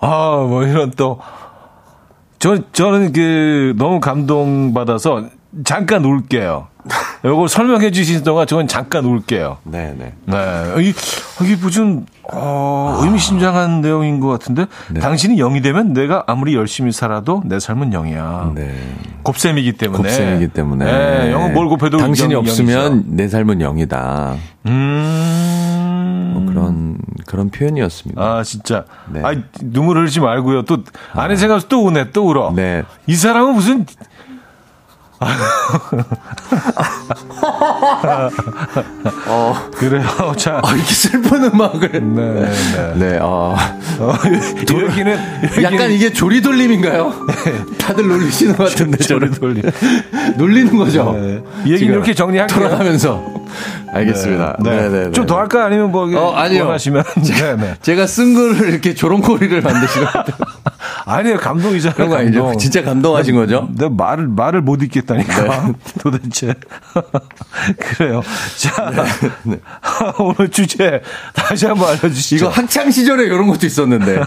아, 0.00 0.46
뭐 0.48 0.64
이런 0.64 0.90
또. 0.96 1.20
저, 2.40 2.58
저는 2.72 3.12
그, 3.12 3.74
너무 3.78 4.00
감동받아서 4.00 5.28
잠깐 5.62 6.04
울게요. 6.04 6.66
요거 7.24 7.48
설명해 7.48 7.90
주신 7.90 8.22
동안 8.22 8.46
저는 8.46 8.68
잠깐 8.68 9.04
울게요. 9.06 9.56
네, 9.64 9.94
네. 9.98 10.12
네. 10.26 10.36
이, 10.82 10.92
이게 11.42 11.56
무슨, 11.56 12.04
어, 12.30 12.98
의미심장한 13.02 13.80
내용인 13.80 14.20
것 14.20 14.28
같은데. 14.28 14.66
네. 14.90 15.00
당신이 15.00 15.36
영이 15.36 15.62
되면 15.62 15.94
내가 15.94 16.24
아무리 16.26 16.54
열심히 16.54 16.92
살아도 16.92 17.42
내 17.46 17.58
삶은 17.58 17.92
영이야. 17.92 18.52
네. 18.54 18.74
곱셈이기 19.22 19.72
때문에. 19.72 20.02
곱셈이기 20.02 20.48
때문에. 20.48 20.84
네, 20.84 21.32
영은 21.32 21.54
뭘 21.54 21.68
곱해도 21.68 21.96
당신이 21.96 22.34
영- 22.34 22.40
없으면 22.40 22.76
영이죠. 22.90 23.04
내 23.08 23.28
삶은 23.28 23.60
영이다. 23.62 24.34
음. 24.66 26.30
뭐 26.34 26.44
그런, 26.46 26.98
그런 27.26 27.48
표현이었습니다. 27.50 28.20
아, 28.22 28.42
진짜. 28.42 28.84
네. 29.10 29.22
아, 29.24 29.34
눈물 29.62 29.96
흘리지 29.98 30.20
말고요. 30.20 30.62
또, 30.62 30.78
아는 31.14 31.36
생각에서 31.38 31.68
또 31.68 31.86
우네, 31.86 32.10
또 32.10 32.26
울어. 32.28 32.52
네. 32.54 32.82
이 33.06 33.14
사람은 33.14 33.54
무슨. 33.54 33.86
어, 39.26 39.68
그래요. 39.74 40.04
자. 40.36 40.60
아, 40.62 40.74
이렇게 40.74 40.92
슬픈 40.92 41.44
음악을. 41.44 41.90
네, 41.92 42.50
네. 42.76 42.94
네, 42.96 43.18
어. 43.20 43.56
어, 44.00 44.14
여기는, 44.70 45.18
약간 45.62 45.90
이게 45.90 46.12
조리돌림인가요? 46.12 47.26
다들 47.78 48.08
놀리시는 48.08 48.56
것 48.56 48.70
같은데. 48.70 48.98
돌리. 49.06 49.62
놀리는 50.36 50.76
거죠? 50.76 51.12
네. 51.12 51.42
이 51.64 51.78
지금 51.78 51.94
이렇게 51.94 52.14
정리할게요. 52.14 52.58
돌아가면서. 52.58 53.44
알겠습니다. 53.92 54.56
네, 54.60 54.88
네, 54.88 55.04
네. 55.04 55.10
좀더 55.12 55.38
할까? 55.38 55.64
아니면 55.66 55.92
뭐, 55.92 56.08
어, 56.18 56.34
아니요. 56.34 56.64
원하시면. 56.64 57.04
네, 57.22 57.56
네. 57.56 57.74
제가 57.82 58.06
쓴 58.06 58.34
거를 58.34 58.70
이렇게 58.70 58.94
조롱코리를 58.94 59.60
만드시는 59.60 60.06
것 60.06 60.12
같아요. 60.12 60.36
아니에요. 61.06 61.36
감동이잖아요. 61.38 61.94
그런 61.94 62.08
거 62.08 62.16
아니죠? 62.16 62.42
감동. 62.44 62.58
진짜 62.58 62.82
감동하신 62.82 63.34
거죠? 63.34 63.68
내 63.76 63.88
말을 63.88 64.28
말을 64.28 64.62
못 64.62 64.82
읽겠다니까 64.82 65.66
네. 65.66 65.72
도대체 66.00 66.54
그래요. 67.78 68.22
자 68.56 68.90
네. 69.44 69.58
오늘 70.18 70.50
주제 70.50 71.02
다시 71.34 71.66
한번 71.66 71.88
알려주시죠. 71.90 72.36
이거 72.36 72.48
학창 72.48 72.90
시절에 72.90 73.24
이런 73.24 73.46
것도 73.48 73.66
있었는데 73.66 74.20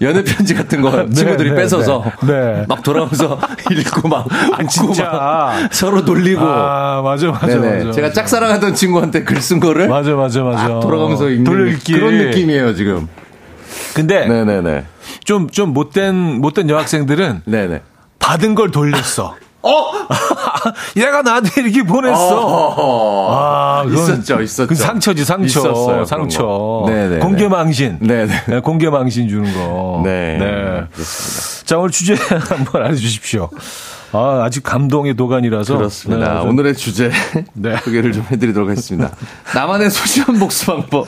연애 0.00 0.24
편지 0.24 0.54
같은 0.54 0.80
거 0.80 1.08
친구들이 1.10 1.50
네, 1.50 1.56
뺏어서 1.56 2.02
네, 2.22 2.32
네. 2.32 2.64
막 2.68 2.82
돌아오면서 2.82 3.38
읽고 3.70 4.08
막 4.08 4.26
웃고 4.26 4.68
진짜. 4.68 5.04
막 5.10 5.68
서로 5.72 6.00
놀리고 6.00 6.40
아 6.44 7.02
맞아 7.02 7.30
맞아 7.30 7.46
네네. 7.46 7.76
맞아. 7.84 7.92
제가 7.92 8.12
짝사랑하던 8.12 8.74
친구한테 8.74 9.22
글 9.22 9.44
쓴 9.44 9.60
거를 9.60 9.88
맞아 9.88 10.14
맞아 10.14 10.42
맞아. 10.42 10.68
막 10.68 10.80
돌아가면서 10.80 11.28
읽는 11.28 11.44
돌려읽기 11.44 11.92
그런 11.92 12.16
느낌이에요 12.16 12.74
지금. 12.74 13.06
근데 13.94 14.26
네네네. 14.26 14.84
좀 15.24 15.48
좀 15.50 15.72
못된 15.72 16.14
못된 16.40 16.68
여학생들은 16.70 17.42
네네. 17.46 17.82
받은 18.18 18.54
걸 18.54 18.70
돌렸어. 18.70 19.36
어? 19.62 19.90
얘가 20.96 21.22
나한테 21.22 21.62
이렇게 21.62 21.82
보냈어. 21.82 22.74
아, 23.30 23.82
그건- 23.84 24.02
있었죠, 24.02 24.42
있었죠. 24.42 24.66
그 24.68 24.74
상처지, 24.74 25.24
상처. 25.24 25.60
있었어요, 25.60 26.04
상처. 26.04 26.42
거. 26.46 26.84
네네. 26.88 27.18
공개망신. 27.20 27.98
네네. 28.00 28.34
네, 28.46 28.60
공개망신 28.60 29.28
주는 29.28 29.52
거. 29.54 30.02
네. 30.04 30.36
네. 30.38 30.46
그렇습니다. 30.92 31.64
자, 31.66 31.78
오늘 31.78 31.90
주제 31.90 32.14
한번 32.48 32.82
알려주십시오. 32.84 33.48
아, 34.12 34.42
아직 34.44 34.62
감동의 34.62 35.14
도가니라서. 35.14 35.76
그렇습니다. 35.78 36.34
네, 36.34 36.40
좀- 36.40 36.48
오늘의 36.50 36.74
주제 36.76 37.10
네. 37.54 37.76
소개를 37.78 38.12
좀 38.12 38.26
해드리도록 38.30 38.68
하겠습니다. 38.68 39.10
나만의 39.54 39.90
소심한 39.90 40.38
복수 40.38 40.66
방법. 40.66 41.06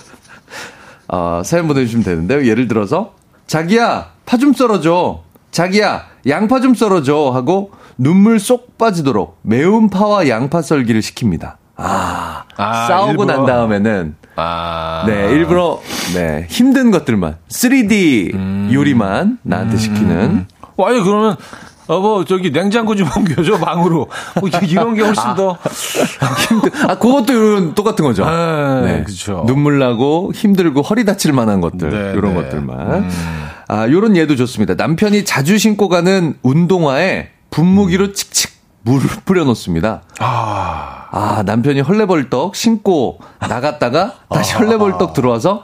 어, 1.09 1.43
사연 1.45 1.69
보내주시면 1.69 2.05
되는데요. 2.05 2.47
예를 2.47 2.69
들어서 2.69 3.15
자기야 3.47 4.11
파 4.27 4.37
좀 4.39 4.53
썰어줘. 4.53 5.23
자기야 5.51 6.03
양파 6.29 6.61
좀 6.61 6.75
썰어줘 6.75 7.31
하고 7.33 7.71
눈물 7.97 8.39
쏙 8.41 8.77
빠지도록 8.77 9.39
매운 9.43 9.89
파와 9.89 10.29
양파 10.29 10.61
썰기를 10.63 11.01
시킵니다. 11.01 11.55
아, 11.77 12.45
아, 12.57 12.87
싸우고 12.89 13.11
일부러. 13.13 13.37
난 13.37 13.47
다음에는 13.47 14.17
아. 14.37 15.05
네 15.07 15.31
일부러 15.31 15.81
네 16.15 16.47
힘든 16.51 16.91
것들만 16.91 17.37
3D 17.49 18.35
음. 18.35 18.71
요리만 18.73 19.39
나한테 19.43 19.77
시키는 19.79 20.47
와, 20.77 20.91
아니, 20.91 21.01
그러면, 21.03 21.37
어, 21.89 22.01
뭐, 22.01 22.25
저기, 22.25 22.51
냉장고 22.51 22.95
좀 22.97 23.09
옮겨줘, 23.17 23.59
방으로. 23.59 24.09
뭐, 24.41 24.49
이- 24.49 24.67
이런 24.67 24.95
게 24.95 25.03
훨씬 25.03 25.23
더. 25.37 25.57
힘들, 26.49 26.71
아, 26.91 26.99
그것도 26.99 27.33
이런 27.33 27.75
똑같은 27.75 28.05
거죠. 28.05 28.25
네, 28.25 29.03
그쵸. 29.05 29.45
눈물 29.47 29.79
나고 29.79 30.33
힘들고 30.35 30.83
허리 30.83 31.05
다칠 31.05 31.33
만한 31.33 31.61
것들, 31.61 31.91
네, 31.91 32.13
이런 32.19 32.35
네. 32.35 32.43
것들만. 32.43 33.09
아, 33.69 33.89
요런 33.89 34.17
예도 34.17 34.37
좋습니다. 34.37 34.75
남편이 34.75 35.25
자주 35.25 35.59
신고 35.59 35.89
가는 35.89 36.37
운동화에 36.43 37.29
분무기로 37.51 38.13
칙칙 38.13 38.51
물을 38.83 39.09
뿌려놓습니다. 39.25 40.03
아. 40.21 41.07
아, 41.11 41.43
남편이 41.47 41.81
헐레벌떡 41.81 42.55
신고 42.55 43.19
나갔다가 43.41 44.15
다시 44.29 44.55
헐레벌떡 44.55 45.13
들어와서 45.15 45.63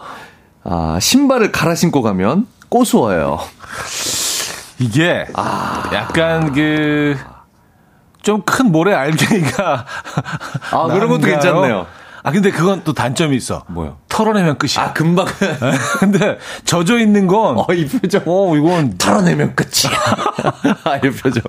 아, 0.65 0.99
신발을 1.01 1.53
갈아 1.53 1.75
신고 1.75 2.01
가면 2.03 2.47
꼬수어요. 2.69 3.39
이게 4.83 5.27
아. 5.35 5.91
약간 5.93 6.53
그 6.53 7.33
좀 8.23 8.41
큰 8.43 8.71
모래 8.71 8.95
알갱이가 8.95 9.85
아, 10.71 10.87
그런 10.87 11.09
것도? 11.09 11.23
괜찮네요. 11.27 11.87
아 12.25 12.31
근데 12.31 12.51
그건 12.53 12.83
또 12.85 12.93
단점이 12.93 13.37
있어. 13.37 13.65
뭐요? 13.67 13.97
털어내면 14.09 14.57
끝이야. 14.59 14.85
아, 14.87 14.93
금방. 14.93 15.27
근데 15.99 16.39
젖어 16.65 16.99
있는 16.99 17.27
건 17.27 17.59
어, 17.59 17.67
이 17.75 17.85
표정. 17.87 18.23
어, 18.27 18.55
이건 18.57 18.97
털어내면 18.97 19.57
끝이야. 19.57 19.93
아, 20.85 20.97
이 20.99 21.11
표정. 21.11 21.43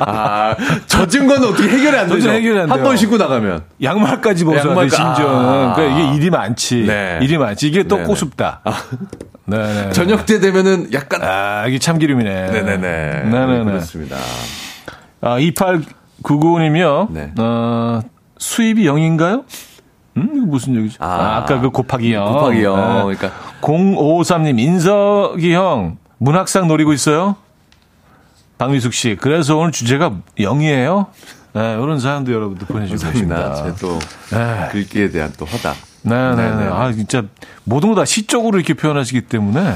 아, 0.00 0.56
젖은 0.86 1.26
건 1.26 1.44
어떻게 1.44 1.68
해결이 1.68 1.96
안 1.98 2.08
되죠? 2.08 2.30
해결이 2.30 2.60
안한 2.60 2.76
돼요. 2.78 2.84
번 2.84 2.96
신고 2.96 3.18
나가면. 3.18 3.64
양말까지 3.82 4.44
벗어야 4.44 4.62
돼 4.62 4.68
양말까- 4.68 4.90
심지어는. 4.90 5.68
아. 5.70 5.74
그러니까 5.74 6.00
이게 6.00 6.14
일이 6.16 6.30
많지. 6.30 6.84
네. 6.86 7.18
일이 7.20 7.36
많지. 7.36 7.66
이게 7.68 7.82
또 7.82 7.96
네네. 7.96 8.06
꼬숩다. 8.08 8.62
네네. 9.44 9.90
저녁 9.92 10.24
때 10.24 10.40
되면은 10.40 10.92
약간. 10.94 11.22
아 11.22 11.66
이게 11.68 11.78
참기름이네. 11.78 12.50
네네네. 12.52 13.22
네네네. 13.24 13.64
그렇습니다. 13.64 14.16
아 15.20 15.38
2899님이요. 15.38 17.10
네. 17.10 17.32
어 17.38 18.00
수입이 18.38 18.84
0인가요? 18.86 19.44
음, 20.16 20.30
이거 20.36 20.46
무슨 20.46 20.74
얘기죠? 20.76 21.02
아, 21.02 21.06
아, 21.06 21.36
아까 21.38 21.60
그 21.60 21.70
곱하기 21.70 22.12
0. 22.12 22.32
곱하기 22.32 22.64
영. 22.64 22.74
그러니까. 23.04 23.30
0553님, 23.60 24.58
인석이 24.58 25.52
형, 25.54 25.98
문학상 26.18 26.68
노리고 26.68 26.92
있어요? 26.92 27.36
박미숙 28.58 28.94
씨, 28.94 29.16
그래서 29.20 29.56
오늘 29.56 29.72
주제가 29.72 30.12
0이에요? 30.38 31.06
네, 31.52 31.72
이런 31.74 32.00
사연도 32.00 32.32
여러분들 32.32 32.66
보내주고. 32.66 33.12
계십니다. 33.12 33.54
제또 33.54 33.98
네. 34.30 34.68
글귀에 34.72 35.10
대한 35.10 35.32
또 35.38 35.44
허다. 35.44 35.74
네 36.02 36.14
네네. 36.14 36.36
네네네. 36.36 36.70
아, 36.70 36.92
진짜 36.92 37.22
모든 37.64 37.88
거 37.90 37.94
다 37.96 38.04
시적으로 38.04 38.58
이렇게 38.58 38.74
표현하시기 38.74 39.22
때문에. 39.22 39.74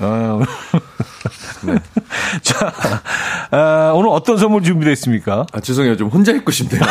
어. 0.00 0.40
네. 1.64 1.74
자, 2.42 2.72
아, 3.50 3.92
오늘 3.94 4.10
어떤 4.10 4.36
선물 4.38 4.62
준비되어 4.62 4.92
있습니까? 4.92 5.44
아, 5.52 5.60
죄송해요. 5.60 5.96
좀 5.96 6.08
혼자 6.08 6.32
있고 6.32 6.50
싶네요. 6.52 6.80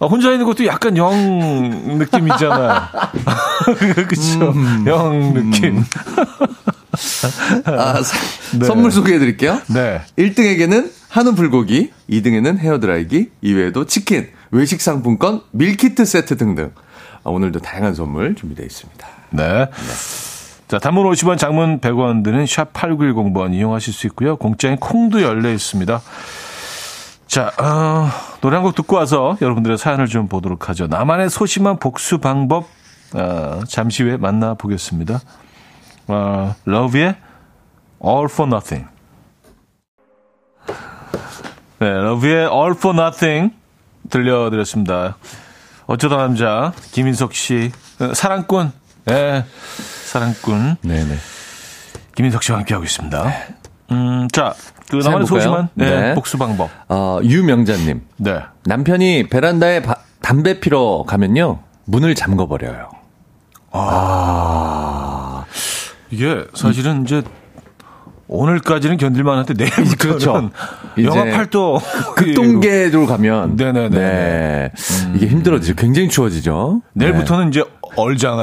아, 0.00 0.06
혼자 0.06 0.32
있는 0.32 0.46
것도 0.46 0.64
약간 0.66 0.96
영 0.96 1.98
느낌이잖아요. 1.98 2.80
그쵸. 4.08 4.52
음. 4.52 4.84
영 4.86 5.34
느낌. 5.34 5.84
아, 7.66 8.02
사- 8.02 8.58
네. 8.58 8.66
선물 8.66 8.90
소개해 8.90 9.18
드릴게요. 9.18 9.60
네. 9.68 10.00
1등에게는 10.18 10.90
한우 11.08 11.34
불고기, 11.34 11.90
2등에는 12.08 12.58
헤어드라이기, 12.58 13.30
이외에도 13.42 13.84
치킨, 13.84 14.28
외식 14.50 14.80
상품권, 14.80 15.42
밀키트 15.52 16.04
세트 16.04 16.36
등등. 16.38 16.72
아, 17.22 17.30
오늘도 17.30 17.60
다양한 17.60 17.94
선물 17.94 18.34
준비되어 18.34 18.64
있습니다. 18.64 19.06
네. 19.30 19.66
자, 20.68 20.78
단문 20.78 21.04
50원, 21.10 21.36
장문 21.36 21.80
100원 21.80 22.24
드는 22.24 22.46
샵 22.46 22.72
8910번 22.72 23.52
이용하실 23.54 23.92
수 23.92 24.06
있고요. 24.06 24.36
공짜인 24.36 24.76
콩도 24.76 25.20
열려 25.22 25.52
있습니다. 25.52 26.00
자, 27.30 27.52
어, 27.58 28.08
노래 28.40 28.56
한 28.56 28.64
곡 28.64 28.74
듣고 28.74 28.96
와서 28.96 29.36
여러분들의 29.40 29.78
사연을 29.78 30.08
좀 30.08 30.26
보도록 30.26 30.68
하죠. 30.68 30.88
나만의 30.88 31.30
소심한 31.30 31.78
복수 31.78 32.18
방법, 32.18 32.66
어, 33.14 33.60
잠시 33.68 34.02
후에 34.02 34.16
만나보겠습니다. 34.16 35.20
어, 36.08 36.54
러브의 36.64 37.14
All 38.04 38.24
for 38.28 38.48
Nothing. 38.50 38.88
네, 41.78 41.88
러브의 41.88 42.48
All 42.50 42.72
for 42.72 42.98
Nothing 43.00 43.54
들려드렸습니다. 44.10 45.16
어쩌다 45.86 46.16
남자, 46.16 46.72
김인석 46.90 47.34
씨, 47.34 47.70
어, 48.00 48.12
사랑꾼, 48.12 48.72
예, 49.08 49.44
사랑꾼, 50.04 50.78
네네. 50.82 51.16
김인석 52.16 52.42
씨와 52.42 52.58
함께하고 52.58 52.84
있습니다. 52.84 53.32
음, 53.92 54.26
자, 54.32 54.54
그 54.90 54.96
나만의? 54.96 55.26
소심한 55.26 55.68
네, 55.74 55.88
네. 56.08 56.14
복수 56.14 56.36
방법. 56.38 56.68
어, 56.88 57.20
유명자님. 57.22 58.00
네. 58.18 58.40
남편이 58.64 59.28
베란다에 59.28 59.82
바- 59.82 59.96
담배 60.20 60.60
피러 60.60 61.04
가면요. 61.06 61.60
문을 61.86 62.14
잠궈 62.14 62.46
버려요. 62.48 62.88
이게 66.10 66.44
사실은 66.54 67.02
이제 67.04 67.22
오늘까지는 68.26 68.96
견딜만 68.96 69.38
한데 69.38 69.54
내일부터는 69.54 69.96
그렇죠. 69.98 70.50
영하 71.02 71.20
이제 71.26 71.36
8도 71.36 71.80
극동계로 72.14 73.06
가면 73.06 73.56
네네네. 73.56 73.88
네. 73.88 74.72
이게 75.16 75.26
힘들어지죠. 75.26 75.74
굉장히 75.74 76.08
추워지죠. 76.08 76.82
내일부터는 76.92 77.48
이제 77.48 77.64
얼잖아요. 77.96 78.42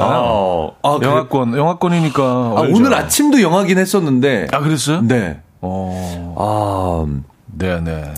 네. 0.74 0.76
아, 0.82 0.98
그래- 0.98 1.08
영하권, 1.10 1.56
영하권이니까. 1.56 2.22
아. 2.22 2.66
오늘 2.70 2.92
아침도 2.94 3.40
영하긴 3.40 3.78
했었는데. 3.78 4.48
아, 4.52 4.58
그랬어요? 4.60 5.00
네. 5.02 5.40
어, 5.60 6.34
아, 6.38 7.22
네네. 7.46 8.14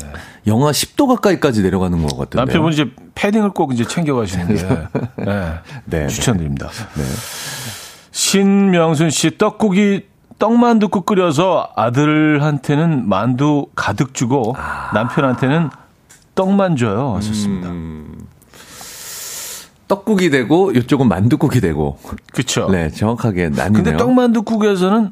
영하 0.47 0.71
10도 0.71 1.07
가까이까지 1.09 1.63
내려가는 1.63 2.01
것 2.03 2.17
같은데. 2.17 2.37
남편분이 2.37 2.75
이제 2.75 2.91
패딩을 3.15 3.51
꼭 3.51 3.73
이제 3.73 3.85
챙겨가시는데, 3.85 4.89
네. 5.25 5.53
네, 5.85 6.09
추천드립니다. 6.09 6.69
네. 6.97 7.03
신명순 8.11 9.11
씨, 9.11 9.37
떡국이 9.39 10.07
떡만둣국 10.39 11.05
끓여서 11.07 11.71
아들한테는 11.77 13.09
만두 13.09 13.67
가득 13.75 14.15
주고 14.15 14.55
아. 14.57 14.91
남편한테는 14.95 15.69
떡만 16.35 16.77
줘요. 16.77 17.15
하셨습니다. 17.17 17.69
음. 17.69 18.27
떡국이 19.87 20.31
되고 20.31 20.71
이쪽은 20.71 21.09
만두국이 21.09 21.61
되고. 21.61 21.99
그쵸. 22.33 22.69
네, 22.71 22.91
정확하게 22.91 23.51
나뉘네요. 23.51 23.73
근데 23.73 23.97
떡만둣국에서는 23.97 25.11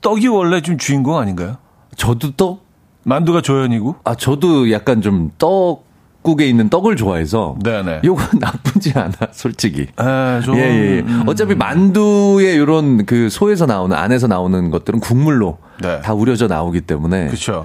떡이 0.00 0.28
원래 0.28 0.60
좀 0.60 0.78
주인공 0.78 1.18
아닌가요? 1.18 1.56
저도 1.96 2.32
떡, 2.32 2.64
만두가 3.04 3.40
조연이고. 3.40 3.96
아, 4.04 4.14
저도 4.14 4.70
약간 4.72 5.00
좀 5.02 5.30
떡 5.38 5.86
국에 6.26 6.48
있는 6.48 6.68
떡을 6.68 6.96
좋아해서. 6.96 7.56
네네. 7.62 8.00
요건 8.04 8.26
나쁘지 8.40 8.92
않아, 8.96 9.12
솔직히. 9.30 9.82
에, 9.82 10.40
좀, 10.44 10.56
예, 10.56 10.60
예. 10.60 10.96
예. 10.96 11.00
음, 11.00 11.22
어차피 11.26 11.54
만두의 11.54 12.58
요런 12.58 13.06
그 13.06 13.30
소에서 13.30 13.64
나오는, 13.66 13.96
안에서 13.96 14.26
나오는 14.26 14.70
것들은 14.72 14.98
국물로 14.98 15.58
네. 15.80 16.00
다 16.00 16.14
우려져 16.14 16.48
나오기 16.48 16.80
때문에. 16.80 17.28
그쵸. 17.28 17.64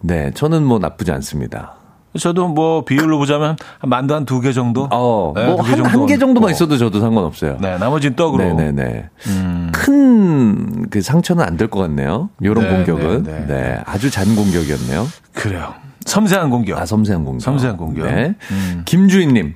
네, 0.00 0.32
저는 0.34 0.64
뭐 0.64 0.80
나쁘지 0.80 1.12
않습니다. 1.12 1.74
저도 2.18 2.48
뭐 2.48 2.84
비율로 2.84 3.18
보자면 3.18 3.56
한 3.80 3.90
만두 3.90 4.14
한 4.14 4.24
두 4.24 4.40
개 4.40 4.52
정도. 4.52 4.88
어, 4.92 5.32
네, 5.34 5.46
뭐 5.46 5.60
한, 5.62 5.80
한 5.80 5.90
정도 5.90 6.06
개 6.06 6.16
정도만. 6.18 6.50
있어도 6.52 6.76
저도 6.78 7.00
상관없어요. 7.00 7.58
네, 7.60 7.76
나머지는 7.78 8.14
떡으로. 8.16 8.44
네네네. 8.44 9.08
음. 9.26 9.72
큰그 9.72 11.02
상처는 11.02 11.44
안 11.44 11.56
될 11.56 11.68
것 11.68 11.80
같네요. 11.80 12.30
요런 12.42 12.64
네, 12.64 12.70
공격은. 12.70 13.22
네, 13.24 13.32
네, 13.32 13.46
네. 13.46 13.80
아주 13.84 14.10
잔 14.10 14.34
공격이었네요. 14.36 15.06
그래요. 15.32 15.74
섬세한 16.04 16.50
공격. 16.50 16.78
아, 16.78 16.86
섬세한 16.86 17.24
공격. 17.24 17.40
섬세한 17.42 17.76
공격. 17.76 18.06
네. 18.06 18.34
음. 18.50 18.82
김주인님. 18.84 19.54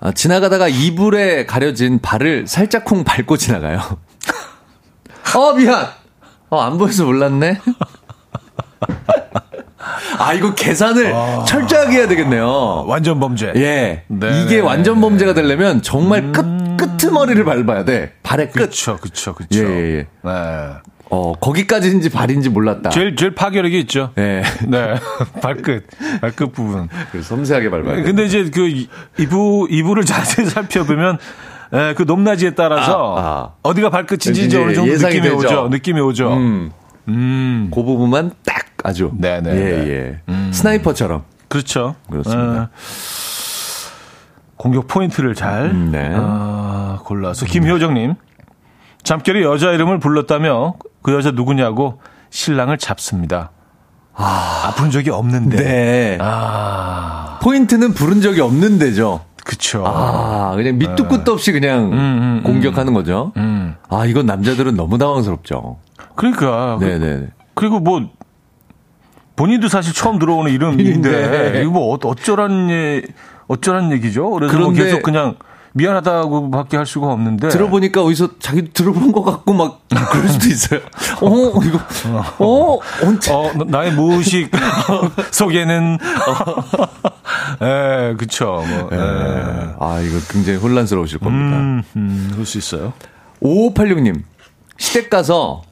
아, 0.00 0.10
지나가다가 0.12 0.66
이불에 0.68 1.46
가려진 1.46 2.00
발을 2.00 2.46
살짝쿵 2.48 3.04
밟고 3.04 3.36
지나가요. 3.36 3.78
어, 5.36 5.52
미안! 5.54 5.86
어, 6.50 6.60
안 6.60 6.76
보여서 6.78 7.04
몰랐네? 7.04 7.60
아, 10.18 10.32
이거 10.34 10.54
계산을 10.54 11.12
철저하게 11.46 11.96
해야 11.98 12.08
되겠네요. 12.08 12.84
완전 12.86 13.18
범죄. 13.20 13.52
예. 13.56 14.02
네, 14.08 14.42
이게 14.42 14.56
네, 14.56 14.60
완전 14.60 15.00
범죄가 15.00 15.34
되려면 15.34 15.82
정말 15.82 16.32
끝, 16.32 16.44
끄트머리를 16.76 17.44
밟아야 17.44 17.84
돼. 17.84 18.12
발의 18.22 18.50
끝. 18.50 18.60
그쵸, 18.70 18.96
그쵸, 19.00 19.34
그쵸. 19.34 19.58
예, 19.58 19.64
예, 19.68 19.98
예. 19.98 20.06
네. 20.22 20.30
어, 21.10 21.34
거기까지인지 21.34 22.08
발인지 22.10 22.48
몰랐다. 22.48 22.88
제일, 22.90 23.16
제일 23.16 23.34
파괴력이 23.34 23.78
있죠. 23.80 24.12
예. 24.18 24.42
네. 24.66 24.94
발끝, 25.42 25.84
발끝 26.22 26.52
부분. 26.52 26.88
그래서 27.10 27.28
섬세하게 27.28 27.68
밟아야 27.70 27.96
돼. 27.96 28.02
근데 28.02 28.24
이제 28.24 28.48
그 28.52 28.66
이- 28.66 28.88
이부, 29.18 29.66
이부를 29.70 30.04
자세히 30.06 30.46
살펴보면 30.46 31.18
에, 31.74 31.94
그 31.94 32.02
높낮이에 32.04 32.50
따라서 32.54 33.16
아, 33.16 33.20
아. 33.20 33.50
어디가 33.62 33.90
발끝인지 33.90 34.44
이제 34.44 34.62
어느 34.62 34.72
정도 34.74 34.92
느낌이 34.92 35.20
되죠. 35.22 35.36
오죠. 35.36 35.68
느낌이 35.70 36.00
오죠. 36.00 36.32
음. 36.34 36.70
음. 37.08 37.70
그 37.74 37.82
부분만 37.82 38.30
딱 38.46 38.64
아주. 38.82 39.10
네네. 39.14 39.50
예, 39.50 40.20
예. 40.28 40.52
스나이퍼처럼. 40.52 41.22
그렇죠. 41.48 41.94
그렇습니다. 42.10 42.62
에, 42.62 42.66
공격 44.56 44.86
포인트를 44.86 45.34
잘 45.34 45.64
음, 45.70 45.90
네. 45.92 46.12
아, 46.14 46.98
골라서 47.04 47.46
김효정님 47.46 48.14
잠결에 49.02 49.42
여자 49.42 49.72
이름을 49.72 49.98
불렀다며 49.98 50.74
그 51.02 51.12
여자 51.14 51.32
누구냐고 51.32 52.00
신랑을 52.30 52.78
잡습니다. 52.78 53.50
아, 54.14 54.72
부른 54.76 54.90
적이 54.90 55.10
없는데. 55.10 55.56
네. 55.56 56.18
아, 56.20 57.38
포인트는 57.42 57.92
부른 57.94 58.20
적이 58.20 58.42
없는 58.42 58.78
데죠. 58.78 59.22
그쵸. 59.44 59.82
아, 59.84 60.52
그냥 60.54 60.78
밑도 60.78 61.08
끝도 61.08 61.32
없이 61.32 61.50
그냥 61.50 61.86
음, 61.92 61.98
음, 61.98 62.42
공격하는 62.44 62.94
거죠. 62.94 63.32
음. 63.36 63.74
아, 63.88 64.04
이건 64.06 64.26
남자들은 64.26 64.76
너무 64.76 64.98
당황스럽죠. 64.98 65.78
그러니까. 66.14 66.76
그- 66.78 66.84
네네. 66.84 67.26
그리고 67.54 67.80
뭐 67.80 68.00
본인도 69.36 69.68
사실 69.68 69.94
처음 69.94 70.18
들어오는 70.18 70.50
이름인데 70.52 71.52
네. 71.52 71.62
이거 71.62 71.70
뭐 71.70 71.94
어- 71.94 71.98
어쩌란 72.04 72.70
예 72.70 73.02
어쩌란 73.48 73.92
얘기죠. 73.92 74.30
그래서 74.30 74.58
뭐 74.58 74.72
계속 74.72 75.02
그냥 75.02 75.36
미안하다고밖에 75.74 76.76
할 76.76 76.84
수가 76.84 77.06
없는데 77.12 77.48
들어보니까 77.48 78.02
어디서 78.04 78.38
자기도 78.38 78.72
들어본 78.74 79.10
것 79.12 79.22
같고 79.24 79.54
막 79.54 79.80
그럴 79.88 80.28
수도 80.28 80.48
있어요. 80.48 80.80
어, 81.22 81.60
이거, 81.64 81.78
어, 82.38 82.78
언제. 83.02 83.32
어 83.32 83.50
나- 83.56 83.78
나의 83.78 83.92
무의식 83.92 84.50
속에는 85.32 85.98
예 87.62 88.14
그쵸 88.18 88.62
뭐 88.68 88.90
예. 88.92 88.96
아, 89.78 90.00
이거 90.00 90.18
굉장히 90.30 90.58
혼란스러우실 90.58 91.18
겁니다. 91.18 91.56
음, 91.56 91.82
음 91.96 92.28
그럴 92.32 92.44
수 92.46 92.58
있어요. 92.58 92.92
5586님, 93.42 94.22
시댁 94.76 95.10
가서 95.10 95.62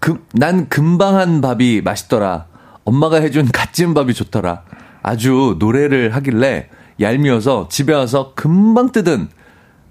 그, 0.00 0.24
난 0.32 0.68
금방 0.68 1.16
한 1.16 1.40
밥이 1.40 1.82
맛있더라. 1.82 2.46
엄마가 2.84 3.20
해준 3.20 3.48
갓 3.52 3.72
지은 3.72 3.94
밥이 3.94 4.14
좋더라. 4.14 4.62
아주 5.02 5.56
노래를 5.58 6.14
하길래 6.14 6.68
얄미워서 7.00 7.68
집에 7.70 7.92
와서 7.92 8.32
금방 8.34 8.92
뜯은 8.92 9.28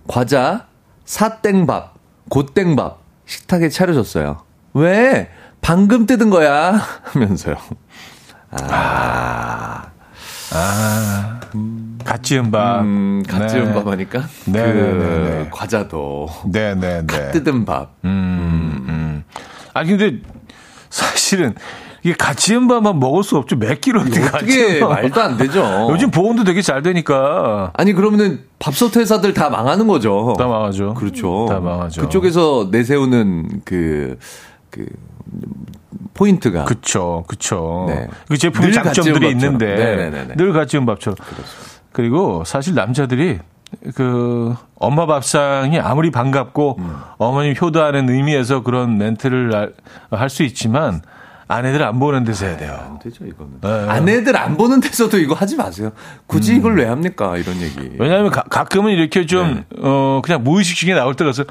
과자, 0.07 0.67
사땡밥, 1.05 1.95
고땡밥 2.29 3.01
식탁에 3.25 3.69
차려줬어요. 3.69 4.43
왜? 4.73 5.29
방금 5.61 6.05
뜯은 6.05 6.29
거야. 6.29 6.81
하면서요. 7.03 7.55
갓 12.03 12.23
지은 12.23 12.51
밥. 12.51 12.81
음, 12.81 13.23
갓 13.27 13.47
지은 13.47 13.65
네. 13.65 13.73
밥 13.73 13.87
하니까. 13.87 14.19
네, 14.45 14.73
그 14.73 14.79
네, 14.79 14.93
네, 14.93 15.29
네. 15.43 15.49
과자도. 15.51 16.27
네네네. 16.51 17.31
뜯은 17.31 17.65
밥. 17.65 17.95
음, 18.03 18.85
음. 18.87 19.23
아니 19.73 19.95
근데 19.95 20.19
사실은 20.89 21.55
이게 22.03 22.15
갓 22.17 22.35
지은 22.35 22.67
밥만 22.67 22.99
먹을 22.99 23.23
수 23.23 23.37
없죠. 23.37 23.55
몇갓 23.57 23.95
어떻게. 23.95 24.79
말도 24.83 25.21
안 25.21 25.37
되죠. 25.37 25.87
요즘 25.91 26.09
보온도 26.09 26.43
되게 26.43 26.61
잘 26.61 26.81
되니까 26.81 27.71
아니 27.75 27.93
그러면은 27.93 28.41
밥솥 28.59 28.97
회사들 28.97 29.33
다 29.33 29.49
망하는 29.49 29.87
거죠. 29.87 30.33
다 30.37 30.47
망하죠. 30.47 30.95
그렇죠. 30.95 31.45
다 31.49 31.59
망하죠. 31.59 32.01
그쪽에서 32.01 32.69
내세우는 32.71 33.61
그, 33.65 34.17
그, 34.69 34.85
포인트가. 36.13 36.65
그쵸, 36.65 37.23
그쵸. 37.27 37.85
네. 37.87 38.07
그 38.27 38.37
제품의 38.37 38.71
늘 38.71 38.83
장점들이 38.83 39.29
있는데. 39.31 39.65
네네네네. 39.75 40.35
늘 40.35 40.53
같이 40.53 40.77
온 40.77 40.85
밥처럼. 40.85 41.15
그리고 41.91 42.43
사실 42.45 42.73
남자들이 42.73 43.39
그 43.95 44.53
엄마 44.75 45.05
밥상이 45.05 45.79
아무리 45.79 46.11
반갑고 46.11 46.75
음. 46.79 46.95
어머님 47.17 47.53
효도하는 47.59 48.09
의미에서 48.09 48.63
그런 48.63 48.97
멘트를 48.97 49.73
할 50.09 50.29
수 50.29 50.43
있지만 50.43 51.01
아내들 51.51 51.83
안 51.83 51.99
보는 51.99 52.23
데서 52.23 52.45
해야 52.45 52.57
돼요. 52.57 52.79
안 52.81 52.97
되죠, 52.99 53.25
이거는. 53.25 53.59
네. 53.61 53.91
아내들 53.91 54.37
안 54.37 54.55
보는 54.55 54.79
데서도 54.79 55.17
이거 55.17 55.35
하지 55.35 55.57
마세요. 55.57 55.91
굳이 56.25 56.55
이걸 56.55 56.77
왜 56.77 56.85
합니까? 56.85 57.35
이런 57.37 57.61
얘기. 57.61 57.91
왜냐하면 57.99 58.31
가, 58.31 58.43
가끔은 58.43 58.93
이렇게 58.93 59.25
좀, 59.25 59.55
네. 59.55 59.65
어, 59.81 60.21
그냥 60.23 60.43
무의식 60.43 60.77
중에 60.77 60.93
나올 60.93 61.15
때가 61.15 61.31
있어요. 61.31 61.47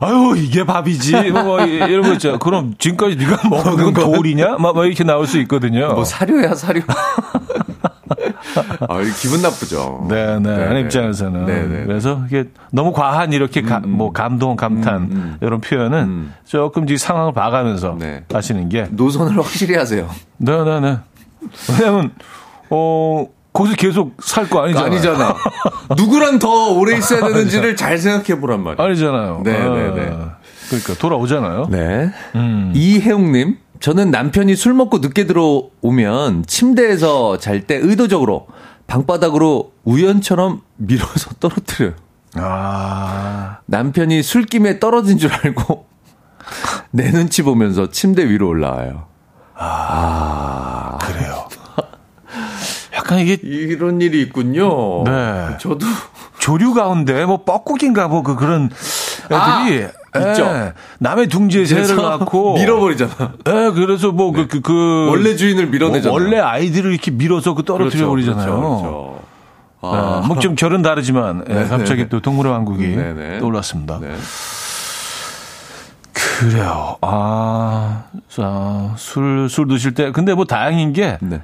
아유, 0.00 0.34
이게 0.36 0.64
밥이지. 0.64 1.30
뭐, 1.30 1.60
이런 1.64 2.02
거 2.02 2.12
있죠. 2.12 2.38
그럼 2.38 2.74
지금까지 2.78 3.16
네가 3.16 3.48
먹은 3.48 3.94
건 3.94 3.94
돌이냐? 3.94 4.56
막, 4.58 4.74
막 4.74 4.84
이렇게 4.84 5.04
나올 5.04 5.26
수 5.26 5.38
있거든요. 5.40 5.94
뭐 5.94 6.04
사료야, 6.04 6.54
사료. 6.54 6.82
아, 8.88 9.00
기분 9.20 9.42
나쁘죠. 9.42 10.06
네, 10.08 10.38
네. 10.40 10.50
아내 10.50 10.74
네. 10.74 10.80
입장에서는. 10.80 11.46
네, 11.46 11.62
네. 11.66 11.84
그래서 11.86 12.22
이게 12.26 12.44
너무 12.72 12.92
과한 12.92 13.32
이렇게 13.32 13.62
가- 13.62 13.80
뭐 13.80 14.12
감동, 14.12 14.56
감탄 14.56 14.96
음, 14.96 15.08
음. 15.12 15.36
이런 15.40 15.60
표현은 15.60 15.98
음. 15.98 16.34
조금 16.44 16.88
이 16.88 16.96
상황을 16.96 17.32
봐가면서 17.32 17.96
네. 17.98 18.24
하시는 18.32 18.68
게. 18.68 18.86
노선을 18.90 19.36
확실히 19.38 19.76
하세요. 19.76 20.08
네, 20.38 20.64
네, 20.64 20.80
네. 20.80 20.98
왜냐면, 21.78 22.10
어, 22.70 23.26
거기서 23.52 23.76
계속 23.76 24.16
살 24.20 24.48
거 24.48 24.62
아니잖아요. 24.64 24.86
아니잖아. 24.92 25.34
누구랑 25.96 26.38
더 26.40 26.72
오래 26.72 26.96
있어야 26.96 27.20
되는지를 27.28 27.76
잘 27.76 27.98
생각해 27.98 28.40
보란 28.40 28.62
말이에요. 28.64 28.88
아니잖아요. 28.88 29.42
네, 29.44 29.56
아, 29.56 29.68
네, 29.74 29.90
네. 29.94 30.16
그러니까 30.68 30.94
돌아오잖아요. 30.98 31.68
네. 31.70 32.10
음. 32.34 32.72
이혜웅님, 32.74 33.58
저는 33.80 34.10
남편이 34.10 34.56
술 34.56 34.74
먹고 34.74 34.98
늦게 34.98 35.26
들어오면 35.26 36.44
침대에서 36.46 37.38
잘 37.38 37.66
때 37.66 37.76
의도적으로 37.76 38.46
방바닥으로 38.86 39.72
우연처럼 39.84 40.62
밀어서 40.76 41.30
떨어뜨려요. 41.40 41.94
아, 42.36 43.58
남편이 43.66 44.22
술김에 44.22 44.80
떨어진 44.80 45.18
줄 45.18 45.32
알고 45.32 45.86
내 46.90 47.10
눈치 47.10 47.42
보면서 47.42 47.90
침대 47.90 48.28
위로 48.28 48.48
올라와요. 48.48 49.06
그래요. 51.00 51.48
약간 52.94 53.18
이게 53.18 53.38
이런 53.42 54.00
일이 54.00 54.22
있군요. 54.22 55.04
네. 55.04 55.56
저도 55.60 55.86
조류 56.38 56.74
가운데 56.74 57.24
뭐 57.24 57.44
뻐꾸기인가 57.44 58.08
뭐 58.08 58.22
그 58.22 58.34
그런 58.36 58.70
애들이 59.24 59.84
아, 59.84 59.90
있죠. 60.18 60.44
예, 60.44 60.72
남의 60.98 61.28
둥지에 61.28 61.64
새를 61.64 61.96
낳고 61.96 62.54
밀어버리잖아. 62.58 63.32
예, 63.48 63.70
그래서 63.74 64.12
뭐그그그 64.12 65.08
원래 65.10 65.36
주인을 65.36 65.66
밀어내잖아. 65.66 66.12
원래 66.12 66.38
아이들을 66.38 66.92
이렇게 66.92 67.10
밀어서 67.10 67.54
그 67.54 67.64
떨어뜨려 67.64 68.08
버리잖아요. 68.08 68.46
그렇죠, 68.46 68.80
그렇죠. 68.80 69.14
아, 69.82 70.22
뭐좀 70.26 70.54
결은 70.54 70.82
다르지만 70.82 71.44
예, 71.48 71.54
네, 71.54 71.64
갑자기 71.66 72.02
네. 72.02 72.08
또 72.08 72.20
동물의 72.20 72.52
왕국이 72.52 72.86
네, 72.86 73.12
네. 73.12 73.38
떠올랐습니다. 73.38 73.98
네. 74.00 74.14
그래요. 76.12 76.96
아, 77.00 78.04
자, 78.28 78.94
술, 78.96 79.48
술 79.48 79.68
드실 79.68 79.94
때. 79.94 80.10
근데 80.10 80.34
뭐 80.34 80.44
다행인 80.44 80.92
게. 80.92 81.18
네. 81.20 81.40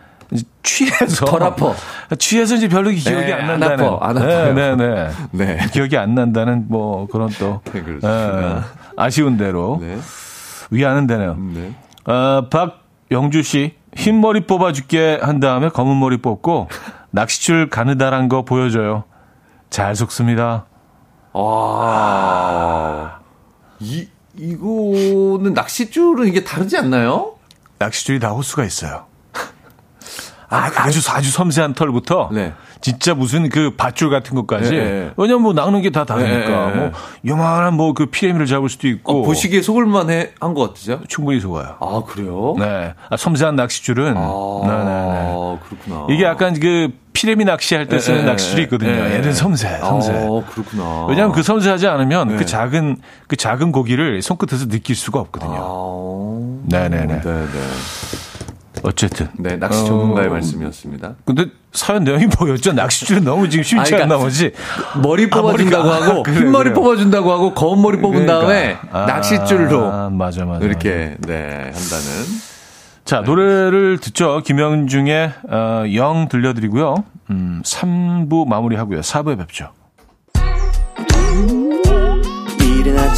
취해서. 0.63 1.25
덜 1.27 1.43
아파. 1.43 1.75
취해서 2.19 2.55
이제 2.55 2.69
별로 2.69 2.91
기억이 2.91 3.27
네, 3.27 3.33
안안 3.33 3.61
난다는. 3.61 3.85
아파, 3.85 4.07
안 4.09 4.15
네. 4.15 4.53
네, 4.53 4.77
네. 4.77 5.11
네. 5.33 5.67
기억이 5.73 5.97
안 5.97 6.15
난다는 6.15 6.67
뭐 6.69 7.07
그런 7.09 7.29
또. 7.39 7.61
네. 7.73 7.83
예, 8.05 8.61
아쉬운 8.97 9.37
대로. 9.37 9.79
네. 9.81 9.99
위안은 10.71 11.07
되네요. 11.07 11.37
네. 11.37 11.75
어, 12.13 12.49
박영주 12.49 13.43
씨. 13.43 13.75
흰 13.97 14.21
머리 14.21 14.47
뽑아줄게 14.47 15.19
한 15.21 15.41
다음에 15.41 15.69
검은 15.69 15.99
머리 15.99 16.19
뽑고 16.19 16.69
낚시줄 17.11 17.71
가느다란 17.71 18.29
거 18.29 18.45
보여줘요. 18.45 19.03
잘 19.69 19.97
속습니다. 19.97 20.67
아. 21.33 23.19
이, 23.81 24.09
이거는 24.37 25.55
낚싯줄은 25.55 26.29
이게 26.29 26.45
다르지 26.45 26.77
않나요? 26.77 27.35
낚시줄이 27.79 28.21
다 28.21 28.29
호수가 28.31 28.65
있어요. 28.65 29.07
아, 30.51 30.71
아주 30.77 31.01
아주 31.11 31.31
섬세한 31.31 31.75
털부터 31.75 32.29
네. 32.33 32.53
진짜 32.81 33.15
무슨 33.15 33.49
그 33.49 33.71
밧줄 33.77 34.11
같은 34.11 34.35
것까지. 34.35 34.71
네, 34.73 34.77
네. 34.85 35.11
왜냐면 35.17 35.43
뭐 35.43 35.53
낚는 35.53 35.81
게 35.83 35.91
다 35.91 36.05
다르니까. 36.05 36.67
네, 36.67 36.73
네. 36.73 36.77
뭐 36.77 36.91
요만한 37.27 37.75
뭐 37.75 37.93
그 37.95 38.07
피레미를 38.07 38.47
잡을 38.47 38.69
수도 38.69 38.89
있고. 38.89 39.21
어, 39.21 39.23
보시기에 39.25 39.63
속을만 39.63 40.11
해, 40.11 40.31
한 40.41 40.55
것 40.55 40.69
같으죠? 40.69 41.01
충분히 41.09 41.39
속아요. 41.41 41.77
아, 41.81 42.03
그래요? 42.07 42.55
네. 42.59 42.95
아, 43.09 43.17
섬세한 43.17 43.55
낚시줄은. 43.57 44.15
아, 44.17 44.61
네네네. 44.67 45.59
그렇구나. 45.69 46.07
이게 46.11 46.25
약간 46.25 46.59
그 46.59 46.89
피레미 47.13 47.45
낚시할 47.45 47.87
때 47.87 47.99
쓰는 47.99 48.19
네, 48.19 48.25
네, 48.25 48.31
낚시줄이 48.31 48.63
있거든요. 48.63 48.91
네. 48.93 49.15
얘는 49.17 49.33
섬세, 49.35 49.79
섬세. 49.81 50.13
아, 50.13 50.43
그렇구나. 50.51 51.07
왜냐하면 51.09 51.33
그 51.35 51.43
섬세하지 51.43 51.87
않으면 51.87 52.29
네. 52.29 52.37
그 52.37 52.47
작은 52.47 52.97
그 53.29 53.37
작은 53.37 53.73
고기를 53.73 54.23
손끝에서 54.23 54.69
느낄 54.69 54.97
수가 54.97 55.21
없거든요. 55.21 55.59
아, 55.61 56.61
네네네. 56.69 57.21
네네. 57.21 57.47
어쨌든. 58.83 59.29
네, 59.39 59.57
낚시 59.57 59.85
전문가의 59.87 60.29
말씀이었습니다. 60.29 61.15
근데 61.25 61.47
사연 61.73 62.05
내용이 62.05 62.27
뭐였죠? 62.39 62.73
낚시줄은 62.73 63.25
너무 63.25 63.49
지금 63.49 63.63
쉽지 63.63 63.81
아, 63.81 63.85
그러니까 63.85 64.05
않은 64.07 64.17
나머지. 64.17 64.53
머리 65.03 65.29
뽑아준다고 65.31 65.89
머리가- 65.89 66.01
하고 66.01 66.23
그래, 66.23 66.37
흰머리 66.37 66.65
그래. 66.71 66.73
뽑아준다고 66.75 67.33
하고 67.33 67.55
검은 67.55 67.83
머리 67.83 67.99
뽑은 67.99 68.27
그러니까. 68.27 68.41
다음에 68.41 68.77
아, 68.91 69.07
낚싯줄로 69.07 70.11
맞아, 70.11 70.45
맞아. 70.45 70.65
이렇게 70.65 71.17
네 71.27 71.45
한다는 71.73 72.27
자, 73.05 73.21
노래를 73.23 73.99
듣죠. 73.99 74.41
김영중의 74.45 75.33
어, 75.51 75.85
영 75.95 76.29
들려드리고요. 76.29 77.05
음, 77.31 77.63
3부 77.65 78.47
마무리하고요. 78.49 79.01
4부에 79.01 79.37
뵙죠. 79.39 79.73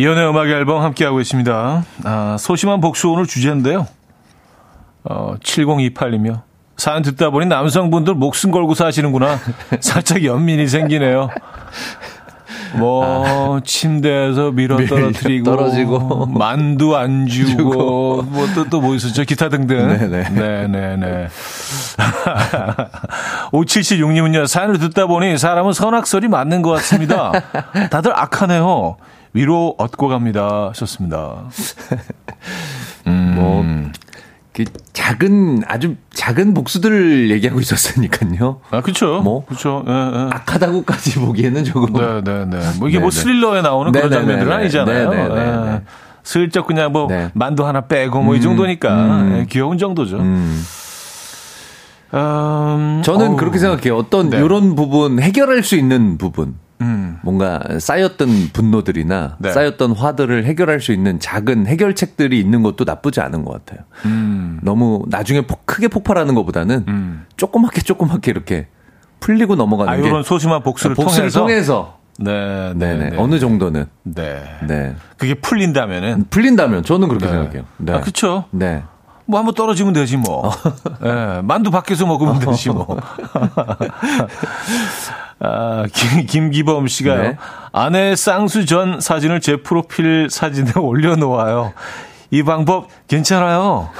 이연의 0.00 0.30
음악 0.30 0.48
앨범 0.48 0.82
함께하고 0.82 1.20
있습니다. 1.20 1.84
아, 2.04 2.36
소심한 2.38 2.80
복수 2.80 3.10
오늘 3.10 3.26
주제인데요. 3.26 3.86
어, 5.04 5.34
7028이며 5.42 6.40
사연 6.78 7.02
듣다 7.02 7.28
보니 7.28 7.44
남성분들 7.44 8.14
목숨 8.14 8.50
걸고 8.50 8.72
사시는구나. 8.72 9.38
살짝 9.80 10.24
연민이 10.24 10.66
생기네요. 10.68 11.28
뭐 12.76 13.60
침대에서 13.62 14.52
밀어 14.52 14.78
떨어뜨리고 14.86 15.44
떨어지고. 15.44 16.26
만두 16.26 16.96
안 16.96 17.26
주고 17.26 18.22
뭐 18.22 18.46
또 18.54 18.64
또 18.70 18.80
뭐 18.80 18.94
있었죠 18.94 19.24
기타 19.24 19.48
등등 19.48 19.88
네네. 19.98 20.28
네네네 20.30 21.28
5776님은요 23.52 24.46
사연을 24.46 24.78
듣다 24.78 25.06
보니 25.06 25.36
사람은 25.36 25.72
선악설이 25.72 26.28
맞는 26.28 26.62
것 26.62 26.70
같습니다 26.70 27.32
다들 27.90 28.16
악하네요 28.16 28.96
위로 29.32 29.74
얻고 29.78 30.08
갑니다 30.08 30.68
하셨습니다 30.70 31.44
뭐그 33.04 34.64
작은 34.92 35.62
아주 35.66 35.96
작은 36.12 36.54
복수들을 36.54 37.30
얘기하고 37.30 37.60
있었으니까요. 37.60 38.60
아 38.70 38.80
그렇죠 38.80 39.20
뭐? 39.22 39.44
그렇죠 39.46 39.84
예, 39.86 39.90
예. 39.90 40.28
악하다고까지 40.32 41.18
보기에는 41.20 41.64
조금 41.64 41.92
네네네. 41.92 42.78
뭐 42.78 42.88
이게 42.88 42.98
뭐 42.98 43.10
네네. 43.10 43.22
스릴러에 43.22 43.62
나오는 43.62 43.90
그런. 43.92 44.10
장면들은 44.10 44.52
아니잖아요. 44.52 45.36
예. 45.36 45.82
슬쩍 46.22 46.66
그냥 46.66 46.92
뭐 46.92 47.06
네. 47.08 47.30
만두 47.32 47.66
하나 47.66 47.80
빼고 47.82 48.22
뭐이 48.22 48.38
음, 48.38 48.42
정도니까 48.42 48.94
음. 48.94 49.38
예, 49.38 49.46
귀여운 49.46 49.78
정도죠. 49.78 50.18
음. 50.18 50.62
음, 52.12 53.02
저는 53.04 53.28
어우, 53.28 53.36
그렇게 53.36 53.58
생각해요. 53.58 53.96
어떤 53.96 54.30
네. 54.30 54.38
이런 54.38 54.74
부분 54.74 55.20
해결할 55.20 55.62
수 55.62 55.76
있는 55.76 56.18
부분. 56.18 56.56
음, 56.80 57.18
뭔가 57.22 57.60
쌓였던 57.78 58.50
분노들이나 58.52 59.36
네. 59.38 59.52
쌓였던 59.52 59.92
화들을 59.92 60.44
해결할 60.44 60.80
수 60.80 60.92
있는 60.92 61.20
작은 61.20 61.66
해결책들이 61.66 62.38
있는 62.40 62.62
것도 62.62 62.84
나쁘지 62.84 63.20
않은 63.20 63.44
것 63.44 63.52
같아요. 63.64 63.84
음, 64.06 64.58
너무 64.62 65.04
나중에 65.08 65.42
폭- 65.46 65.66
크게 65.66 65.88
폭발하는 65.88 66.34
것보다는 66.34 66.84
음. 66.88 67.26
조그맣게 67.36 67.82
조그맣게 67.82 68.30
이렇게 68.30 68.66
풀리고 69.20 69.54
넘어가는 69.56 69.92
아, 69.92 69.96
게 69.96 70.08
이런 70.08 70.22
소심한 70.22 70.62
복수를, 70.62 70.96
복수를 70.96 71.30
통해서. 71.30 71.40
통해서 71.40 71.98
네, 72.18 72.72
네, 72.74 72.96
네. 73.10 73.16
어느 73.18 73.38
정도는 73.38 73.86
네. 74.02 74.42
네 74.66 74.94
그게 75.16 75.34
풀린다면은. 75.34 76.26
풀린다면 76.30 76.84
저는 76.84 77.08
그렇게 77.08 77.26
네. 77.26 77.32
생각해요. 77.32 77.62
네. 77.78 77.92
아, 77.92 78.00
그쵸. 78.00 78.44
네. 78.50 78.82
뭐 79.30 79.38
한번 79.38 79.54
떨어지면 79.54 79.92
되지 79.92 80.16
뭐. 80.16 80.50
예, 81.04 81.40
만두 81.42 81.70
밖에서 81.70 82.04
먹으면 82.04 82.40
되지 82.40 82.70
뭐. 82.70 82.98
아, 85.38 85.84
김, 85.92 86.26
김기범 86.26 86.88
씨가요. 86.88 87.22
네. 87.22 87.36
아내 87.72 88.14
쌍수 88.16 88.66
전 88.66 89.00
사진을 89.00 89.40
제 89.40 89.62
프로필 89.62 90.28
사진에 90.30 90.72
올려놓아요. 90.78 91.72
이 92.32 92.42
방법 92.42 92.88
괜찮아요. 93.08 93.88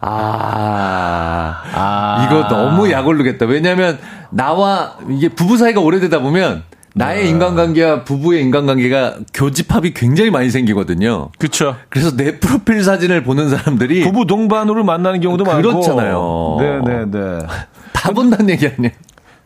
아, 0.00 1.62
아. 1.74 2.26
이거 2.26 2.46
너무 2.48 2.90
약 2.90 3.06
올르겠다. 3.06 3.46
왜냐면 3.46 3.98
나와 4.30 4.92
이게 5.10 5.28
부부 5.28 5.56
사이가 5.56 5.80
오래되다 5.80 6.20
보면 6.20 6.62
나의 6.98 7.24
네. 7.24 7.28
인간관계와 7.28 8.04
부부의 8.04 8.40
인간관계가 8.42 9.16
교집합이 9.34 9.92
굉장히 9.92 10.30
많이 10.30 10.48
생기거든요. 10.48 11.28
그쵸. 11.38 11.76
그래서 11.90 12.16
내 12.16 12.38
프로필 12.40 12.82
사진을 12.82 13.22
보는 13.22 13.50
사람들이 13.50 14.02
부부 14.02 14.24
동반으로 14.26 14.82
만나는 14.82 15.20
경우도 15.20 15.44
많고. 15.44 15.60
그렇잖아요. 15.62 16.56
네 16.58 16.80
네 16.80 17.04
네. 17.10 17.38
다 17.92 18.10
본다는 18.12 18.48
얘기 18.48 18.66
아니에요. 18.66 18.92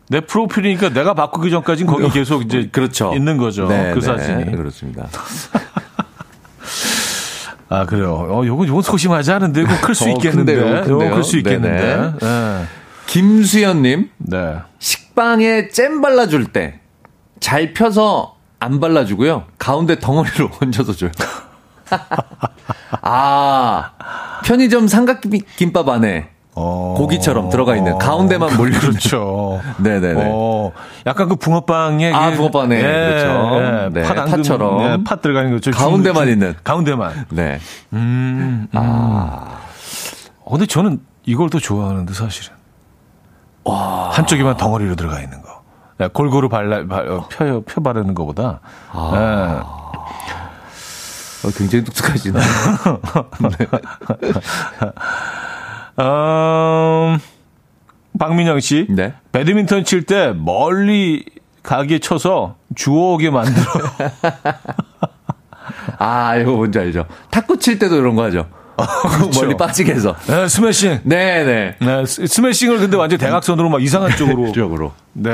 내 0.07 0.21
프로필이니까 0.21 0.89
내가 0.89 1.13
바꾸기 1.13 1.51
전까지는 1.51 1.91
거기 1.91 2.09
계속 2.17 2.43
이제 2.43 2.69
그렇죠. 2.71 3.13
있는 3.15 3.35
거죠. 3.37 3.67
네, 3.67 3.91
그 3.93 3.99
네, 3.99 4.05
사진이. 4.05 4.55
그렇습니다. 4.55 5.07
아 7.67 7.85
그래요. 7.85 8.27
어, 8.29 8.45
요건 8.45 8.67
요건 8.67 8.81
소심하지 8.81 9.31
않은데 9.31 9.61
이거 9.61 9.69
클수 9.81 10.05
어, 10.05 10.07
있겠는데. 10.09 10.55
큰데요, 10.55 10.83
요건. 10.87 11.11
클 11.15 11.23
수 11.23 11.37
있겠는데. 11.37 12.13
네. 12.21 12.63
김수현님 13.07 14.09
네. 14.17 14.55
식빵에 14.79 15.69
잼 15.69 16.01
발라줄 16.01 16.45
때 16.47 16.79
잘 17.41 17.73
펴서 17.73 18.35
안 18.59 18.79
발라주고요. 18.79 19.43
가운데 19.57 19.99
덩어리로 19.99 20.49
얹어서 20.61 20.93
줘요. 20.93 21.11
아 23.01 23.91
편의점 24.45 24.87
삼각김밥 24.87 25.89
안에 25.89 26.29
어. 26.53 26.93
고기처럼 26.97 27.49
들어가 27.49 27.75
있는 27.75 27.97
가운데만 27.97 28.55
몰려. 28.57 28.79
그렇죠. 28.79 29.61
네네네. 29.79 30.23
어, 30.31 30.71
약간 31.07 31.27
그 31.29 31.35
붕어빵에 31.35 32.13
아, 32.13 32.31
그- 32.31 32.37
붕어빵에, 32.37 32.75
예, 32.77 32.81
그렇죠. 32.81 33.57
예, 33.57 33.89
네, 33.93 34.03
팥 34.03 34.17
앙금, 34.19 34.31
팥처럼. 34.37 34.81
예, 34.83 35.03
팥 35.03 35.21
들어가는 35.21 35.51
거죠. 35.51 35.71
가운데만 35.71 36.27
있는. 36.29 36.53
가운데만. 36.63 37.25
네. 37.29 37.59
음. 37.93 38.67
음. 38.73 38.77
아 38.77 39.59
어, 40.43 40.51
근데 40.51 40.65
저는 40.65 40.99
이걸 41.25 41.49
더 41.49 41.59
좋아하는데 41.59 42.13
사실은. 42.13 42.55
한쪽에만 44.11 44.57
덩어리로 44.57 44.95
들어가 44.95 45.19
있는 45.21 45.41
거. 45.41 45.60
네, 46.01 46.07
골고루 46.07 46.49
발라 46.49 46.83
발, 46.87 47.07
어, 47.09 47.27
펴, 47.29 47.61
펴 47.63 47.83
바르는 47.83 48.15
것보다. 48.15 48.59
네. 48.91 49.19
어, 51.43 51.51
굉장히 51.55 51.83
똑똑하시네. 51.83 52.39
음, 55.99 57.19
박민영 58.17 58.59
씨. 58.61 58.87
네. 58.89 59.13
배드민턴 59.31 59.83
칠 59.83 60.07
때 60.07 60.33
멀리 60.35 61.23
가게 61.61 61.99
쳐서 61.99 62.55
주워오게 62.73 63.29
만들어. 63.29 63.63
아 65.99 66.35
이거 66.35 66.53
뭔지 66.53 66.79
알죠. 66.79 67.05
탁구 67.29 67.59
칠 67.59 67.77
때도 67.77 67.95
이런 67.95 68.15
거 68.15 68.23
하죠. 68.23 68.47
멀리 69.35 69.55
빠지게 69.57 69.93
해서. 69.93 70.15
네, 70.27 70.47
스매싱. 70.47 70.99
네 71.03 71.43
네. 71.43 71.75
네, 71.79 72.05
스- 72.05 72.25
스매싱을 72.27 72.77
근데 72.79 72.97
완전 72.97 73.19
대각선으로 73.19 73.69
막 73.69 73.81
이상한 73.83 74.15
쪽으로. 74.15 74.51
쪽으로. 74.53 74.93
네, 75.13 75.29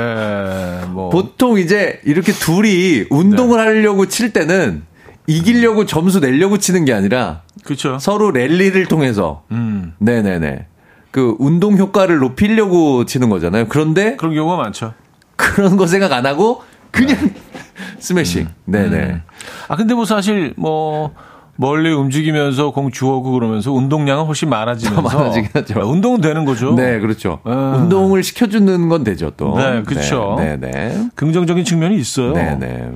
뭐. 0.90 1.10
보통 1.10 1.58
이제 1.58 2.00
이렇게 2.04 2.32
둘이 2.32 3.04
운동을 3.10 3.58
하려고 3.58 4.06
칠 4.06 4.32
때는 4.32 4.82
이기려고 5.26 5.84
점수 5.86 6.20
내려고 6.20 6.58
치는 6.58 6.84
게 6.84 6.92
아니라 6.94 7.42
그렇죠. 7.64 7.98
서로 7.98 8.30
랠리를 8.30 8.86
통해서 8.86 9.42
음. 9.50 9.94
네 9.98 10.22
네 10.22 10.38
네 10.38 10.66
그 11.10 11.34
운동 11.38 11.76
효과를 11.78 12.18
높이려고 12.18 13.04
치는 13.06 13.30
거잖아요. 13.30 13.66
그런데 13.68 14.16
그런 14.16 14.34
경우가 14.34 14.56
많죠. 14.62 14.92
그런 15.36 15.76
거 15.76 15.86
생각 15.86 16.12
안 16.12 16.26
하고 16.26 16.62
그냥 16.90 17.16
스매싱. 17.98 18.48
네네. 18.66 19.22
아, 19.68 19.76
근데 19.76 19.94
뭐 19.94 20.04
사실 20.04 20.52
뭐 20.56 21.14
멀리 21.60 21.92
움직이면서 21.92 22.70
공 22.70 22.92
주워오고 22.92 23.32
그러면서 23.32 23.72
운동량은 23.72 24.26
훨씬 24.26 24.48
많아지면서 24.48 25.02
많아지긴 25.02 25.50
하죠. 25.52 25.80
운동은 25.80 26.20
되는 26.20 26.44
거죠. 26.44 26.72
네, 26.76 27.00
그렇죠. 27.00 27.40
음. 27.46 27.52
운동을 27.74 28.22
시켜주는 28.22 28.88
건 28.88 29.02
되죠, 29.02 29.32
또. 29.36 29.58
네, 29.58 29.82
그쵸. 29.82 30.36
네네. 30.38 31.08
긍정적인 31.16 31.64
측면이 31.64 31.96
있어요. 31.96 32.32
네 32.32 32.54
네. 32.54 32.88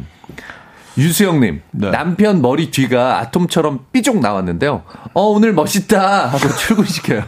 유수영님, 0.97 1.61
네. 1.73 1.91
남편 1.91 2.41
머리 2.41 2.71
뒤가 2.71 3.19
아톰처럼 3.19 3.81
삐죽 3.91 4.21
나왔는데요. 4.21 4.83
어, 5.13 5.23
오늘 5.23 5.53
멋있다! 5.55 6.29
하고 6.29 6.49
출근시켜요. 6.57 7.23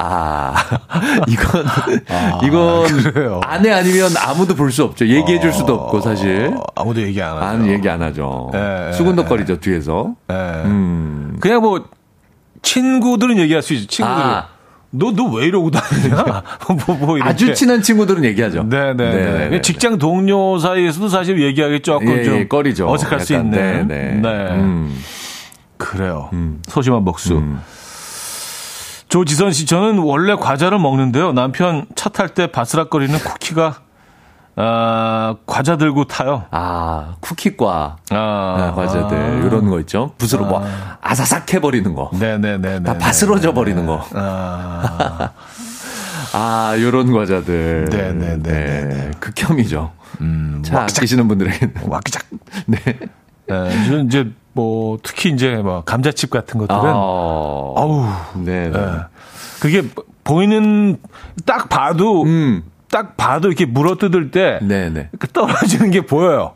아, 0.00 0.54
이건, 1.26 1.64
이건, 2.44 2.86
그래요. 3.02 3.40
아내 3.44 3.72
아니면 3.72 4.10
아무도 4.16 4.54
볼 4.54 4.70
수 4.70 4.84
없죠. 4.84 5.06
얘기해 5.08 5.40
줄 5.40 5.52
수도 5.52 5.74
없고, 5.74 6.00
사실. 6.00 6.52
어, 6.56 6.62
아무도 6.76 7.02
얘기 7.02 7.20
안 7.20 7.36
하죠. 7.36 7.44
아는 7.44 7.66
얘기 7.68 7.88
안 7.88 8.00
하죠. 8.02 8.50
네, 8.52 8.92
수근덕거리죠, 8.92 9.58
뒤에서. 9.60 10.14
네. 10.28 10.34
음. 10.66 11.36
그냥 11.40 11.62
뭐 11.62 11.84
친구들은 12.62 13.38
얘기할 13.38 13.60
수 13.62 13.74
있죠. 13.74 13.86
친구들은. 13.88 14.30
아. 14.30 14.46
너, 14.90 15.10
너 15.10 15.24
왜 15.24 15.46
이러고 15.46 15.70
다니냐? 15.70 16.24
뭐, 16.86 16.96
뭐, 16.96 17.16
이렇게. 17.16 17.28
아주 17.30 17.54
친한 17.54 17.82
친구들은 17.82 18.24
얘기하죠. 18.24 18.62
네네 18.68 18.94
네. 18.94 19.10
네네네. 19.14 19.60
직장 19.62 19.98
동료 19.98 20.58
사이에서도 20.58 21.08
사실 21.08 21.42
얘기하기 21.42 21.80
조금 21.80 22.08
예, 22.16 22.22
좀 22.24 22.34
예, 22.36 22.46
꺼리죠. 22.48 22.88
어색할 22.90 23.20
수 23.20 23.34
약간, 23.34 23.46
있는. 23.46 23.88
네네. 23.88 24.14
네. 24.22 24.50
음. 24.54 24.96
그래요. 25.76 26.30
소심한 26.68 27.04
복수. 27.04 27.34
음. 27.34 27.60
조지선 29.08 29.52
씨, 29.52 29.64
저는 29.66 29.98
원래 30.00 30.34
과자를 30.34 30.78
먹는데요. 30.78 31.32
남편 31.32 31.86
차 31.94 32.10
탈 32.10 32.28
때 32.28 32.46
바스락거리는 32.46 33.18
쿠키가 33.18 33.76
아, 34.60 35.36
과자 35.46 35.76
들고 35.76 36.04
타요. 36.06 36.44
아, 36.50 37.14
쿠키과 37.20 37.96
아, 38.10 38.14
아, 38.16 38.72
과자들 38.74 39.44
이런 39.46 39.68
거 39.70 39.78
있죠. 39.80 40.12
붓으로 40.18 40.46
뭐 40.46 40.66
아사삭 41.00 41.54
해버리는 41.54 41.94
거. 41.94 42.10
네네네. 42.18 42.82
다 42.82 42.98
바스러져 42.98 43.54
버리는 43.54 43.86
거. 43.86 44.04
아, 44.14 45.30
아, 46.34 46.74
요런 46.78 47.12
과자들. 47.12 47.86
네네네네. 47.90 48.42
네, 48.42 49.10
극혐이죠. 49.20 49.92
음, 50.20 50.62
차 50.66 50.82
아끼시는 50.82 51.28
분들에게는. 51.28 51.74
와기작. 51.86 52.24
네. 52.66 52.78
네, 53.46 54.02
이제 54.04 54.28
뭐 54.58 54.98
특히 55.04 55.30
이제 55.30 55.54
뭐 55.54 55.84
감자칩 55.84 56.30
같은 56.30 56.58
것들은 56.58 56.80
아, 56.80 56.90
아우 56.90 58.06
네. 58.34 58.68
네. 58.68 58.76
예. 58.76 58.88
그게 59.60 59.84
보이는 60.24 60.96
딱 61.46 61.68
봐도 61.68 62.24
음. 62.24 62.64
딱 62.90 63.16
봐도 63.16 63.46
이렇게 63.46 63.66
물어뜯을 63.66 64.32
때 64.32 64.58
네네. 64.62 65.10
그 65.20 65.28
떨어지는 65.28 65.92
게 65.92 66.04
보여요. 66.04 66.54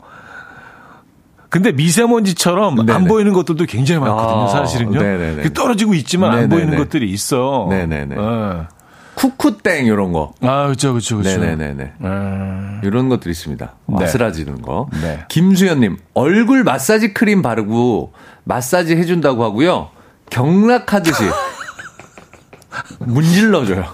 근데 1.47 1.71
미세먼지처럼 1.71 2.79
안 2.81 2.85
네네. 2.87 3.07
보이는 3.07 3.31
것들도 3.31 3.63
굉장히 3.67 4.01
많거든요, 4.01 4.41
아, 4.41 4.47
사실은요. 4.47 4.99
네네네. 4.99 5.43
그 5.43 5.53
떨어지고 5.53 5.93
있지만 5.93 6.31
안 6.31 6.35
네네네. 6.35 6.55
보이는 6.55 6.77
것들이 6.77 7.09
있어. 7.09 7.67
네네네. 7.69 8.15
예. 8.17 8.67
쿠쿠땡 9.15 9.87
요런 9.87 10.11
거. 10.11 10.33
아, 10.41 10.65
그렇죠, 10.65 10.91
그렇죠, 10.93 11.17
그렇죠. 11.17 11.39
네 11.39 11.55
네네네. 11.55 11.93
음, 12.01 12.81
이런 12.83 13.09
것들이 13.09 13.31
있습니다. 13.31 13.73
와스라지는 13.87 14.61
거. 14.61 14.89
네. 15.01 15.25
김수현 15.29 15.79
님, 15.81 15.97
얼굴 16.13 16.63
마사지 16.63 17.13
크림 17.13 17.41
바르고 17.41 18.13
마사지 18.43 18.95
해 18.95 19.05
준다고 19.05 19.43
하고요. 19.43 19.89
경락하듯이 20.29 21.23
문질러줘요. 22.99 23.85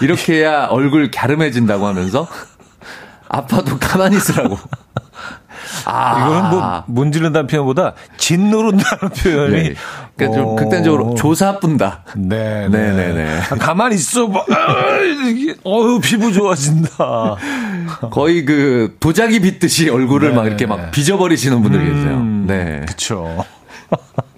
이렇게 0.00 0.34
해야 0.34 0.66
얼굴 0.66 1.10
갸름해진다고 1.10 1.86
하면서 1.86 2.28
아파도 3.28 3.76
가만히 3.78 4.16
있으라고. 4.16 4.56
아, 5.86 6.26
이거는 6.26 6.50
뭐 6.50 6.84
문지른다는 6.86 7.46
표현보다 7.46 7.94
짓누른다는 8.16 9.08
표현이 9.16 9.62
네. 9.62 9.74
그러니까 10.16 10.38
좀 10.40 10.48
어. 10.52 10.54
극단적으로 10.56 11.14
조사 11.14 11.58
뿐다. 11.58 12.04
네, 12.16 12.68
네 12.68 12.92
네네. 12.92 13.40
아, 13.50 13.54
가만히 13.56 13.96
있어 13.96 14.28
봐. 14.28 14.44
아, 14.50 14.98
어유 15.66 16.00
피부 16.02 16.32
좋아진다. 16.32 17.36
거의 18.10 18.44
그 18.44 18.96
도자기 19.00 19.40
빗듯이 19.40 19.90
얼굴을 19.90 20.30
네. 20.30 20.34
막 20.34 20.46
이렇게 20.46 20.66
막 20.66 20.90
빚어버리시는 20.90 21.62
분들이 21.62 21.84
계세요. 21.84 22.14
음, 22.16 22.44
네. 22.46 22.80
그렇죠. 22.86 23.44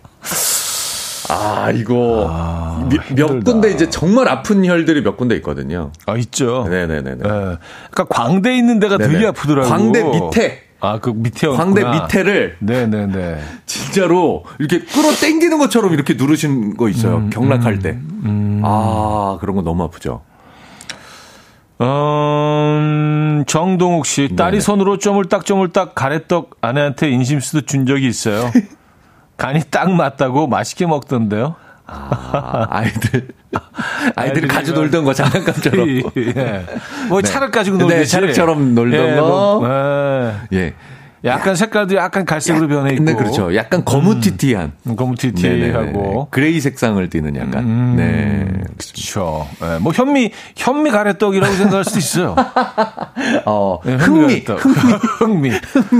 아, 1.29 1.73
이거 1.75 2.87
몇, 2.89 3.03
몇 3.15 3.31
힘들다. 3.31 3.53
군데 3.53 3.71
이제 3.73 3.91
정말 3.91 4.29
아픈 4.29 4.65
혈들이 4.65 5.03
몇 5.03 5.17
군데 5.17 5.35
있거든요. 5.37 5.91
아 6.07 6.17
있죠. 6.17 6.67
네네네네. 6.69 7.11
예. 7.11 7.17
그러니까 7.19 8.05
광대 8.09 8.57
있는 8.57 8.79
데가 8.79 8.97
네네. 8.97 9.13
되게 9.13 9.27
아프더라고. 9.27 9.69
광대 9.69 10.05
밑에. 10.05 10.66
아, 10.81 10.99
그 11.01 11.11
밑에 11.11 11.49
광대 11.49 11.83
밑에를 11.85 12.57
네네네. 12.61 13.41
진짜로 13.65 14.45
이렇게 14.59 14.81
끌어 14.85 15.11
당기는 15.13 15.59
것처럼 15.59 15.93
이렇게 15.93 16.15
누르신 16.15 16.77
거 16.77 16.89
있어요. 16.89 17.17
음, 17.17 17.31
경락할 17.31 17.79
때. 17.81 17.99
아, 18.63 19.39
그런 19.41 19.57
거 19.57 19.63
너무 19.63 19.83
아프죠. 19.85 20.23
음, 21.81 23.45
정동욱 23.47 24.07
씨, 24.07 24.35
딸이 24.37 24.53
네네. 24.53 24.61
손으로 24.61 24.99
쪼물딱 24.99 25.45
쪼물딱 25.45 25.95
가래떡 25.95 26.57
아내한테 26.61 27.11
인심수도 27.11 27.63
준 27.63 27.87
적이 27.87 28.07
있어요. 28.09 28.51
간이 29.37 29.61
딱 29.71 29.91
맞다고 29.91 30.47
맛있게 30.47 30.87
먹던데요. 30.87 31.57
아, 31.87 32.67
아이들. 32.71 33.29
아이들이 34.17 34.49
가지고 34.49 34.77
뭐- 34.77 34.83
놀던 34.85 35.05
거 35.05 35.15
장난감처럼. 35.15 35.89
예. 36.17 36.67
뭐 37.09 37.23
네. 37.23 37.29
차를 37.29 37.51
가지고 37.51 37.79
네, 37.79 37.85
놀듯이. 37.85 38.13
차륵처럼 38.13 38.75
놀던 38.75 39.09
예, 39.09 39.15
거. 39.17 39.21
뭐, 39.61 39.69
예. 40.53 40.57
예. 40.59 40.75
약간 41.25 41.57
색깔도 41.57 41.97
약간 41.97 42.25
갈색으로 42.25 42.69
변해 42.69 42.93
있고. 42.93 43.03
네, 43.05 43.15
그렇죠. 43.15 43.55
약간 43.57 43.85
거무튀튀한. 43.85 44.73
네네네. 44.85 44.97
거무튀튀하고. 44.97 46.29
그레이 46.31 46.61
색상을 46.61 47.09
띠는 47.09 47.35
약간. 47.37 47.97
네. 47.97 48.47
그렇죠. 48.79 49.49
예, 49.63 49.79
뭐 49.79 49.93
현미 49.93 50.31
현미 50.57 50.91
가래떡이라고 50.91 51.53
생각할 51.55 51.85
수도 51.85 51.99
있어요. 51.99 52.37
어, 53.47 53.81
예, 53.87 53.95
흥미. 53.95 54.45
가래떡. 54.45 54.65
흥미. 55.21 55.51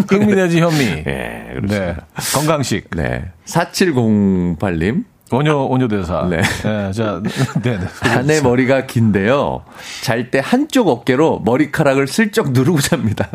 흥미 0.09 0.35
내지 0.35 0.61
현미. 0.61 0.85
예, 0.85 1.03
네. 1.05 1.53
그렇습니다. 1.55 2.07
건강식. 2.35 2.91
네. 2.95 3.25
4708님. 3.47 5.05
원효 5.31 5.69
원효 5.71 5.89
대사. 5.89 6.23
네. 6.29 6.39
예, 6.39 6.93
자, 6.93 7.21
네, 7.63 7.79
네. 7.79 7.87
아내 8.03 8.41
머리가 8.41 8.87
긴데요. 8.87 9.63
잘 10.03 10.31
때 10.31 10.41
한쪽 10.43 10.89
어깨로 10.89 11.43
머리카락을 11.45 12.07
슬쩍 12.07 12.53
누르고 12.53 12.81
잡니다. 12.81 13.29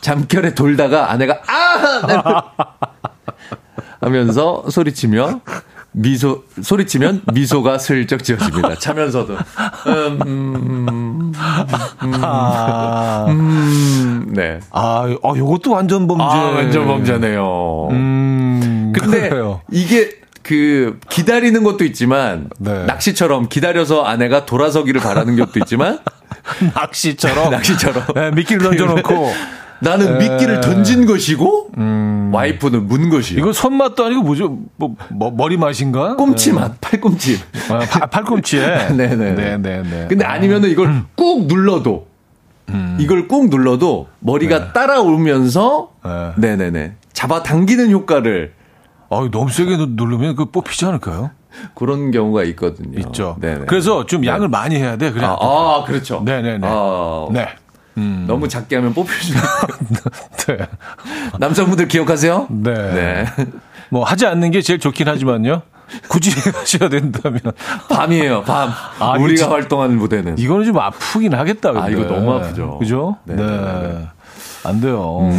잠결에 0.00 0.54
돌다가 0.54 1.10
아내가 1.10 1.40
아! 1.48 2.06
네. 2.06 2.14
하면서 4.00 4.62
소리치며 4.70 5.40
미소 5.90 6.44
소리치면 6.62 7.22
미소가 7.32 7.78
슬쩍 7.78 8.22
지어집니다. 8.22 8.76
자면서도 8.76 9.34
음, 9.86 10.20
음, 10.26 11.32
아, 12.22 13.26
음, 13.28 14.28
네. 14.32 14.60
아, 14.70 15.06
아, 15.22 15.32
요것도 15.36 15.72
완전 15.72 16.06
범죄. 16.06 16.24
아, 16.24 16.28
완전 16.54 16.86
범죄네요. 16.86 17.88
음, 17.90 18.92
근데 18.94 19.28
그래요. 19.30 19.60
이게 19.72 20.10
그 20.46 21.00
기다리는 21.08 21.64
것도 21.64 21.84
있지만 21.86 22.48
네. 22.60 22.84
낚시처럼 22.86 23.48
기다려서 23.48 24.04
아내가 24.04 24.46
돌아서기를 24.46 25.00
바라는 25.00 25.36
것도 25.36 25.58
있지만 25.58 25.98
낚시처럼. 26.72 27.50
낚시처럼 27.50 28.04
네, 28.14 28.30
미끼를 28.30 28.62
던져놓고. 28.62 29.32
나는 29.80 30.18
미끼를 30.18 30.60
던진 30.60 31.04
것이고 31.04 31.70
와이프는 32.32 32.86
문 32.86 33.10
것이요. 33.10 33.40
이거 33.40 33.52
손맛도 33.52 34.04
아니고 34.06 34.22
뭐죠? 34.22 34.56
뭐, 34.76 34.94
뭐 35.10 35.32
머리 35.32 35.56
맛인가? 35.56 36.14
꼼치맛, 36.14 36.80
팔꿈치. 36.80 37.40
아, 37.68 37.78
파- 37.80 38.06
팔꿈치에. 38.06 38.88
네네 38.94 39.16
네. 39.16 39.32
네네네. 39.58 40.06
근데 40.08 40.24
아니면은 40.24 40.70
이걸 40.70 41.02
꾹 41.16 41.46
눌러도 41.46 42.06
이걸 42.98 43.26
꾹 43.26 43.48
눌러도 43.50 44.06
머리가 44.20 44.72
따라오면서 44.72 45.90
네. 46.04 46.32
네네네 46.36 46.92
잡아 47.12 47.42
당기는 47.42 47.90
효과를 47.90 48.52
아, 49.10 49.28
너무 49.30 49.50
세게 49.50 49.76
누- 49.76 49.86
누르면 49.90 50.36
그 50.36 50.46
뽑히지 50.46 50.84
않을까요? 50.86 51.30
그런 51.74 52.10
경우가 52.10 52.42
있거든요. 52.44 52.98
있죠. 52.98 53.36
네네. 53.40 53.66
그래서 53.66 54.04
좀 54.06 54.26
양을 54.26 54.48
많이 54.48 54.76
해야 54.76 54.96
돼. 54.96 55.10
그래. 55.12 55.24
아, 55.24 55.36
아, 55.40 55.84
그렇죠. 55.86 56.20
네네네. 56.24 56.66
아, 56.68 57.26
네. 57.32 57.48
너무 58.26 58.46
작게 58.48 58.76
하면 58.76 58.92
수 59.08 59.32
있어요. 59.32 59.42
네. 60.58 60.66
남성분들 61.38 61.88
기억하세요? 61.88 62.46
네. 62.50 62.74
네. 62.74 63.24
뭐 63.90 64.04
하지 64.04 64.26
않는 64.26 64.50
게 64.50 64.60
제일 64.60 64.78
좋긴 64.78 65.08
하지만요. 65.08 65.62
굳이 66.08 66.30
하셔야 66.50 66.88
된다면 66.90 67.40
밤이에요, 67.88 68.42
밤. 68.42 68.70
아, 68.98 69.12
우리가 69.12 69.44
진- 69.44 69.48
활동하는 69.50 69.96
무대는. 69.96 70.36
이거는 70.36 70.66
좀 70.66 70.78
아프긴 70.78 71.32
하겠다. 71.32 71.72
근데. 71.72 71.86
아, 71.86 71.88
이거 71.88 72.02
너무 72.12 72.32
아프죠. 72.34 72.76
그죠? 72.78 73.16
네, 73.24 73.36
네. 73.36 73.46
네, 73.46 73.56
네. 73.88 74.06
안 74.64 74.80
돼요. 74.80 75.30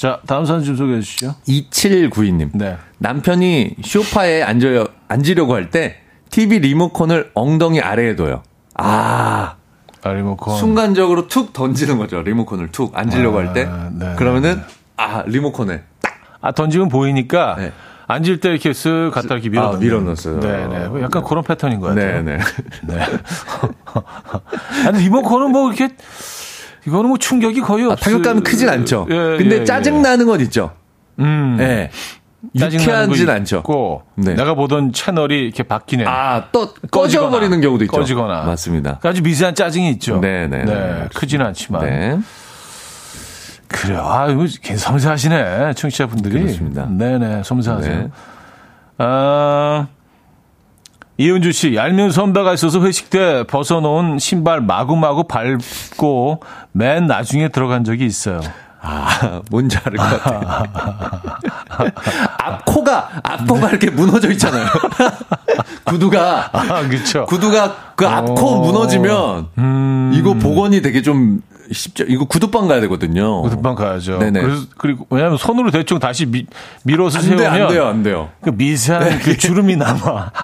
자, 0.00 0.18
다음 0.26 0.46
사연 0.46 0.64
좀 0.64 0.76
소개해 0.76 1.02
주시죠. 1.02 1.34
2792님. 1.46 2.52
네. 2.54 2.78
남편이 2.96 3.76
쇼파에 3.84 4.42
앉아요, 4.42 4.86
앉으려고 5.08 5.54
할 5.54 5.70
때 5.70 5.96
TV 6.30 6.60
리모컨을 6.60 7.32
엉덩이 7.34 7.82
아래에 7.82 8.16
둬요. 8.16 8.42
아, 8.76 9.56
아, 10.02 10.08
리모컨. 10.10 10.56
순간적으로 10.56 11.28
툭 11.28 11.52
던지는 11.52 11.98
거죠. 11.98 12.22
리모컨을 12.22 12.68
툭 12.72 12.96
앉으려고 12.96 13.40
할 13.40 13.52
때. 13.52 13.66
아, 13.70 13.90
네, 13.92 14.14
그러면은 14.16 14.62
아, 14.96 15.22
리모컨에 15.26 15.82
아, 16.40 16.52
던지면 16.52 16.88
보이니까 16.88 17.56
네. 17.58 17.72
앉을 18.06 18.40
때 18.40 18.48
이렇게 18.48 18.70
쓱 18.70 19.10
갖다 19.10 19.34
이렇게 19.34 19.50
밀어 19.50 19.74
아, 19.74 19.76
밀어넣었어요. 19.76 20.40
네, 20.40 20.66
네. 20.66 21.02
약간 21.02 21.22
그런 21.24 21.44
패턴인 21.44 21.78
것 21.78 21.88
같아요. 21.88 22.22
네, 22.22 22.38
네. 22.38 22.94
네. 22.94 23.00
아니, 24.88 25.02
리모컨은 25.02 25.50
뭐 25.52 25.70
이렇게 25.70 25.94
이거는 26.86 27.08
뭐 27.08 27.18
충격이 27.18 27.60
거의 27.60 27.84
아, 27.84 27.92
없어. 27.92 28.04
타격감은 28.04 28.42
크진 28.42 28.68
않죠. 28.68 29.06
예, 29.10 29.14
근데 29.38 29.60
예, 29.60 29.64
짜증 29.64 30.02
나는 30.02 30.26
건 30.26 30.40
있죠. 30.40 30.72
예. 31.18 31.22
음. 31.22 31.56
예. 31.60 31.90
짜증나는 32.58 33.08
거 33.08 33.12
유쾌하진 33.12 33.30
않죠. 33.30 33.62
네. 34.16 34.34
내가 34.34 34.54
보던 34.54 34.92
채널이 34.92 35.44
이렇게 35.44 35.62
바뀌네. 35.62 36.04
아, 36.06 36.44
또 36.52 36.72
꺼져버리는 36.90 37.60
경우도 37.60 37.84
있죠. 37.84 37.96
꺼지거나. 37.96 38.44
맞습니다. 38.44 38.98
아주 39.02 39.22
미세한 39.22 39.54
짜증이 39.54 39.90
있죠. 39.90 40.20
네, 40.20 40.46
네, 40.46 40.64
네. 40.64 41.08
크지는 41.14 41.44
않지만. 41.46 41.84
네. 41.84 42.18
그래요. 43.68 44.00
아, 44.04 44.28
이거 44.28 44.46
괜히 44.62 44.78
섬세하시네. 44.78 45.74
청취자분들이. 45.74 46.40
그렇습니다. 46.40 46.86
네네, 46.86 47.42
섬세하세요. 47.44 47.98
네. 47.98 48.10
아, 48.98 49.86
이은주 51.20 51.52
씨, 51.52 51.74
얄미운 51.74 52.12
선배가 52.12 52.54
있어서 52.54 52.80
회식 52.80 53.10
때 53.10 53.44
벗어놓은 53.46 54.18
신발 54.18 54.62
마구마구 54.62 55.24
밟고 55.24 56.40
맨 56.72 57.06
나중에 57.06 57.48
들어간 57.48 57.84
적이 57.84 58.06
있어요. 58.06 58.40
아, 58.80 59.42
뭔지 59.50 59.76
알 59.84 59.92
것 59.98 60.22
같아요. 60.22 60.62
앞코가, 62.38 63.10
앞코가 63.22 63.68
이렇게 63.68 63.90
무너져 63.90 64.30
있잖아요. 64.30 64.64
구두가, 65.84 66.48
아, 66.54 66.88
그쵸. 66.88 67.26
구두가 67.26 67.92
그 67.96 68.08
앞코 68.08 68.48
어. 68.48 68.60
무너지면, 68.60 69.48
음. 69.58 70.12
이거 70.14 70.32
복원이 70.32 70.80
되게 70.80 71.02
좀 71.02 71.42
쉽죠. 71.70 72.04
이거 72.08 72.24
구두방 72.24 72.66
가야 72.66 72.80
되거든요. 72.80 73.42
금방 73.42 73.74
가야죠. 73.74 74.20
네네. 74.20 74.40
그래서, 74.40 74.62
그리고, 74.78 75.06
왜냐면 75.10 75.36
손으로 75.36 75.70
대충 75.70 75.98
다시 75.98 76.24
미, 76.24 76.46
밀어서 76.84 77.18
안 77.18 77.24
세우면. 77.24 77.46
안 77.46 77.68
돼요, 77.68 77.86
안 77.86 78.02
돼요. 78.02 78.30
그 78.40 78.48
미세한 78.48 79.18
그 79.18 79.36
주름이 79.36 79.76
남아. 79.76 80.30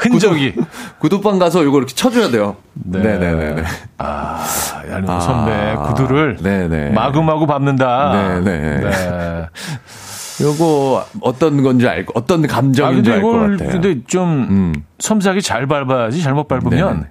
흔적이. 0.00 0.54
구두 0.98 1.20
방 1.20 1.38
가서 1.38 1.62
이거 1.62 1.78
이렇게 1.78 1.94
쳐줘야 1.94 2.30
돼요. 2.30 2.56
네. 2.74 3.00
네네네. 3.00 3.62
아, 3.98 4.44
얄미운 4.90 5.10
아, 5.10 5.20
선배 5.20 5.76
구두를 5.86 6.36
네네. 6.42 6.90
마구마구 6.90 7.46
밟는다. 7.46 8.12
네네. 8.40 8.80
네. 8.80 9.48
요거 10.40 11.04
어떤 11.22 11.62
건지 11.62 11.88
알고, 11.88 12.12
어떤 12.14 12.44
아, 12.44 12.48
감정인지 12.48 13.10
근데 13.10 13.12
알것 13.16 13.34
이걸, 13.34 13.56
같아요. 13.56 13.70
근데 13.72 14.00
좀, 14.06 14.46
음. 14.50 14.74
섬세하게 15.00 15.40
잘 15.40 15.66
밟아야지 15.66 16.22
잘못 16.22 16.46
밟으면, 16.46 16.94
네네. 16.94 17.06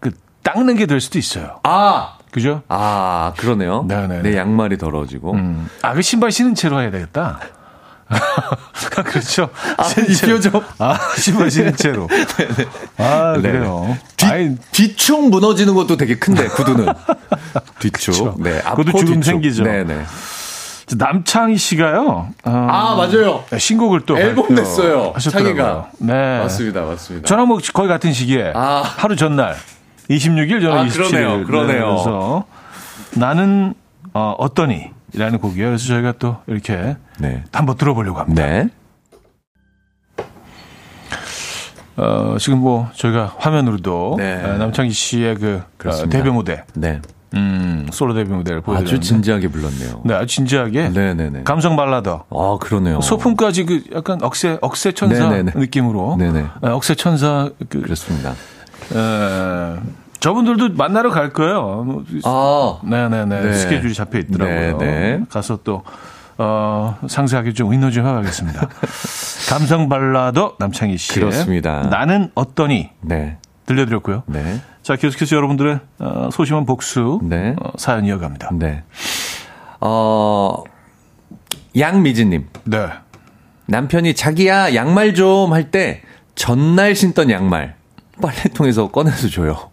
그, 0.00 0.10
닦는 0.42 0.76
게 0.76 0.86
될 0.86 1.00
수도 1.00 1.18
있어요. 1.18 1.60
아! 1.62 2.14
그죠? 2.32 2.62
아, 2.68 3.32
그러네요. 3.38 3.84
네네네. 3.88 4.22
내 4.22 4.36
양말이 4.36 4.78
더러워지고. 4.78 5.34
음. 5.34 5.68
아, 5.82 5.94
그 5.94 6.02
신발 6.02 6.32
신은 6.32 6.54
채로 6.56 6.80
해야 6.80 6.90
되겠다. 6.90 7.38
그렇죠. 9.04 9.48
아, 9.76 9.84
신은 9.84 10.10
이 10.10 10.14
채로. 10.14 10.32
표정. 10.36 10.64
아, 10.78 10.98
신은 11.18 11.76
채로. 11.76 12.08
아, 12.98 13.34
네. 13.36 13.42
그래요. 13.52 13.96
뒤, 14.16 14.26
아이, 14.26 14.56
뒤축 14.72 15.28
무너지는 15.30 15.74
것도 15.74 15.96
되게 15.96 16.16
큰데, 16.16 16.46
구두는. 16.48 16.86
뒤축. 17.80 18.40
네. 18.42 18.60
그것도 18.60 18.92
뒤축. 18.92 19.24
생기죠. 19.24 19.64
네네. 19.64 20.04
남창희 20.96 21.56
씨가요. 21.56 22.28
어, 22.44 22.50
아, 22.70 22.94
맞아요. 22.94 23.42
신곡을 23.58 24.02
또 24.06 24.16
앨범 24.16 24.54
냈어요. 24.54 25.10
하셨더라고요. 25.14 25.54
창희가. 25.56 25.90
네. 25.98 26.38
맞습니다, 26.38 26.82
맞습니다. 26.82 27.26
저랑 27.26 27.48
뭐 27.48 27.58
거의 27.74 27.88
같은 27.88 28.12
시기에 28.12 28.52
아. 28.54 28.82
하루 28.96 29.16
전날 29.16 29.56
26일 30.08 30.60
저는 30.62 30.78
아, 30.78 30.84
27일 30.86 31.10
그러네요, 31.10 31.46
그러네요. 31.46 31.86
그래서 31.86 32.44
나는 33.14 33.74
어, 34.14 34.36
어떠니? 34.38 34.90
라는 35.16 35.38
곡이에요. 35.38 35.68
그래서 35.68 35.86
저희가 35.86 36.12
또 36.18 36.36
이렇게 36.46 36.96
네. 37.18 37.42
한번 37.52 37.76
들어보려고 37.76 38.18
합니다. 38.20 38.44
네. 38.46 38.68
어, 41.96 42.36
지금 42.38 42.58
뭐 42.58 42.90
저희가 42.94 43.34
화면으로도 43.38 44.16
네. 44.18 44.42
어, 44.44 44.58
남창희 44.58 44.90
씨의 44.90 45.36
그 45.36 45.62
어, 45.62 45.66
그렇습니다. 45.78 46.18
데뷔 46.18 46.30
무대, 46.30 46.62
네. 46.74 47.00
음, 47.34 47.86
솔로 47.90 48.12
데뷔 48.14 48.30
무대를 48.32 48.60
보여드렸는데 48.60 48.96
아주 48.98 49.08
진지하게 49.08 49.48
불렀네요. 49.48 50.02
네, 50.04 50.14
아주 50.14 50.26
진지하게 50.26 50.90
네네네. 50.90 51.42
감성 51.44 51.74
발라더 51.76 52.24
아, 52.30 52.58
그러네요. 52.60 53.00
소품까지 53.00 53.64
그 53.64 53.82
약간 53.94 54.22
억새 54.22 54.58
억새 54.60 54.92
천사 54.92 55.28
네네네. 55.30 55.52
느낌으로 55.56 56.16
네네. 56.18 56.42
네, 56.42 56.68
억새 56.68 56.94
천사 56.94 57.48
그 57.70 57.80
그렇습니다. 57.80 58.30
에, 58.94 59.76
저분들도 60.30 60.70
만나러 60.74 61.10
갈 61.10 61.32
거예요. 61.32 61.84
뭐, 61.86 62.04
아, 62.24 62.80
네네네 62.84 63.42
네. 63.42 63.52
스케줄이 63.52 63.94
잡혀 63.94 64.18
있더라고요. 64.18 64.78
네 64.78 64.84
네. 65.18 65.24
가서 65.30 65.60
또 65.62 65.84
어, 66.36 66.98
상세하게 67.08 67.52
좀 67.52 67.70
의논 67.70 67.92
좀 67.92 68.04
해봐야겠습니다. 68.04 68.68
감성 69.48 69.88
발라더 69.88 70.56
남창희 70.58 70.96
씨. 70.96 71.14
그렇습니다. 71.14 71.82
나는 71.82 72.32
어떠니 72.34 72.90
네. 73.02 73.38
들려드렸고요. 73.66 74.24
네. 74.26 74.60
자 74.82 74.96
계속해서 74.96 75.36
여러분들의 75.36 75.78
어, 76.00 76.28
소심한 76.32 76.66
복수 76.66 77.20
네. 77.22 77.54
어, 77.62 77.70
사연 77.76 78.04
이어갑니다. 78.04 78.50
네. 78.54 78.82
어, 79.80 80.64
양미진님. 81.78 82.48
네. 82.64 82.88
남편이 83.66 84.14
자기야 84.14 84.74
양말 84.74 85.14
좀 85.14 85.52
할 85.52 85.70
때 85.70 86.02
전날 86.34 86.96
신던 86.96 87.30
양말 87.30 87.76
빨래통에서 88.20 88.88
꺼내서 88.88 89.28
줘요. 89.28 89.70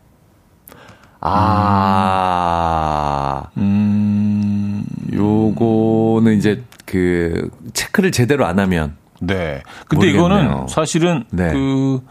아, 2.15 3.43
음, 3.57 4.83
요거는 5.13 6.37
이제 6.37 6.61
그 6.85 7.49
체크를 7.73 8.11
제대로 8.11 8.45
안 8.45 8.59
하면 8.59 8.97
네. 9.21 9.61
근데 9.87 10.11
모르겠네요. 10.11 10.25
이거는 10.43 10.67
사실은 10.67 11.23
네. 11.31 11.51
그 11.53 12.01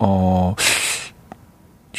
어. 0.00 0.54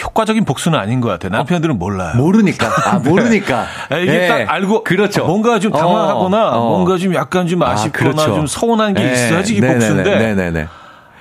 효과적인 0.01 0.43
복수는 0.43 0.77
아닌 0.77 0.99
것 1.01 1.07
같아요. 1.09 1.31
남편들은 1.31 1.77
몰라요. 1.79 2.15
모르니까 2.17 2.67
아 2.85 2.97
모르니까 3.05 3.65
아, 3.89 3.97
이게 3.97 4.23
예. 4.23 4.27
딱 4.27 4.51
알고 4.51 4.83
그렇죠. 4.83 5.23
뭔가 5.25 5.59
좀 5.59 5.71
당황하거나 5.71 6.49
어, 6.49 6.59
어. 6.59 6.69
뭔가 6.69 6.97
좀 6.97 7.13
약간 7.13 7.47
좀 7.47 7.61
아쉽거나 7.63 8.11
그렇죠. 8.11 8.33
좀 8.33 8.47
서운한 8.47 8.95
게 8.95 9.03
예. 9.03 9.11
있어야지 9.13 9.53
네네네, 9.61 9.73
복수인데 9.79 10.17
네네네. 10.17 10.67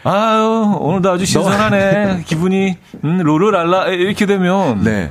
아유 0.04 0.76
오늘도 0.80 1.10
아주 1.10 1.24
신선하네 1.24 2.22
기분이 2.26 2.76
음, 3.04 3.18
롤을알라 3.22 3.88
이렇게 3.88 4.26
되면 4.26 4.82
네. 4.82 5.10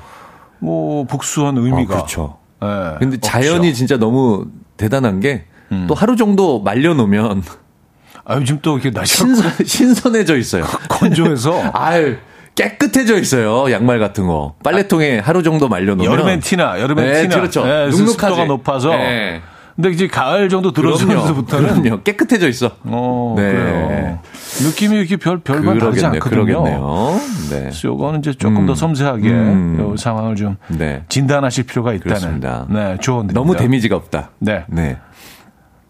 뭐 0.60 1.06
복수한 1.06 1.58
의미가 1.58 1.82
어, 1.94 1.98
그렇죠. 1.98 2.38
예, 2.64 2.68
근데 3.00 3.16
없죠. 3.16 3.20
자연이 3.22 3.74
진짜 3.74 3.98
너무 3.98 4.46
대단한 4.78 5.20
게또 5.20 5.94
하루 5.96 6.16
정도 6.16 6.62
말려놓으면 6.62 7.44
아 8.26 8.36
요즘 8.36 8.60
또 8.62 8.74
이렇게 8.78 8.92
날씨가 8.92 9.26
신선, 9.26 9.52
신선해져 9.66 10.38
있어요. 10.38 10.64
건조해서 10.90 11.60
아유, 11.74 12.18
깨끗해져 12.54 13.18
있어요. 13.20 13.72
양말 13.72 13.98
같은 14.00 14.28
거. 14.28 14.54
빨래통에 14.64 15.18
하루 15.20 15.42
정도 15.42 15.68
말려놓으면. 15.70 16.06
여름엔 16.12 16.40
티나 16.42 16.80
여름엔 16.80 17.06
네, 17.06 17.22
티나 17.24 17.36
그렇죠. 17.38 17.62
예, 17.62 17.88
눅눅하지. 17.90 18.12
습도가 18.12 18.46
높아서 18.46 18.90
네. 18.90 19.42
근데 19.76 19.90
이제 19.90 20.08
가을 20.08 20.50
정도. 20.50 20.72
들어서면서부터는 20.72 21.82
그럼요. 21.82 22.04
깨끗해져 22.04 22.48
있어. 22.50 22.72
어 22.84 23.34
네. 23.38 23.52
그래요 23.52 24.20
느낌이 24.62 24.96
이렇게 24.98 25.18
별 25.18 25.40
별반 25.40 25.78
다르지. 25.78 26.06
않거든요. 26.06 26.46
그러겠네요. 26.46 27.20
네. 27.50 27.60
그래서 27.62 27.88
요거는 27.88 28.20
이제 28.20 28.34
조금 28.34 28.66
더 28.66 28.76
섬세하게 28.76 29.30
음. 29.30 29.78
요 29.80 29.98
상황을 29.98 30.36
좀 30.36 30.58
네. 30.68 31.04
진단하실 31.10 31.66
필요가 31.66 31.94
있다는 31.94 32.08
그렇습니다. 32.08 32.66
네, 32.70 32.98
조언입니다. 33.00 33.40
너무 33.40 33.56
데미지가 33.56 33.96
없다. 33.96 34.32
네. 34.40 34.66
네. 34.68 34.98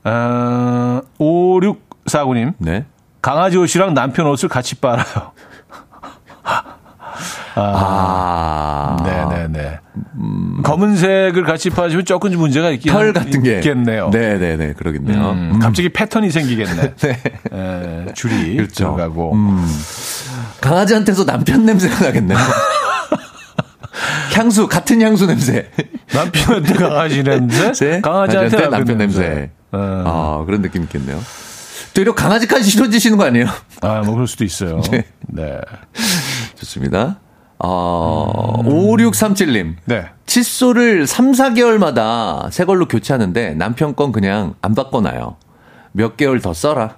어, 0.03 1.01
5649님. 1.19 2.53
네. 2.57 2.85
강아지 3.21 3.57
옷이랑 3.57 3.93
남편 3.93 4.25
옷을 4.27 4.49
같이 4.49 4.75
빨아요. 4.75 5.05
아. 7.55 8.97
네네네. 9.03 9.79
검은색을 10.63 11.43
같이 11.43 11.69
파시면 11.69 12.05
조금 12.05 12.31
좀 12.31 12.41
문제가 12.41 12.69
있긴 12.71 12.91
털 12.91 13.13
같은 13.13 13.43
게. 13.43 13.55
있겠네요. 13.55 14.09
네네네. 14.09 14.73
그러겠네요. 14.73 15.31
음, 15.31 15.51
음. 15.55 15.59
갑자기 15.59 15.89
패턴이 15.89 16.29
생기겠네. 16.31 16.93
네. 17.01 17.19
에, 17.51 18.13
줄이 18.13 18.55
그렇죠. 18.57 18.95
들어가고. 18.95 19.33
음. 19.33 19.67
강아지한테서 20.61 21.25
남편 21.25 21.65
냄새가 21.65 22.05
나겠네요. 22.05 22.37
향수, 24.33 24.67
같은 24.67 25.01
향수 25.01 25.27
냄새. 25.27 25.69
남편한테 26.13 26.73
강아지 26.75 27.23
냄새, 27.23 27.71
네? 27.79 28.01
강아지한테 28.01 28.49
남편, 28.57 28.71
남편 28.71 28.97
냄새. 28.97 29.19
냄새. 29.21 29.49
어. 29.73 30.03
아, 30.41 30.45
그런 30.45 30.61
느낌 30.61 30.83
있겠네요. 30.83 31.19
되려 31.93 32.13
강아지까지 32.15 32.69
싫어지시는 32.69 33.17
거 33.17 33.25
아니에요? 33.25 33.47
아, 33.81 34.01
뭐 34.05 34.13
그럴 34.13 34.27
수도 34.27 34.45
있어요. 34.45 34.81
네. 34.91 35.03
네. 35.27 35.59
좋습니다. 36.55 37.19
어, 37.63 38.61
5637님. 38.65 39.75
네. 39.85 40.05
칫솔을 40.25 41.07
3, 41.07 41.31
4개월마다 41.31 42.49
새 42.51 42.65
걸로 42.65 42.87
교체하는데 42.87 43.53
남편 43.55 43.95
건 43.95 44.11
그냥 44.11 44.55
안 44.61 44.73
바꿔놔요. 44.75 45.35
몇 45.91 46.17
개월 46.17 46.41
더 46.41 46.53
써라. 46.53 46.95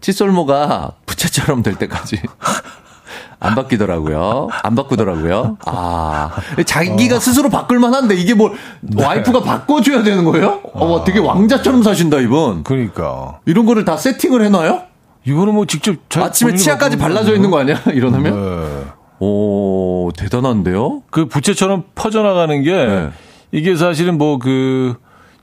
칫솔모가 0.00 0.92
부채처럼 1.06 1.62
될 1.62 1.74
때까지. 1.76 2.20
안 3.42 3.54
바뀌더라고요. 3.54 4.48
안 4.62 4.74
바꾸더라고요. 4.74 5.56
아. 5.64 6.30
자기가 6.66 7.18
스스로 7.20 7.48
바꿀만 7.48 7.94
한데 7.94 8.14
이게 8.14 8.34
뭘 8.34 8.52
와이프가 8.94 9.40
바꿔줘야 9.42 10.02
되는 10.02 10.24
거예요? 10.24 10.60
어, 10.74 11.04
되게 11.04 11.18
왕자처럼 11.20 11.82
사신다, 11.82 12.18
이분. 12.18 12.64
그러니까. 12.64 13.38
이런 13.46 13.64
거를 13.64 13.84
다 13.86 13.96
세팅을 13.96 14.44
해놔요? 14.44 14.82
이거는 15.24 15.54
뭐 15.54 15.66
직접 15.66 15.96
자- 16.10 16.24
아침에 16.24 16.54
치아까지 16.54 16.96
발라져 16.98 17.34
있는 17.34 17.50
거 17.50 17.58
아니야? 17.58 17.80
일어나면? 17.92 18.32
네. 18.34 18.79
오, 19.20 20.10
대단한데요? 20.16 21.02
그 21.10 21.26
부채처럼 21.26 21.84
퍼져나가는 21.94 22.62
게 22.62 22.72
네. 22.72 23.10
이게 23.52 23.76
사실은 23.76 24.18
뭐 24.18 24.38
그 24.38 24.96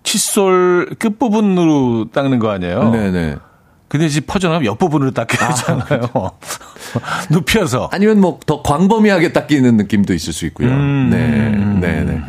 칫솔 0.03 0.95
끝부분으로 0.99 2.05
닦는 2.13 2.39
거 2.39 2.49
아니에요? 2.49 2.89
네네. 2.91 3.35
근데 3.89 4.05
이제 4.05 4.21
퍼져나가면 4.21 4.65
옆부분으로 4.65 5.11
닦여야 5.11 5.49
되잖아요. 5.53 6.09
눕혀서. 7.31 7.89
아니면 7.91 8.19
뭐 8.21 8.39
더 8.45 8.61
광범위하게 8.61 9.33
닦이는 9.33 9.75
느낌도 9.77 10.13
있을 10.13 10.33
수 10.33 10.45
있고요. 10.47 10.69
음. 10.69 11.09
네, 11.11 11.87
네, 11.95 12.03
네. 12.03 12.21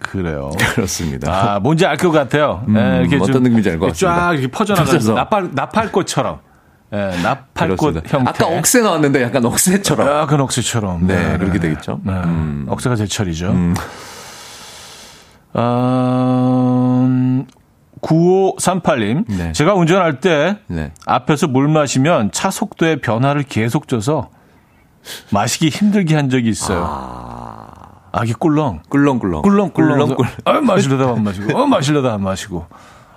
그래요. 0.00 0.50
그렇습니다. 0.74 1.54
아, 1.54 1.60
뭔지 1.60 1.86
알 1.86 1.96
것 1.96 2.10
같아요. 2.10 2.64
음, 2.68 2.74
네, 2.74 3.00
이렇게 3.00 3.16
어떤 3.16 3.32
좀 3.32 3.42
느낌인지 3.44 3.70
알 3.70 3.78
것 3.78 3.86
같습니다. 3.88 4.20
쫙 4.20 4.32
이렇게 4.32 4.48
퍼져나가는 4.48 4.92
펴져서. 4.92 5.14
나팔, 5.14 5.50
나팔꽃처럼. 5.52 6.38
예, 6.92 7.10
나팔꽃. 7.22 8.10
형태. 8.10 8.30
아까 8.30 8.46
억새 8.46 8.80
나왔는데 8.80 9.22
약간 9.22 9.44
억새처럼. 9.44 10.06
약간 10.08 10.40
억새처럼. 10.40 11.06
네, 11.06 11.36
그렇게 11.38 11.58
되겠죠. 11.58 12.00
네. 12.02 12.12
음. 12.12 12.66
억새가 12.68 12.96
제철이죠. 12.96 13.50
음. 13.50 13.74
음, 15.56 17.46
9538님. 18.00 19.24
네. 19.28 19.52
제가 19.52 19.74
운전할 19.74 20.20
때 20.20 20.58
네. 20.68 20.92
앞에서 21.06 21.46
물 21.48 21.68
마시면 21.68 22.30
차 22.32 22.50
속도의 22.50 23.00
변화를 23.00 23.42
계속 23.42 23.88
줘서 23.88 24.30
마시기 25.30 25.68
힘들게 25.68 26.14
한 26.14 26.30
적이 26.30 26.48
있어요. 26.50 26.84
아, 28.12 28.24
이게 28.24 28.32
꿀렁. 28.38 28.82
꿀렁 28.88 29.18
꿀렁. 29.18 29.42
꿀렁 29.42 29.70
꿀렁. 29.70 29.98
꿀렁 29.98 30.16
꿀렁. 30.16 30.32
아, 30.44 30.60
마시려다 30.60 31.10
안 31.12 31.24
마시고, 31.24 31.58
어, 31.58 31.66
마시려다 31.66 32.14
안 32.14 32.22
마시고, 32.22 32.66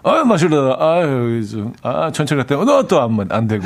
아, 0.04 0.24
마시려다, 0.24 0.78
아유, 0.84 1.45
좀, 1.47 1.74
아, 1.84 2.12
천천히 2.12 2.41
갔다, 2.41 2.56
너 2.64 2.82
또 2.88 2.99
안 3.02 3.12
안 3.32 3.47
되고. 3.47 3.64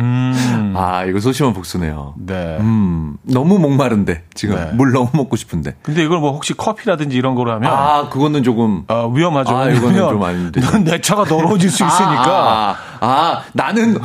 음, 0.00 0.74
아, 0.76 1.04
이거 1.04 1.20
소심한 1.20 1.52
복수네요. 1.52 2.14
네. 2.18 2.56
음, 2.60 3.16
너무 3.22 3.58
목마른데, 3.58 4.22
지금. 4.34 4.56
네. 4.56 4.70
물 4.72 4.92
너무 4.92 5.08
먹고 5.12 5.36
싶은데. 5.36 5.76
근데 5.82 6.02
이걸 6.02 6.18
뭐 6.18 6.32
혹시 6.32 6.54
커피라든지 6.54 7.16
이런 7.16 7.34
거로 7.34 7.52
하면, 7.52 7.70
아, 7.70 8.08
그거는 8.08 8.42
조금. 8.42 8.84
아, 8.88 9.08
위험하죠. 9.12 9.56
아, 9.56 9.68
이거는 9.68 9.96
좀 9.98 10.22
아닌데. 10.22 10.60
내 10.84 11.00
차가 11.00 11.24
더러워질 11.24 11.70
수 11.70 11.84
있으니까. 11.86 12.24
아, 12.26 12.76
아, 13.00 13.06
아, 13.06 13.42
나는 13.52 13.98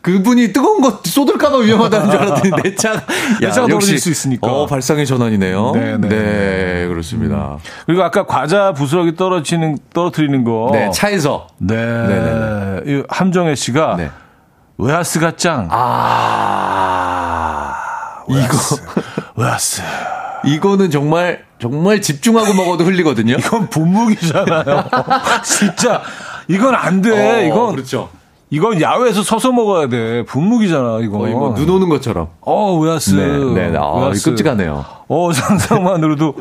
그분이 0.00 0.52
뜨거운 0.52 0.80
거 0.80 1.00
쏟을까봐 1.04 1.58
위험하다는 1.58 2.10
줄 2.10 2.20
알았더니 2.20 2.62
내 2.62 2.74
차가. 2.74 3.02
내 3.40 3.50
차가 3.50 3.66
떨어질 3.66 3.98
수 3.98 4.10
있으니까. 4.10 4.46
어, 4.46 4.66
발상의 4.66 5.06
전환이네요. 5.06 5.72
네, 5.74 5.96
네, 5.98 6.08
네. 6.08 6.86
그렇습니다. 6.88 7.58
그리고 7.86 8.02
아까 8.02 8.24
과자 8.26 8.72
부스러기 8.72 9.16
떨어지는, 9.16 9.78
떨어뜨리는 9.92 10.44
거. 10.44 10.70
네, 10.72 10.90
차에서. 10.90 11.46
네. 11.58 11.76
네, 11.76 12.80
이 12.86 13.02
함정혜 13.08 13.54
씨가 13.54 13.96
네. 13.96 14.10
웨하스가 14.78 15.36
짱. 15.36 15.68
아, 15.70 17.74
이거, 18.28 18.56
웨하스. 19.36 19.82
이거는 20.44 20.90
정말, 20.90 21.44
정말 21.60 22.00
집중하고 22.02 22.52
먹어도 22.54 22.82
흘리거든요. 22.84 23.34
이건 23.38 23.68
분무기잖아요. 23.70 24.84
진짜. 25.44 26.02
이건 26.48 26.74
안 26.74 27.00
돼. 27.00 27.10
어, 27.10 27.42
이건, 27.46 27.74
그렇죠. 27.76 28.08
이건 28.50 28.80
야외에서 28.80 29.22
서서 29.22 29.52
먹어야 29.52 29.88
돼. 29.88 30.24
분무기잖아, 30.24 30.98
이거. 31.02 31.18
어, 31.20 31.28
이거 31.28 31.54
눈 31.54 31.70
오는 31.70 31.88
것처럼. 31.88 32.28
어, 32.40 32.76
웨하스. 32.76 33.14
네, 33.14 33.26
네, 33.54 33.70
네. 33.70 33.78
아, 33.78 33.86
웨하스. 33.98 34.24
끔찍하네요. 34.24 34.84
어, 35.08 35.32
상상만으로도, 35.32 36.34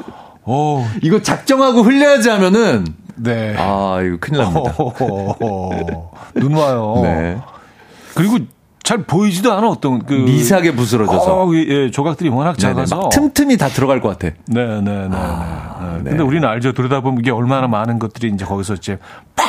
어, 0.44 0.90
이거 1.04 1.22
작정하고 1.22 1.84
흘려야지 1.84 2.30
하면은, 2.30 2.88
네. 3.16 3.56
아, 3.58 4.00
이거 4.04 4.18
큰일 4.20 4.42
납니다. 4.42 4.74
어, 4.80 5.70
눈 6.34 6.56
와요. 6.56 7.00
네. 7.04 7.38
그리고 8.16 8.40
잘 8.84 9.04
보이지도 9.04 9.54
않아, 9.54 9.68
어떤 9.70 10.04
그. 10.06 10.14
미세하게 10.14 10.74
부스러져서. 10.76 11.44
어, 11.46 11.54
예, 11.56 11.92
조각들이 11.92 12.30
워낙 12.30 12.58
네네, 12.58 12.74
작아서. 12.74 12.98
막 12.98 13.10
틈틈이 13.10 13.58
다 13.58 13.68
들어갈 13.68 14.02
것 14.02 14.10
같아. 14.18 14.36
네, 14.48 14.66
네, 14.66 14.82
네. 14.82 15.08
네. 15.08 15.18
네. 16.04 16.10
근데 16.10 16.24
우리는 16.24 16.48
알죠. 16.48 16.74
들여다보면 16.74 17.20
이게 17.20 17.32
얼마나 17.32 17.68
많은 17.68 18.00
것들이 18.00 18.32
이제 18.34 18.44
거기서 18.44 18.76
이제 18.76 18.98
팍 19.36 19.46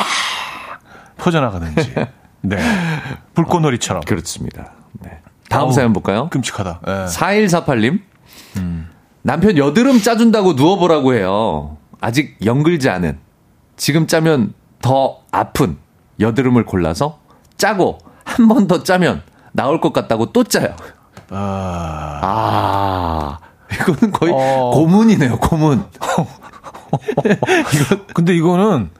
퍼져나가는지. 1.17 1.95
네. 2.43 2.57
불꽃놀이처럼. 3.35 4.03
그렇습니다. 4.03 4.73
네. 5.01 5.21
다음 5.49 5.65
어우, 5.67 5.73
사연 5.73 5.93
볼까요? 5.93 6.29
끔찍하다. 6.31 6.81
예. 6.87 6.91
4148님. 7.07 8.01
남편 9.23 9.57
여드름 9.57 10.01
짜준다고 10.01 10.55
누워보라고 10.55 11.15
해요. 11.15 11.77
아직 12.01 12.37
연글지 12.45 12.91
않은. 12.91 13.19
지금 13.77 14.07
짜면 14.07 14.53
더 14.81 15.19
아픈 15.31 15.77
여드름을 16.21 16.65
골라서 16.65 17.21
짜고 17.57 17.99
한 18.25 18.49
번 18.49 18.67
더 18.67 18.83
짜면 18.83 19.23
나올 19.53 19.81
것 19.81 19.93
같다고 19.93 20.33
또 20.33 20.45
짜요. 20.45 20.75
아, 21.31 22.21
아, 22.23 23.39
이거는 23.73 24.13
거의 24.13 24.33
어. 24.35 24.71
고문이네요, 24.75 25.39
고문. 25.39 25.85
근데 28.15 28.35
이거는 28.35 28.91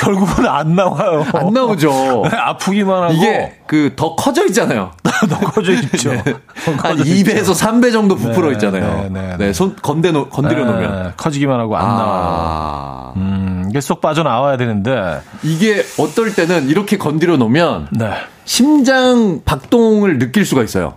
결국은 0.00 0.46
안 0.46 0.74
나와요. 0.74 1.26
안 1.34 1.52
나오죠. 1.52 2.24
아프기만 2.32 3.02
하고. 3.02 3.12
이게 3.12 3.52
그 3.66 3.90
더 3.96 4.16
커져 4.16 4.46
있잖아요. 4.46 4.92
더 5.28 5.38
커져 5.40 5.72
있죠. 5.72 6.10
한 6.12 6.96
2배에서 6.96 7.54
3배 7.54 7.92
정도 7.92 8.16
부풀어 8.16 8.48
네, 8.48 8.52
있잖아요. 8.54 9.02
네, 9.02 9.08
네, 9.10 9.28
네, 9.28 9.36
네. 9.36 9.52
손 9.52 9.76
건대 9.76 10.10
놓, 10.10 10.30
건드려 10.30 10.64
놓으면. 10.64 11.02
네, 11.02 11.10
커지기만 11.18 11.60
하고 11.60 11.76
안 11.76 11.84
나와요. 11.86 12.24
아. 12.24 13.12
음, 13.16 13.66
이게 13.68 13.80
쏙 13.82 14.00
빠져나와야 14.00 14.56
되는데. 14.56 15.20
이게 15.42 15.84
어떨 15.98 16.34
때는 16.34 16.68
이렇게 16.68 16.96
건드려 16.96 17.36
놓으면 17.36 17.88
네. 17.92 18.10
심장 18.46 19.42
박동을 19.44 20.18
느낄 20.18 20.46
수가 20.46 20.62
있어요. 20.62 20.94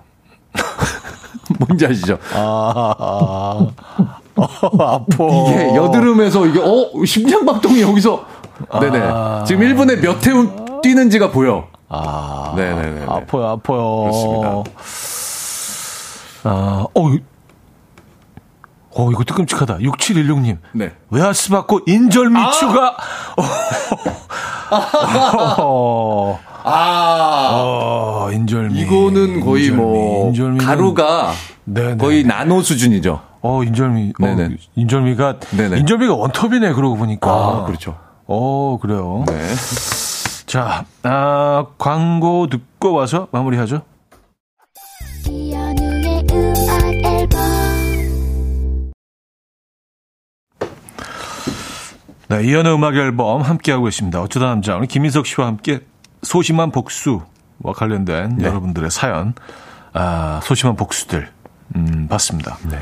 뭔지 1.59 1.85
아시죠? 1.85 2.17
아, 2.33 2.95
아, 2.97 3.67
아파. 4.35 5.25
이게 5.25 5.75
여드름에서 5.75 6.45
이게 6.47 6.59
어 6.59 6.89
심장 7.05 7.45
박동이 7.45 7.81
여기서 7.81 8.25
네네 8.79 8.99
아. 9.01 9.43
지금 9.47 9.61
1분에 9.63 9.99
몇회 10.01 10.81
뛰는지가 10.81 11.31
보여. 11.31 11.67
아, 11.89 12.53
네네네. 12.55 13.05
아파요, 13.07 13.47
아파요. 13.49 14.03
그렇습니다. 14.03 14.63
아, 16.45 16.85
어, 16.93 17.09
이- 17.09 17.21
어, 18.95 19.11
이것도 19.11 19.33
끔찍하다. 19.35 19.77
6716님. 19.77 20.57
네. 20.73 20.91
외화스 21.09 21.49
받고 21.49 21.81
인절미 21.87 22.39
추가. 22.59 22.95
어, 25.59 26.39
아 26.63 27.49
어, 27.63 28.29
인절미. 28.31 28.79
이거는 28.79 29.41
거의 29.41 29.65
인절미, 29.65 29.81
뭐 29.81 30.31
인절미는- 30.31 30.65
가루가 30.65 31.31
네네. 31.65 31.97
거의 31.97 32.23
나노 32.23 32.61
수준이죠. 32.61 33.19
어, 33.41 33.63
인절미. 33.63 34.13
어, 34.21 34.25
네네. 34.25 34.49
인절미가 34.75 35.39
네네. 35.57 35.77
인절미가 35.79 36.13
원톱이네. 36.15 36.73
그러고 36.73 36.95
보니까. 36.95 37.29
아 37.31 37.63
그렇죠. 37.65 37.97
어, 38.35 38.79
그래요. 38.79 39.23
네. 39.27 39.53
자, 40.47 40.85
아, 41.03 41.67
광고 41.77 42.47
듣고 42.47 42.93
와서 42.93 43.27
마무리하죠. 43.31 43.83
이현우의 45.27 46.25
음악 46.31 46.83
앨범 47.05 47.39
네, 52.29 52.43
이연의 52.43 52.73
음악 52.73 52.95
앨범 52.95 53.41
함께하고 53.41 53.87
있습니다. 53.87 54.19
어쩌다 54.19 54.47
남자. 54.47 54.75
오늘 54.77 54.87
김인석 54.87 55.27
씨와 55.27 55.45
함께 55.45 55.81
소심한 56.23 56.71
복수와 56.71 57.23
관련된 57.75 58.37
네. 58.37 58.45
여러분들의 58.45 58.89
사연, 58.89 59.35
아, 59.93 60.39
소심한 60.41 60.75
복수들, 60.75 61.29
음, 61.75 62.07
봤습니다. 62.09 62.57
네. 62.67 62.79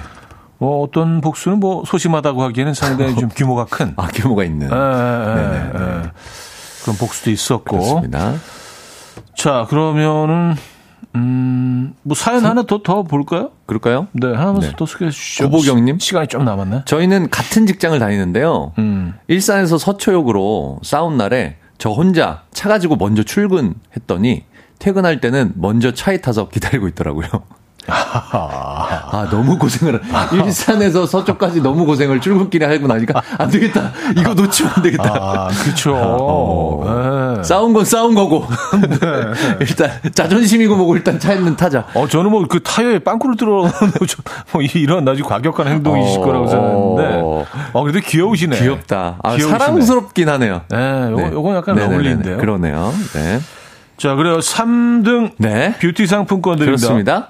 뭐 0.61 0.83
어떤 0.83 1.21
복수는 1.21 1.59
뭐 1.59 1.83
소심하다고 1.87 2.43
하기에는 2.43 2.75
상당히 2.75 3.15
좀 3.15 3.29
규모가 3.29 3.65
큰. 3.65 3.93
아 3.97 4.05
규모가 4.05 4.43
있는. 4.43 4.71
에, 4.71 4.75
에, 4.75 4.77
에, 4.77 5.35
네네. 5.35 5.57
에. 5.57 6.11
그런 6.83 6.97
복수도 6.99 7.31
있었고. 7.31 7.77
그렇습니다. 7.77 8.35
자, 9.35 9.65
그러면은, 9.67 10.55
음, 11.15 11.95
뭐 12.03 12.15
사연 12.15 12.45
하나 12.45 12.61
더, 12.61 12.83
더 12.83 13.01
볼까요? 13.01 13.49
그럴까요? 13.65 14.05
네, 14.11 14.27
하나만 14.27 14.59
네. 14.61 14.71
더 14.77 14.85
소개해 14.85 15.09
주시죠. 15.09 15.49
고보경님? 15.49 15.97
시, 15.97 16.13
간이 16.13 16.27
좀 16.27 16.45
남았네. 16.45 16.83
저희는 16.85 17.31
같은 17.31 17.65
직장을 17.65 17.97
다니는데요. 17.97 18.73
음. 18.77 19.15
일산에서 19.29 19.79
서초역으로 19.79 20.81
싸운 20.83 21.17
날에 21.17 21.57
저 21.79 21.89
혼자 21.89 22.43
차 22.51 22.69
가지고 22.69 22.97
먼저 22.97 23.23
출근했더니 23.23 24.45
퇴근할 24.77 25.21
때는 25.21 25.53
먼저 25.55 25.91
차에 25.91 26.21
타서 26.21 26.49
기다리고 26.49 26.87
있더라고요. 26.89 27.27
아, 27.87 29.27
너무 29.29 29.57
고생을, 29.57 30.01
일산에서 30.33 31.05
서초까지 31.05 31.61
너무 31.61 31.85
고생을 31.85 32.21
출근길에 32.21 32.65
하고 32.65 32.87
나니까 32.87 33.21
안 33.37 33.49
되겠다. 33.49 33.91
이거 34.17 34.33
놓치면 34.33 34.71
안 34.75 34.83
되겠다. 34.83 35.13
아, 35.13 35.47
그쵸. 35.47 35.93
어. 35.95 37.35
네. 37.37 37.43
싸운 37.43 37.73
건 37.73 37.85
싸운 37.85 38.13
거고. 38.13 38.45
일단 39.59 39.91
자존심이고 40.13 40.75
뭐고 40.75 40.95
일단 40.95 41.19
차에는 41.19 41.55
타자. 41.55 41.85
어, 41.93 42.07
저는 42.07 42.29
뭐 42.29 42.41
그 42.51 42.61
타이어에 42.61 42.99
빵꾸를 42.99 43.37
뚫어, 43.37 43.69
뭐 44.51 44.61
이런 44.61 45.07
아주 45.07 45.23
과격한 45.23 45.67
행동이실 45.67 46.19
어. 46.19 46.23
거라고 46.25 46.47
생각했는데, 46.47 47.21
어, 47.73 47.83
그래도 47.83 47.99
귀여우시네. 48.05 48.59
귀엽다. 48.59 49.17
아, 49.23 49.35
귀여우시네. 49.35 49.57
사랑스럽긴 49.57 50.27
하네요. 50.29 50.61
네, 50.69 51.11
요거, 51.11 51.29
요건 51.31 51.55
약간 51.55 51.75
네네네네. 51.75 51.95
어울리는데요. 51.95 52.37
그러네요. 52.37 52.93
네. 53.13 53.39
자, 53.97 54.15
그래요. 54.15 54.39
3등 54.39 55.31
네. 55.37 55.75
뷰티 55.79 56.07
상품권 56.07 56.57
드립니다. 56.57 56.77
그렇습니다. 56.87 57.29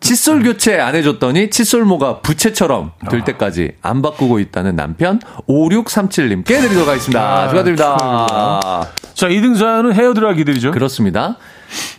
칫솔 0.00 0.42
교체 0.42 0.78
안 0.78 0.94
해줬더니 0.94 1.50
칫솔모가 1.50 2.20
부채처럼 2.20 2.92
될 3.10 3.24
때까지 3.24 3.72
안 3.82 4.00
바꾸고 4.02 4.38
있다는 4.38 4.76
남편 4.76 5.20
5637님께 5.48 6.46
드리도록 6.46 6.88
하겠습니다. 6.88 7.42
아, 7.42 7.48
축하드립니다. 7.48 7.96
자, 9.14 9.28
2등 9.28 9.56
사연은 9.56 9.92
헤어드라기들이죠. 9.92 10.70
그렇습니다. 10.70 11.36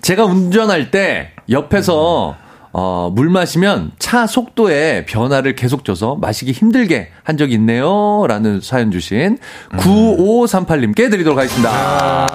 제가 0.02 0.26
운전할 0.26 0.92
때 0.92 1.32
옆에서 1.50 2.36
어, 2.72 3.12
물 3.14 3.30
마시면 3.30 3.92
차 3.98 4.28
속도에 4.28 5.06
변화를 5.06 5.56
계속 5.56 5.84
줘서 5.84 6.16
마시기 6.16 6.52
힘들게 6.52 7.10
한 7.24 7.36
적이 7.38 7.56
있네요. 7.56 8.26
라는 8.28 8.62
사연 8.62 8.92
주신 8.92 9.38
9538님께 9.72 11.10
드리도록 11.10 11.38
하겠습니다. 11.38 12.28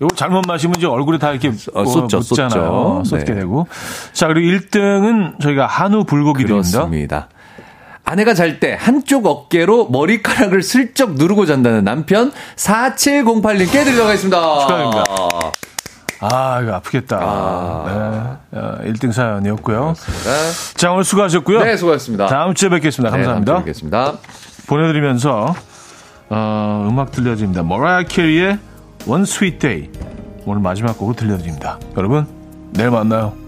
이거 0.00 0.08
잘못 0.14 0.42
마시면 0.46 0.76
이제 0.76 0.86
얼굴에 0.86 1.18
다 1.18 1.30
이렇게 1.30 1.48
어, 1.74 1.84
쏟죠, 1.84 2.18
묻잖아요. 2.18 3.02
쏟죠. 3.04 3.18
쏟게 3.18 3.32
네. 3.32 3.40
되고. 3.40 3.66
자, 4.12 4.26
그리고 4.26 4.56
1등은 4.58 5.40
저희가 5.40 5.66
한우 5.66 6.04
불고기 6.04 6.44
드립니다. 6.44 6.70
그렇습니다. 6.78 7.28
아내가 8.04 8.34
잘 8.34 8.60
때 8.60 8.76
한쪽 8.78 9.26
어깨로 9.26 9.88
머리카락을 9.88 10.62
슬쩍 10.62 11.14
누르고 11.14 11.44
잔다는 11.46 11.82
남편 11.84 12.30
4708님께 12.56 13.72
드리도록 13.72 14.06
하겠습니다. 14.06 14.60
축하드립니다. 14.60 15.04
아, 16.20 16.60
이거 16.62 16.72
아프겠다. 16.74 17.18
아. 17.20 18.38
네. 18.50 18.58
어, 18.58 18.78
1등 18.84 19.12
사연이었고요. 19.12 19.94
네, 20.24 20.74
자, 20.76 20.92
오늘 20.92 21.04
수고하셨고요. 21.04 21.64
네, 21.64 21.76
수고하셨습니다. 21.76 22.26
다음 22.26 22.54
주에 22.54 22.68
뵙겠습니다. 22.68 23.10
감사합니다. 23.10 23.52
네, 23.54 23.58
뵙겠습니다. 23.60 24.14
보내드리면서 24.66 25.54
어, 26.30 26.86
음악 26.88 27.10
들려드립니다. 27.12 27.62
머라이어 27.62 28.06
캐리의 28.06 28.58
Sweet 29.22 29.58
Day 29.60 29.88
오늘 30.44 30.60
마지막 30.60 30.98
곡을 30.98 31.14
들려드립니다. 31.14 31.78
여러분 31.96 32.26
내일 32.72 32.90
만나요. 32.90 33.45